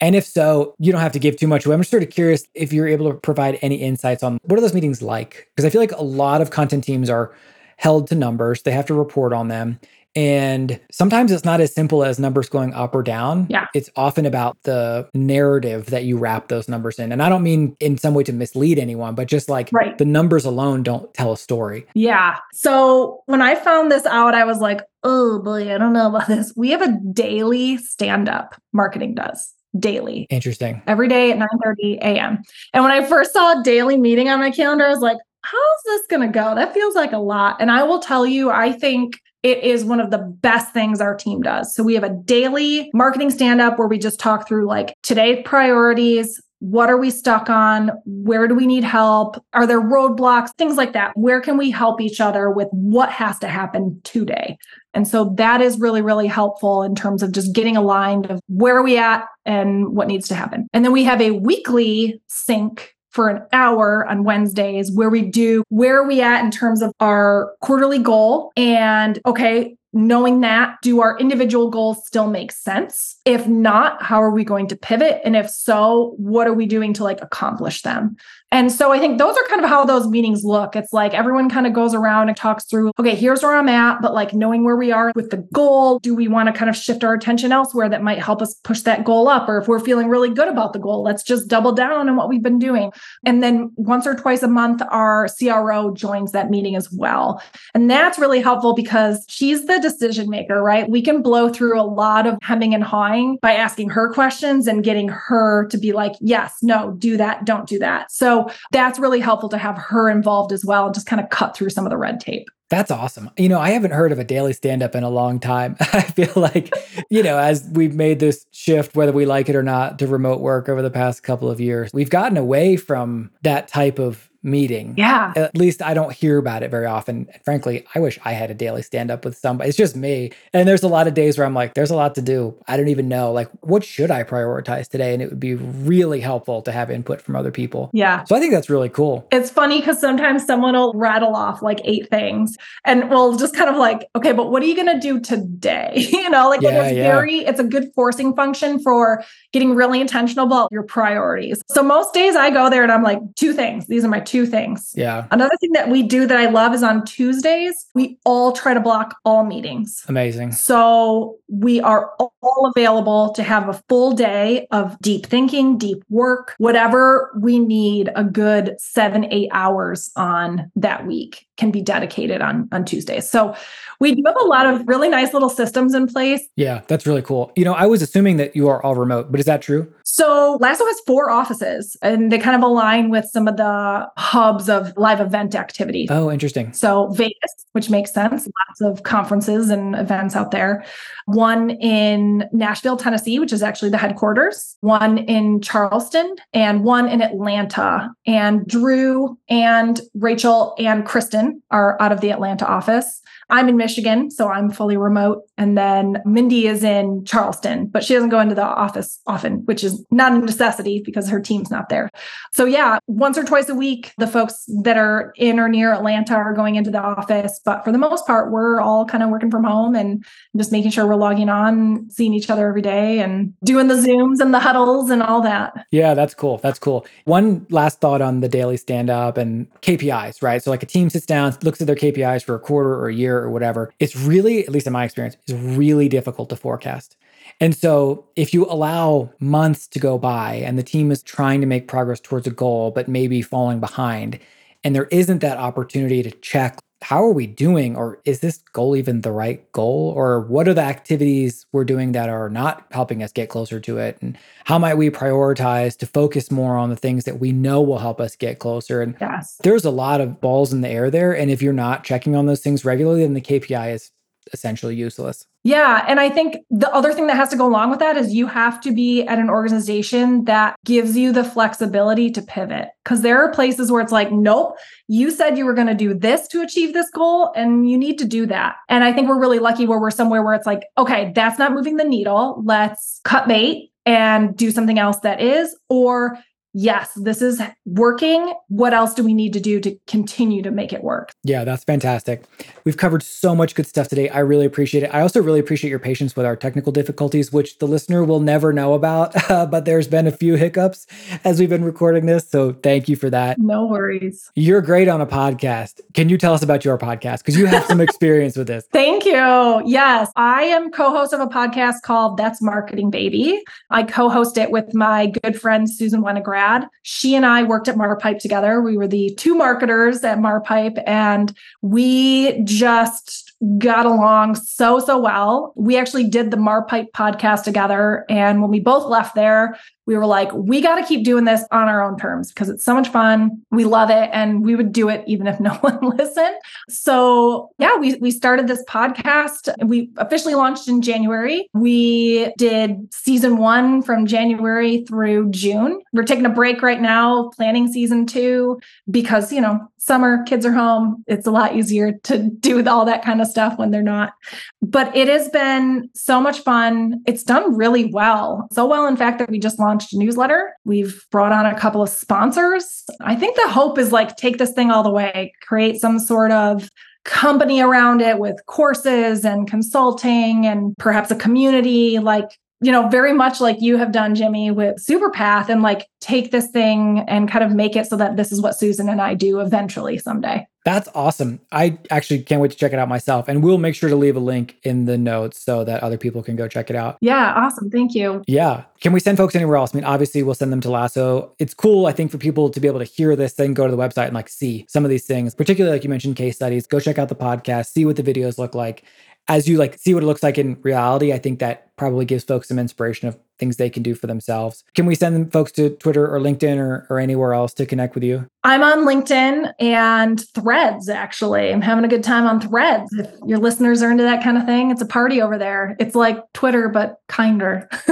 and 0.00 0.14
if 0.14 0.24
so, 0.24 0.74
you 0.78 0.92
don't 0.92 1.00
have 1.00 1.12
to 1.12 1.18
give 1.18 1.36
too 1.36 1.48
much 1.48 1.66
away. 1.66 1.74
I'm 1.74 1.80
just 1.80 1.90
sort 1.90 2.02
of 2.02 2.10
curious 2.10 2.46
if 2.54 2.72
you're 2.72 2.86
able 2.86 3.10
to 3.10 3.18
provide 3.18 3.58
any 3.62 3.76
insights 3.76 4.22
on 4.22 4.38
what 4.42 4.56
are 4.58 4.62
those 4.62 4.74
meetings 4.74 5.02
like? 5.02 5.48
Because 5.54 5.64
I 5.64 5.70
feel 5.70 5.80
like 5.80 5.92
a 5.92 6.02
lot 6.02 6.40
of 6.40 6.50
content 6.50 6.84
teams 6.84 7.10
are 7.10 7.34
held 7.78 8.08
to 8.08 8.14
numbers, 8.14 8.62
they 8.62 8.72
have 8.72 8.86
to 8.86 8.94
report 8.94 9.32
on 9.32 9.48
them. 9.48 9.80
And 10.18 10.80
sometimes 10.90 11.30
it's 11.30 11.44
not 11.44 11.60
as 11.60 11.72
simple 11.72 12.02
as 12.02 12.18
numbers 12.18 12.48
going 12.48 12.74
up 12.74 12.92
or 12.92 13.04
down. 13.04 13.46
Yeah. 13.48 13.66
It's 13.72 13.88
often 13.94 14.26
about 14.26 14.60
the 14.64 15.08
narrative 15.14 15.86
that 15.86 16.02
you 16.02 16.18
wrap 16.18 16.48
those 16.48 16.68
numbers 16.68 16.98
in. 16.98 17.12
And 17.12 17.22
I 17.22 17.28
don't 17.28 17.44
mean 17.44 17.76
in 17.78 17.98
some 17.98 18.14
way 18.14 18.24
to 18.24 18.32
mislead 18.32 18.80
anyone, 18.80 19.14
but 19.14 19.28
just 19.28 19.48
like 19.48 19.70
right. 19.70 19.96
the 19.96 20.04
numbers 20.04 20.44
alone 20.44 20.82
don't 20.82 21.14
tell 21.14 21.30
a 21.30 21.36
story. 21.36 21.86
Yeah. 21.94 22.36
So 22.52 23.22
when 23.26 23.40
I 23.40 23.54
found 23.54 23.92
this 23.92 24.06
out, 24.06 24.34
I 24.34 24.42
was 24.42 24.58
like, 24.58 24.80
oh 25.04 25.38
boy, 25.38 25.72
I 25.72 25.78
don't 25.78 25.92
know 25.92 26.08
about 26.08 26.26
this. 26.28 26.52
We 26.56 26.70
have 26.70 26.82
a 26.82 26.98
daily 27.12 27.76
stand 27.76 28.28
up, 28.28 28.60
marketing 28.72 29.14
does 29.14 29.54
daily. 29.78 30.26
Interesting. 30.30 30.82
Every 30.88 31.06
day 31.06 31.30
at 31.30 31.38
9 31.38 31.46
30 31.62 31.98
a.m. 32.02 32.42
And 32.74 32.82
when 32.82 32.90
I 32.90 33.06
first 33.06 33.32
saw 33.32 33.60
a 33.60 33.62
daily 33.62 33.96
meeting 33.96 34.28
on 34.28 34.40
my 34.40 34.50
calendar, 34.50 34.84
I 34.84 34.90
was 34.90 34.98
like, 34.98 35.18
how's 35.42 35.82
this 35.84 36.06
going 36.08 36.26
to 36.26 36.32
go? 36.32 36.56
That 36.56 36.74
feels 36.74 36.96
like 36.96 37.12
a 37.12 37.18
lot. 37.18 37.58
And 37.60 37.70
I 37.70 37.84
will 37.84 38.00
tell 38.00 38.26
you, 38.26 38.50
I 38.50 38.72
think 38.72 39.20
it 39.42 39.62
is 39.62 39.84
one 39.84 40.00
of 40.00 40.10
the 40.10 40.18
best 40.18 40.72
things 40.72 41.00
our 41.00 41.14
team 41.14 41.42
does. 41.42 41.74
So 41.74 41.82
we 41.82 41.94
have 41.94 42.04
a 42.04 42.14
daily 42.24 42.90
marketing 42.92 43.30
stand 43.30 43.60
up 43.60 43.78
where 43.78 43.88
we 43.88 43.98
just 43.98 44.18
talk 44.18 44.48
through 44.48 44.66
like 44.66 44.94
today's 45.02 45.42
priorities. 45.44 46.40
What 46.60 46.90
are 46.90 46.96
we 46.96 47.10
stuck 47.10 47.48
on? 47.48 47.92
Where 48.04 48.48
do 48.48 48.54
we 48.56 48.66
need 48.66 48.82
help? 48.82 49.40
Are 49.52 49.64
there 49.64 49.80
roadblocks? 49.80 50.50
Things 50.58 50.76
like 50.76 50.92
that. 50.92 51.12
Where 51.14 51.40
can 51.40 51.56
we 51.56 51.70
help 51.70 52.00
each 52.00 52.20
other 52.20 52.50
with 52.50 52.66
what 52.72 53.10
has 53.12 53.38
to 53.40 53.48
happen 53.48 54.00
today? 54.02 54.58
And 54.92 55.06
so 55.06 55.32
that 55.36 55.60
is 55.60 55.78
really, 55.78 56.02
really 56.02 56.26
helpful 56.26 56.82
in 56.82 56.96
terms 56.96 57.22
of 57.22 57.30
just 57.30 57.54
getting 57.54 57.76
aligned 57.76 58.26
of 58.26 58.40
where 58.48 58.76
are 58.76 58.82
we 58.82 58.98
at 58.98 59.24
and 59.44 59.94
what 59.94 60.08
needs 60.08 60.26
to 60.28 60.34
happen. 60.34 60.66
And 60.72 60.84
then 60.84 60.90
we 60.90 61.04
have 61.04 61.20
a 61.20 61.30
weekly 61.30 62.20
sync 62.26 62.96
for 63.10 63.28
an 63.28 63.42
hour 63.52 64.06
on 64.06 64.24
Wednesdays 64.24 64.92
where 64.92 65.08
we 65.08 65.22
do 65.22 65.64
where 65.70 65.98
are 65.98 66.06
we 66.06 66.20
at 66.20 66.44
in 66.44 66.50
terms 66.50 66.82
of 66.82 66.92
our 67.00 67.54
quarterly 67.60 67.98
goal? 67.98 68.52
And 68.56 69.18
okay 69.24 69.77
knowing 69.92 70.40
that, 70.40 70.76
do 70.82 71.00
our 71.00 71.18
individual 71.18 71.70
goals 71.70 72.06
still 72.06 72.28
make 72.28 72.52
sense? 72.52 73.16
If 73.24 73.46
not, 73.46 74.02
how 74.02 74.22
are 74.22 74.30
we 74.30 74.44
going 74.44 74.66
to 74.68 74.76
pivot? 74.76 75.20
And 75.24 75.34
if 75.36 75.48
so, 75.48 76.14
what 76.18 76.46
are 76.46 76.54
we 76.54 76.66
doing 76.66 76.92
to 76.94 77.04
like 77.04 77.22
accomplish 77.22 77.82
them? 77.82 78.16
And 78.50 78.72
so 78.72 78.92
I 78.92 78.98
think 78.98 79.18
those 79.18 79.36
are 79.36 79.44
kind 79.44 79.62
of 79.62 79.68
how 79.68 79.84
those 79.84 80.06
meetings 80.06 80.42
look. 80.42 80.74
It's 80.74 80.92
like 80.92 81.12
everyone 81.12 81.50
kind 81.50 81.66
of 81.66 81.74
goes 81.74 81.92
around 81.92 82.28
and 82.28 82.36
talks 82.36 82.64
through, 82.64 82.92
okay, 82.98 83.14
here's 83.14 83.42
where 83.42 83.54
I'm 83.54 83.68
at, 83.68 84.00
but 84.00 84.14
like 84.14 84.32
knowing 84.32 84.64
where 84.64 84.76
we 84.76 84.90
are 84.90 85.12
with 85.14 85.28
the 85.30 85.46
goal, 85.52 85.98
do 85.98 86.14
we 86.14 86.28
want 86.28 86.46
to 86.48 86.52
kind 86.54 86.70
of 86.70 86.76
shift 86.76 87.04
our 87.04 87.12
attention 87.12 87.52
elsewhere 87.52 87.90
that 87.90 88.02
might 88.02 88.22
help 88.22 88.40
us 88.40 88.54
push 88.64 88.80
that 88.82 89.04
goal 89.04 89.28
up? 89.28 89.48
Or 89.48 89.58
if 89.58 89.68
we're 89.68 89.80
feeling 89.80 90.08
really 90.08 90.30
good 90.30 90.48
about 90.48 90.72
the 90.72 90.78
goal, 90.78 91.02
let's 91.02 91.22
just 91.22 91.48
double 91.48 91.72
down 91.72 92.08
on 92.08 92.16
what 92.16 92.30
we've 92.30 92.42
been 92.42 92.58
doing. 92.58 92.90
And 93.26 93.42
then 93.42 93.70
once 93.76 94.06
or 94.06 94.14
twice 94.14 94.42
a 94.42 94.48
month, 94.48 94.80
our 94.90 95.28
CRO 95.38 95.92
joins 95.92 96.32
that 96.32 96.48
meeting 96.48 96.74
as 96.74 96.90
well. 96.90 97.42
And 97.74 97.90
that's 97.90 98.18
really 98.18 98.40
helpful 98.40 98.74
because 98.74 99.26
she's 99.28 99.66
the 99.66 99.77
decision 99.80 100.30
maker, 100.30 100.62
right? 100.62 100.88
We 100.88 101.02
can 101.02 101.22
blow 101.22 101.48
through 101.48 101.80
a 101.80 101.82
lot 101.82 102.26
of 102.26 102.38
hemming 102.42 102.74
and 102.74 102.84
hawing 102.84 103.38
by 103.42 103.54
asking 103.54 103.90
her 103.90 104.12
questions 104.12 104.66
and 104.66 104.84
getting 104.84 105.08
her 105.08 105.66
to 105.68 105.78
be 105.78 105.92
like, 105.92 106.12
yes, 106.20 106.56
no, 106.62 106.92
do 106.92 107.16
that, 107.16 107.44
don't 107.44 107.68
do 107.68 107.78
that. 107.78 108.10
So 108.10 108.50
that's 108.72 108.98
really 108.98 109.20
helpful 109.20 109.48
to 109.50 109.58
have 109.58 109.76
her 109.78 110.08
involved 110.08 110.52
as 110.52 110.64
well 110.64 110.86
and 110.86 110.94
just 110.94 111.06
kind 111.06 111.20
of 111.20 111.30
cut 111.30 111.56
through 111.56 111.70
some 111.70 111.84
of 111.86 111.90
the 111.90 111.96
red 111.96 112.20
tape. 112.20 112.48
That's 112.70 112.90
awesome. 112.90 113.30
You 113.38 113.48
know, 113.48 113.58
I 113.58 113.70
haven't 113.70 113.92
heard 113.92 114.12
of 114.12 114.18
a 114.18 114.24
daily 114.24 114.52
stand 114.52 114.82
up 114.82 114.94
in 114.94 115.02
a 115.02 115.08
long 115.08 115.40
time. 115.40 115.76
I 115.80 116.02
feel 116.02 116.32
like, 116.36 116.72
you 117.08 117.22
know, 117.22 117.38
as 117.38 117.66
we've 117.72 117.94
made 117.94 118.20
this 118.20 118.44
shift, 118.52 118.94
whether 118.94 119.12
we 119.12 119.24
like 119.24 119.48
it 119.48 119.56
or 119.56 119.62
not, 119.62 119.98
to 120.00 120.06
remote 120.06 120.40
work 120.40 120.68
over 120.68 120.82
the 120.82 120.90
past 120.90 121.22
couple 121.22 121.50
of 121.50 121.60
years, 121.60 121.90
we've 121.94 122.10
gotten 122.10 122.36
away 122.36 122.76
from 122.76 123.30
that 123.42 123.68
type 123.68 123.98
of 123.98 124.28
meeting. 124.42 124.94
Yeah. 124.96 125.32
At 125.34 125.56
least 125.56 125.82
I 125.82 125.94
don't 125.94 126.12
hear 126.12 126.38
about 126.38 126.62
it 126.62 126.70
very 126.70 126.86
often. 126.86 127.28
Frankly, 127.44 127.84
I 127.94 127.98
wish 127.98 128.18
I 128.24 128.32
had 128.32 128.50
a 128.50 128.54
daily 128.54 128.82
stand 128.82 129.10
up 129.10 129.24
with 129.24 129.36
somebody. 129.36 129.68
It's 129.68 129.76
just 129.76 129.96
me. 129.96 130.30
And 130.52 130.68
there's 130.68 130.82
a 130.82 130.88
lot 130.88 131.08
of 131.08 131.14
days 131.14 131.36
where 131.36 131.46
I'm 131.46 131.54
like, 131.54 131.74
there's 131.74 131.90
a 131.90 131.96
lot 131.96 132.14
to 132.14 132.22
do. 132.22 132.56
I 132.68 132.76
don't 132.76 132.88
even 132.88 133.08
know. 133.08 133.32
Like, 133.32 133.50
what 133.60 133.84
should 133.84 134.10
I 134.10 134.22
prioritize 134.22 134.88
today? 134.88 135.12
And 135.12 135.22
it 135.22 135.30
would 135.30 135.40
be 135.40 135.54
really 135.54 136.20
helpful 136.20 136.62
to 136.62 136.72
have 136.72 136.90
input 136.90 137.20
from 137.20 137.34
other 137.34 137.50
people. 137.50 137.90
Yeah. 137.92 138.24
So 138.24 138.36
I 138.36 138.40
think 138.40 138.52
that's 138.52 138.70
really 138.70 138.88
cool. 138.88 139.26
It's 139.32 139.50
funny 139.50 139.80
because 139.80 140.00
sometimes 140.00 140.44
someone 140.44 140.74
will 140.74 140.92
rattle 140.94 141.34
off 141.34 141.60
like 141.60 141.80
eight 141.84 142.08
things 142.08 142.56
and 142.84 143.10
we'll 143.10 143.36
just 143.36 143.56
kind 143.56 143.68
of 143.68 143.76
like, 143.76 144.08
okay, 144.14 144.32
but 144.32 144.50
what 144.50 144.62
are 144.62 144.66
you 144.66 144.76
going 144.76 144.92
to 144.92 145.00
do 145.00 145.20
today? 145.20 145.94
you 146.12 146.30
know, 146.30 146.48
like 146.48 146.62
yeah, 146.62 146.84
it's 146.84 146.96
yeah. 146.96 147.12
very, 147.12 147.38
it's 147.38 147.60
a 147.60 147.64
good 147.64 147.90
forcing 147.94 148.34
function 148.36 148.78
for 148.80 149.24
getting 149.52 149.74
really 149.74 150.00
intentional 150.00 150.46
about 150.46 150.68
your 150.70 150.84
priorities. 150.84 151.60
So 151.70 151.82
most 151.82 152.14
days 152.14 152.36
I 152.36 152.50
go 152.50 152.70
there 152.70 152.82
and 152.84 152.92
I'm 152.92 153.02
like, 153.02 153.18
two 153.34 153.52
things. 153.52 153.86
These 153.88 154.04
are 154.04 154.08
my 154.08 154.20
two 154.28 154.46
things. 154.46 154.92
Yeah. 154.94 155.26
Another 155.30 155.56
thing 155.60 155.72
that 155.72 155.88
we 155.88 156.02
do 156.02 156.26
that 156.26 156.36
I 156.36 156.50
love 156.50 156.74
is 156.74 156.82
on 156.82 157.04
Tuesdays, 157.04 157.74
we 157.94 158.18
all 158.24 158.52
try 158.52 158.74
to 158.74 158.80
block 158.80 159.16
all 159.24 159.44
meetings. 159.44 160.04
Amazing. 160.06 160.52
So 160.52 161.36
we 161.48 161.80
are 161.80 162.12
all 162.18 162.72
available 162.76 163.32
to 163.32 163.42
have 163.42 163.68
a 163.68 163.80
full 163.88 164.12
day 164.12 164.66
of 164.70 164.98
deep 165.00 165.26
thinking, 165.26 165.78
deep 165.78 166.04
work, 166.10 166.54
whatever 166.58 167.32
we 167.40 167.58
need 167.58 168.10
a 168.14 168.22
good 168.22 168.76
seven, 168.78 169.24
eight 169.32 169.48
hours 169.52 170.10
on 170.14 170.70
that 170.76 171.06
week 171.06 171.47
can 171.58 171.70
be 171.70 171.82
dedicated 171.82 172.40
on 172.40 172.68
on 172.72 172.84
Tuesdays. 172.84 173.28
So 173.28 173.54
we 174.00 174.14
do 174.14 174.22
have 174.26 174.36
a 174.40 174.44
lot 174.44 174.66
of 174.66 174.86
really 174.86 175.08
nice 175.08 175.32
little 175.32 175.48
systems 175.48 175.92
in 175.92 176.06
place. 176.06 176.48
Yeah, 176.56 176.82
that's 176.86 177.06
really 177.06 177.22
cool. 177.22 177.52
You 177.56 177.64
know, 177.64 177.74
I 177.74 177.86
was 177.86 178.00
assuming 178.00 178.36
that 178.36 178.54
you 178.54 178.68
are 178.68 178.82
all 178.84 178.94
remote, 178.94 179.30
but 179.30 179.40
is 179.40 179.46
that 179.46 179.60
true? 179.60 179.92
So 180.04 180.56
Lasso 180.60 180.86
has 180.86 181.00
four 181.06 181.30
offices 181.30 181.96
and 182.00 182.30
they 182.30 182.38
kind 182.38 182.56
of 182.56 182.62
align 182.62 183.10
with 183.10 183.24
some 183.26 183.48
of 183.48 183.56
the 183.56 184.08
hubs 184.16 184.68
of 184.68 184.96
live 184.96 185.20
event 185.20 185.54
activity. 185.54 186.06
Oh, 186.10 186.30
interesting. 186.30 186.72
So 186.72 187.08
Vegas, 187.08 187.66
which 187.72 187.90
makes 187.90 188.12
sense, 188.12 188.46
lots 188.68 188.80
of 188.80 189.02
conferences 189.02 189.68
and 189.68 189.96
events 189.96 190.36
out 190.36 190.52
there. 190.52 190.84
One 191.26 191.70
in 191.70 192.48
Nashville, 192.52 192.96
Tennessee, 192.96 193.38
which 193.38 193.52
is 193.52 193.62
actually 193.62 193.90
the 193.90 193.98
headquarters, 193.98 194.76
one 194.80 195.18
in 195.18 195.60
Charleston, 195.60 196.36
and 196.54 196.84
one 196.84 197.08
in 197.08 197.20
Atlanta. 197.20 198.10
And 198.26 198.66
Drew 198.66 199.36
and 199.48 200.00
Rachel 200.14 200.74
and 200.78 201.04
Kristen 201.04 201.47
are 201.70 202.00
out 202.00 202.12
of 202.12 202.20
the 202.20 202.30
Atlanta 202.30 202.66
office. 202.66 203.22
I'm 203.50 203.68
in 203.68 203.76
Michigan, 203.76 204.30
so 204.30 204.48
I'm 204.48 204.70
fully 204.70 204.96
remote. 204.96 205.44
And 205.56 205.76
then 205.76 206.18
Mindy 206.24 206.66
is 206.66 206.84
in 206.84 207.24
Charleston, 207.24 207.86
but 207.86 208.04
she 208.04 208.14
doesn't 208.14 208.28
go 208.28 208.40
into 208.40 208.54
the 208.54 208.64
office 208.64 209.20
often, 209.26 209.64
which 209.64 209.82
is 209.82 210.04
not 210.10 210.32
a 210.32 210.38
necessity 210.38 211.02
because 211.04 211.28
her 211.28 211.40
team's 211.40 211.70
not 211.70 211.88
there. 211.88 212.10
So, 212.52 212.66
yeah, 212.66 212.98
once 213.06 213.38
or 213.38 213.44
twice 213.44 213.68
a 213.68 213.74
week, 213.74 214.12
the 214.18 214.26
folks 214.26 214.64
that 214.82 214.98
are 214.98 215.32
in 215.36 215.58
or 215.58 215.68
near 215.68 215.92
Atlanta 215.92 216.34
are 216.34 216.52
going 216.52 216.76
into 216.76 216.90
the 216.90 217.00
office. 217.00 217.58
But 217.64 217.84
for 217.84 217.92
the 217.92 217.98
most 217.98 218.26
part, 218.26 218.52
we're 218.52 218.80
all 218.80 219.06
kind 219.06 219.22
of 219.22 219.30
working 219.30 219.50
from 219.50 219.64
home 219.64 219.94
and 219.94 220.24
just 220.56 220.70
making 220.70 220.90
sure 220.90 221.06
we're 221.06 221.16
logging 221.16 221.48
on, 221.48 222.10
seeing 222.10 222.34
each 222.34 222.50
other 222.50 222.68
every 222.68 222.82
day 222.82 223.20
and 223.20 223.54
doing 223.64 223.88
the 223.88 223.94
Zooms 223.94 224.40
and 224.40 224.52
the 224.52 224.60
huddles 224.60 225.08
and 225.08 225.22
all 225.22 225.40
that. 225.40 225.86
Yeah, 225.90 226.12
that's 226.12 226.34
cool. 226.34 226.58
That's 226.58 226.78
cool. 226.78 227.06
One 227.24 227.66
last 227.70 228.00
thought 228.00 228.20
on 228.20 228.40
the 228.40 228.48
daily 228.48 228.76
stand 228.76 229.08
up 229.08 229.38
and 229.38 229.70
KPIs, 229.80 230.42
right? 230.42 230.62
So, 230.62 230.70
like 230.70 230.82
a 230.82 230.86
team 230.86 231.08
sits 231.08 231.24
down, 231.24 231.56
looks 231.62 231.80
at 231.80 231.86
their 231.86 231.96
KPIs 231.96 232.44
for 232.44 232.54
a 232.54 232.60
quarter 232.60 232.94
or 232.94 233.08
a 233.08 233.14
year 233.14 233.37
or 233.42 233.50
whatever, 233.50 233.92
it's 233.98 234.16
really, 234.16 234.64
at 234.64 234.70
least 234.70 234.86
in 234.86 234.92
my 234.92 235.04
experience, 235.04 235.36
is 235.46 235.54
really 235.54 236.08
difficult 236.08 236.48
to 236.50 236.56
forecast. 236.56 237.16
And 237.60 237.74
so, 237.74 238.26
if 238.36 238.54
you 238.54 238.66
allow 238.66 239.30
months 239.40 239.88
to 239.88 239.98
go 239.98 240.18
by 240.18 240.54
and 240.54 240.78
the 240.78 240.82
team 240.82 241.10
is 241.10 241.22
trying 241.22 241.60
to 241.60 241.66
make 241.66 241.88
progress 241.88 242.20
towards 242.20 242.46
a 242.46 242.50
goal, 242.50 242.90
but 242.90 243.08
maybe 243.08 243.42
falling 243.42 243.80
behind, 243.80 244.38
and 244.84 244.94
there 244.94 245.06
isn't 245.06 245.40
that 245.40 245.58
opportunity 245.58 246.22
to 246.22 246.30
check 246.30 246.78
how 247.00 247.22
are 247.24 247.32
we 247.32 247.46
doing 247.46 247.96
or 247.96 248.20
is 248.24 248.40
this 248.40 248.58
goal 248.72 248.96
even 248.96 249.20
the 249.20 249.32
right 249.32 249.70
goal? 249.72 250.12
Or 250.16 250.40
what 250.40 250.66
are 250.66 250.74
the 250.74 250.82
activities 250.82 251.64
we're 251.72 251.84
doing 251.84 252.12
that 252.12 252.28
are 252.28 252.50
not 252.50 252.86
helping 252.90 253.22
us 253.22 253.32
get 253.32 253.48
closer 253.48 253.78
to 253.80 253.98
it? 253.98 254.18
And 254.20 254.36
how 254.64 254.78
might 254.78 254.96
we 254.96 255.10
prioritize 255.10 255.96
to 255.98 256.06
focus 256.06 256.50
more 256.50 256.76
on 256.76 256.90
the 256.90 256.96
things 256.96 257.24
that 257.24 257.38
we 257.38 257.52
know 257.52 257.80
will 257.80 257.98
help 257.98 258.20
us 258.20 258.34
get 258.34 258.58
closer? 258.58 259.00
And 259.00 259.16
yes. 259.20 259.60
there's 259.62 259.84
a 259.84 259.90
lot 259.90 260.20
of 260.20 260.40
balls 260.40 260.72
in 260.72 260.80
the 260.80 260.88
air 260.88 261.10
there. 261.10 261.36
And 261.36 261.50
if 261.50 261.62
you're 261.62 261.72
not 261.72 262.04
checking 262.04 262.34
on 262.34 262.46
those 262.46 262.60
things 262.60 262.84
regularly 262.84 263.22
then 263.22 263.34
the 263.34 263.40
KPI 263.40 263.94
is 263.94 264.10
essentially 264.52 264.94
useless. 264.94 265.46
Yeah. 265.64 266.04
And 266.08 266.18
I 266.20 266.30
think 266.30 266.56
the 266.70 266.92
other 266.94 267.12
thing 267.12 267.26
that 267.26 267.36
has 267.36 267.50
to 267.50 267.56
go 267.56 267.66
along 267.66 267.90
with 267.90 267.98
that 267.98 268.16
is 268.16 268.32
you 268.32 268.46
have 268.46 268.80
to 268.82 268.92
be 268.92 269.22
at 269.22 269.38
an 269.38 269.50
organization 269.50 270.44
that 270.44 270.76
gives 270.84 271.16
you 271.16 271.32
the 271.32 271.44
flexibility 271.44 272.30
to 272.30 272.42
pivot. 272.42 272.88
Because 273.04 273.22
there 273.22 273.42
are 273.42 273.50
places 273.52 273.90
where 273.90 274.00
it's 274.00 274.12
like, 274.12 274.30
nope, 274.30 274.76
you 275.08 275.30
said 275.30 275.56
you 275.56 275.64
were 275.64 275.74
going 275.74 275.86
to 275.86 275.94
do 275.94 276.14
this 276.14 276.46
to 276.48 276.60
achieve 276.60 276.92
this 276.92 277.10
goal, 277.10 277.52
and 277.56 277.88
you 277.88 277.96
need 277.96 278.18
to 278.18 278.26
do 278.26 278.44
that. 278.46 278.76
And 278.88 279.02
I 279.02 279.12
think 279.12 279.28
we're 279.28 279.40
really 279.40 279.58
lucky 279.58 279.86
where 279.86 279.98
we're 279.98 280.10
somewhere 280.10 280.42
where 280.42 280.54
it's 280.54 280.66
like, 280.66 280.84
okay, 280.98 281.32
that's 281.34 281.58
not 281.58 281.72
moving 281.72 281.96
the 281.96 282.04
needle. 282.04 282.62
Let's 282.64 283.20
cut 283.24 283.48
bait 283.48 283.90
and 284.04 284.56
do 284.56 284.70
something 284.70 284.98
else 284.98 285.20
that 285.20 285.40
is. 285.40 285.74
Or 285.88 286.38
yes, 286.72 287.12
this 287.14 287.42
is 287.42 287.60
working. 287.86 288.54
What 288.68 288.92
else 288.92 289.14
do 289.14 289.24
we 289.24 289.34
need 289.34 289.52
to 289.54 289.60
do 289.60 289.80
to 289.80 289.96
continue 290.06 290.62
to 290.62 290.70
make 290.70 290.92
it 290.92 291.02
work? 291.02 291.32
Yeah, 291.42 291.64
that's 291.64 291.84
fantastic. 291.84 292.44
We've 292.84 292.96
covered 292.96 293.22
so 293.22 293.54
much 293.54 293.74
good 293.74 293.86
stuff 293.86 294.08
today. 294.08 294.28
I 294.28 294.40
really 294.40 294.66
appreciate 294.66 295.02
it. 295.02 295.14
I 295.14 295.20
also 295.20 295.42
really 295.42 295.60
appreciate 295.60 295.90
your 295.90 295.98
patience 295.98 296.36
with 296.36 296.46
our 296.46 296.56
technical 296.56 296.92
difficulties, 296.92 297.52
which 297.52 297.78
the 297.78 297.86
listener 297.86 298.24
will 298.24 298.40
never 298.40 298.72
know 298.72 298.94
about, 298.94 299.50
uh, 299.50 299.66
but 299.66 299.84
there's 299.84 300.08
been 300.08 300.26
a 300.26 300.32
few 300.32 300.54
hiccups 300.54 301.06
as 301.44 301.58
we've 301.58 301.68
been 301.68 301.84
recording 301.84 302.26
this. 302.26 302.48
So 302.48 302.72
thank 302.72 303.08
you 303.08 303.16
for 303.16 303.30
that. 303.30 303.58
No 303.58 303.86
worries. 303.86 304.50
You're 304.54 304.82
great 304.82 305.08
on 305.08 305.20
a 305.20 305.26
podcast. 305.26 306.00
Can 306.14 306.28
you 306.28 306.38
tell 306.38 306.54
us 306.54 306.62
about 306.62 306.84
your 306.84 306.98
podcast? 306.98 307.38
Because 307.38 307.56
you 307.56 307.66
have 307.66 307.84
some 307.84 308.00
experience 308.08 308.56
with 308.56 308.66
this. 308.66 308.86
Thank 308.92 309.24
you. 309.24 309.82
Yes, 309.84 310.30
I 310.36 310.62
am 310.62 310.90
co 310.90 311.10
host 311.10 311.32
of 311.32 311.40
a 311.40 311.46
podcast 311.46 312.02
called 312.02 312.36
That's 312.36 312.60
Marketing 312.62 313.10
Baby. 313.10 313.62
I 313.90 314.02
co 314.02 314.28
host 314.28 314.58
it 314.58 314.70
with 314.70 314.94
my 314.94 315.32
good 315.42 315.60
friend, 315.60 315.90
Susan 315.90 316.22
Wenograd 316.22 316.57
grad. 316.58 316.88
She 317.02 317.34
and 317.34 317.46
I 317.46 317.62
worked 317.62 317.88
at 317.88 317.96
Marpipe 317.96 318.38
together. 318.38 318.80
We 318.80 318.96
were 318.96 319.06
the 319.06 319.34
two 319.36 319.54
marketers 319.54 320.24
at 320.24 320.40
Marpipe, 320.40 320.98
and 321.06 321.56
we 321.82 322.62
just 322.64 323.52
got 323.78 324.06
along 324.06 324.56
so, 324.56 324.98
so 324.98 325.18
well. 325.18 325.72
We 325.76 325.96
actually 325.96 326.28
did 326.28 326.50
the 326.50 326.56
Marpipe 326.56 327.12
podcast 327.12 327.64
together. 327.64 328.24
And 328.28 328.60
when 328.60 328.70
we 328.70 328.80
both 328.80 329.06
left 329.06 329.34
there, 329.34 329.76
we 330.08 330.16
were 330.16 330.24
like, 330.24 330.50
we 330.54 330.80
got 330.80 330.94
to 330.94 331.04
keep 331.04 331.22
doing 331.22 331.44
this 331.44 331.64
on 331.70 331.86
our 331.86 332.02
own 332.02 332.16
terms 332.16 332.50
because 332.50 332.70
it's 332.70 332.82
so 332.82 332.94
much 332.94 333.08
fun. 333.10 333.60
We 333.70 333.84
love 333.84 334.08
it. 334.08 334.30
And 334.32 334.64
we 334.64 334.74
would 334.74 334.90
do 334.90 335.10
it 335.10 335.22
even 335.26 335.46
if 335.46 335.60
no 335.60 335.74
one 335.82 335.98
listened. 336.16 336.56
So, 336.88 337.68
yeah, 337.78 337.94
we, 337.98 338.14
we 338.14 338.30
started 338.30 338.68
this 338.68 338.82
podcast. 338.88 339.70
We 339.86 340.10
officially 340.16 340.54
launched 340.54 340.88
in 340.88 341.02
January. 341.02 341.68
We 341.74 342.50
did 342.56 343.12
season 343.12 343.58
one 343.58 344.00
from 344.00 344.24
January 344.24 345.04
through 345.06 345.50
June. 345.50 346.00
We're 346.14 346.22
taking 346.22 346.46
a 346.46 346.50
break 346.50 346.80
right 346.80 347.02
now, 347.02 347.50
planning 347.54 347.92
season 347.92 348.24
two 348.24 348.80
because, 349.10 349.52
you 349.52 349.60
know, 349.60 349.90
summer, 349.98 350.42
kids 350.44 350.64
are 350.64 350.72
home. 350.72 351.22
It's 351.26 351.46
a 351.46 351.50
lot 351.50 351.76
easier 351.76 352.12
to 352.24 352.38
do 352.38 352.86
all 352.88 353.04
that 353.04 353.22
kind 353.22 353.42
of 353.42 353.46
stuff 353.46 353.78
when 353.78 353.90
they're 353.90 354.02
not. 354.02 354.32
But 354.80 355.14
it 355.14 355.28
has 355.28 355.50
been 355.50 356.08
so 356.14 356.40
much 356.40 356.60
fun. 356.60 357.22
It's 357.26 357.42
done 357.42 357.76
really 357.76 358.06
well. 358.06 358.68
So 358.72 358.86
well, 358.86 359.06
in 359.06 359.16
fact, 359.16 359.38
that 359.38 359.50
we 359.50 359.58
just 359.58 359.78
launched 359.78 359.97
a 360.12 360.18
newsletter. 360.18 360.74
We've 360.84 361.24
brought 361.30 361.52
on 361.52 361.66
a 361.66 361.78
couple 361.78 362.02
of 362.02 362.08
sponsors. 362.08 363.04
I 363.20 363.36
think 363.36 363.56
the 363.56 363.68
hope 363.68 363.98
is 363.98 364.12
like 364.12 364.36
take 364.36 364.58
this 364.58 364.72
thing 364.72 364.90
all 364.90 365.02
the 365.02 365.10
way, 365.10 365.52
create 365.62 366.00
some 366.00 366.18
sort 366.18 366.52
of 366.52 366.88
company 367.24 367.80
around 367.80 368.22
it 368.22 368.38
with 368.38 368.56
courses 368.66 369.44
and 369.44 369.68
consulting 369.68 370.66
and 370.66 370.94
perhaps 370.98 371.30
a 371.30 371.36
community 371.36 372.18
like 372.18 372.48
you 372.80 372.92
know, 372.92 373.08
very 373.08 373.32
much 373.32 373.60
like 373.60 373.80
you 373.80 373.96
have 373.96 374.12
done, 374.12 374.34
Jimmy, 374.34 374.70
with 374.70 375.04
Superpath 375.04 375.68
and 375.68 375.82
like 375.82 376.08
take 376.20 376.50
this 376.52 376.68
thing 376.70 377.24
and 377.28 377.50
kind 377.50 377.64
of 377.64 377.72
make 377.72 377.96
it 377.96 378.06
so 378.06 378.16
that 378.16 378.36
this 378.36 378.52
is 378.52 378.60
what 378.60 378.78
Susan 378.78 379.08
and 379.08 379.20
I 379.20 379.34
do 379.34 379.60
eventually 379.60 380.18
someday. 380.18 380.66
That's 380.84 381.08
awesome. 381.14 381.60
I 381.70 381.98
actually 382.08 382.42
can't 382.42 382.62
wait 382.62 382.70
to 382.70 382.76
check 382.76 382.94
it 382.94 382.98
out 382.98 383.08
myself. 383.08 383.46
And 383.46 383.62
we'll 383.62 383.76
make 383.76 383.94
sure 383.94 384.08
to 384.08 384.16
leave 384.16 384.36
a 384.36 384.40
link 384.40 384.76
in 384.84 385.04
the 385.04 385.18
notes 385.18 385.60
so 385.60 385.84
that 385.84 386.02
other 386.02 386.16
people 386.16 386.42
can 386.42 386.56
go 386.56 386.66
check 386.66 386.88
it 386.88 386.96
out. 386.96 387.18
Yeah, 387.20 387.52
awesome. 387.54 387.90
Thank 387.90 388.14
you. 388.14 388.42
Yeah. 388.46 388.84
Can 389.00 389.12
we 389.12 389.20
send 389.20 389.36
folks 389.36 389.54
anywhere 389.54 389.76
else? 389.76 389.94
I 389.94 389.98
mean, 389.98 390.04
obviously, 390.04 390.42
we'll 390.42 390.54
send 390.54 390.72
them 390.72 390.80
to 390.80 390.90
Lasso. 390.90 391.54
It's 391.58 391.74
cool, 391.74 392.06
I 392.06 392.12
think, 392.12 392.30
for 392.30 392.38
people 392.38 392.70
to 392.70 392.80
be 392.80 392.88
able 392.88 393.00
to 393.00 393.04
hear 393.04 393.36
this 393.36 393.52
thing, 393.52 393.74
go 393.74 393.86
to 393.86 393.94
the 393.94 394.02
website 394.02 394.26
and 394.26 394.34
like 394.34 394.48
see 394.48 394.86
some 394.88 395.04
of 395.04 395.10
these 395.10 395.26
things, 395.26 395.54
particularly 395.54 395.94
like 395.94 396.04
you 396.04 396.10
mentioned, 396.10 396.36
case 396.36 396.56
studies. 396.56 396.86
Go 396.86 397.00
check 397.00 397.18
out 397.18 397.28
the 397.28 397.36
podcast, 397.36 397.88
see 397.88 398.06
what 398.06 398.16
the 398.16 398.22
videos 398.22 398.56
look 398.56 398.74
like 398.74 399.04
as 399.48 399.66
you 399.66 399.78
like 399.78 399.98
see 399.98 400.14
what 400.14 400.22
it 400.22 400.26
looks 400.26 400.42
like 400.42 400.58
in 400.58 400.78
reality, 400.82 401.32
I 401.32 401.38
think 401.38 401.58
that 401.58 401.96
probably 401.96 402.24
gives 402.24 402.44
folks 402.44 402.68
some 402.68 402.78
inspiration 402.78 403.28
of 403.28 403.38
things 403.58 403.76
they 403.76 403.90
can 403.90 404.02
do 404.02 404.14
for 404.14 404.26
themselves. 404.26 404.84
Can 404.94 405.06
we 405.06 405.14
send 405.14 405.52
folks 405.52 405.72
to 405.72 405.90
Twitter 405.90 406.32
or 406.32 406.38
LinkedIn 406.38 406.78
or, 406.78 407.06
or 407.10 407.18
anywhere 407.18 407.54
else 407.54 407.74
to 407.74 407.86
connect 407.86 408.14
with 408.14 408.22
you? 408.22 408.46
I'm 408.68 408.82
on 408.82 409.06
LinkedIn 409.06 409.72
and 409.80 410.46
threads, 410.54 411.08
actually. 411.08 411.72
I'm 411.72 411.80
having 411.80 412.04
a 412.04 412.08
good 412.08 412.22
time 412.22 412.46
on 412.46 412.60
threads. 412.60 413.10
If 413.14 413.30
your 413.46 413.56
listeners 413.56 414.02
are 414.02 414.10
into 414.10 414.24
that 414.24 414.44
kind 414.44 414.58
of 414.58 414.66
thing, 414.66 414.90
it's 414.90 415.00
a 415.00 415.06
party 415.06 415.40
over 415.40 415.56
there. 415.56 415.96
It's 415.98 416.14
like 416.14 416.38
Twitter, 416.52 416.90
but 416.90 417.16
kinder. 417.28 417.88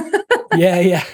yeah, 0.57 0.81
yeah. 0.81 1.05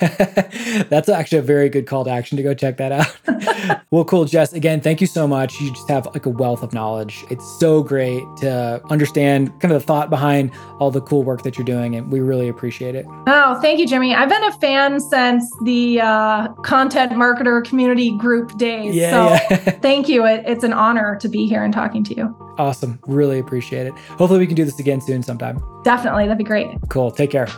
That's 0.88 1.08
actually 1.08 1.38
a 1.38 1.42
very 1.42 1.68
good 1.68 1.88
call 1.88 2.04
to 2.04 2.10
action 2.10 2.36
to 2.36 2.42
go 2.42 2.54
check 2.54 2.76
that 2.76 2.92
out. 2.92 3.82
well, 3.90 4.04
cool, 4.04 4.26
Jess. 4.26 4.52
Again, 4.52 4.80
thank 4.80 5.00
you 5.00 5.06
so 5.06 5.26
much. 5.26 5.60
You 5.60 5.72
just 5.72 5.88
have 5.88 6.06
like 6.06 6.26
a 6.26 6.30
wealth 6.30 6.62
of 6.62 6.72
knowledge. 6.72 7.24
It's 7.30 7.44
so 7.58 7.82
great 7.82 8.22
to 8.38 8.80
understand 8.90 9.48
kind 9.60 9.72
of 9.72 9.80
the 9.80 9.86
thought 9.86 10.10
behind 10.10 10.52
all 10.78 10.90
the 10.90 11.00
cool 11.00 11.22
work 11.22 11.42
that 11.42 11.58
you're 11.58 11.64
doing, 11.64 11.96
and 11.96 12.12
we 12.12 12.20
really 12.20 12.48
appreciate 12.48 12.94
it. 12.94 13.06
Oh, 13.26 13.58
thank 13.60 13.80
you, 13.80 13.86
Jimmy. 13.86 14.14
I've 14.14 14.28
been 14.28 14.44
a 14.44 14.52
fan 14.52 15.00
since 15.00 15.50
the 15.64 16.00
uh, 16.00 16.48
content 16.62 17.12
marketer 17.12 17.64
community 17.64 18.16
group 18.16 18.56
days. 18.56 18.94
Yeah, 18.94 19.10
so 19.10 19.28
yeah. 19.28 19.31
thank 19.82 20.08
you. 20.08 20.24
It, 20.26 20.44
it's 20.46 20.64
an 20.64 20.72
honor 20.72 21.16
to 21.20 21.28
be 21.28 21.46
here 21.46 21.64
and 21.64 21.72
talking 21.72 22.04
to 22.04 22.16
you. 22.16 22.54
Awesome. 22.58 22.98
Really 23.06 23.38
appreciate 23.38 23.86
it. 23.86 23.94
Hopefully, 24.18 24.38
we 24.38 24.46
can 24.46 24.56
do 24.56 24.64
this 24.64 24.78
again 24.78 25.00
soon 25.00 25.22
sometime. 25.22 25.62
Definitely. 25.84 26.24
That'd 26.24 26.38
be 26.38 26.44
great. 26.44 26.68
Cool. 26.88 27.10
Take 27.10 27.30
care. 27.30 27.48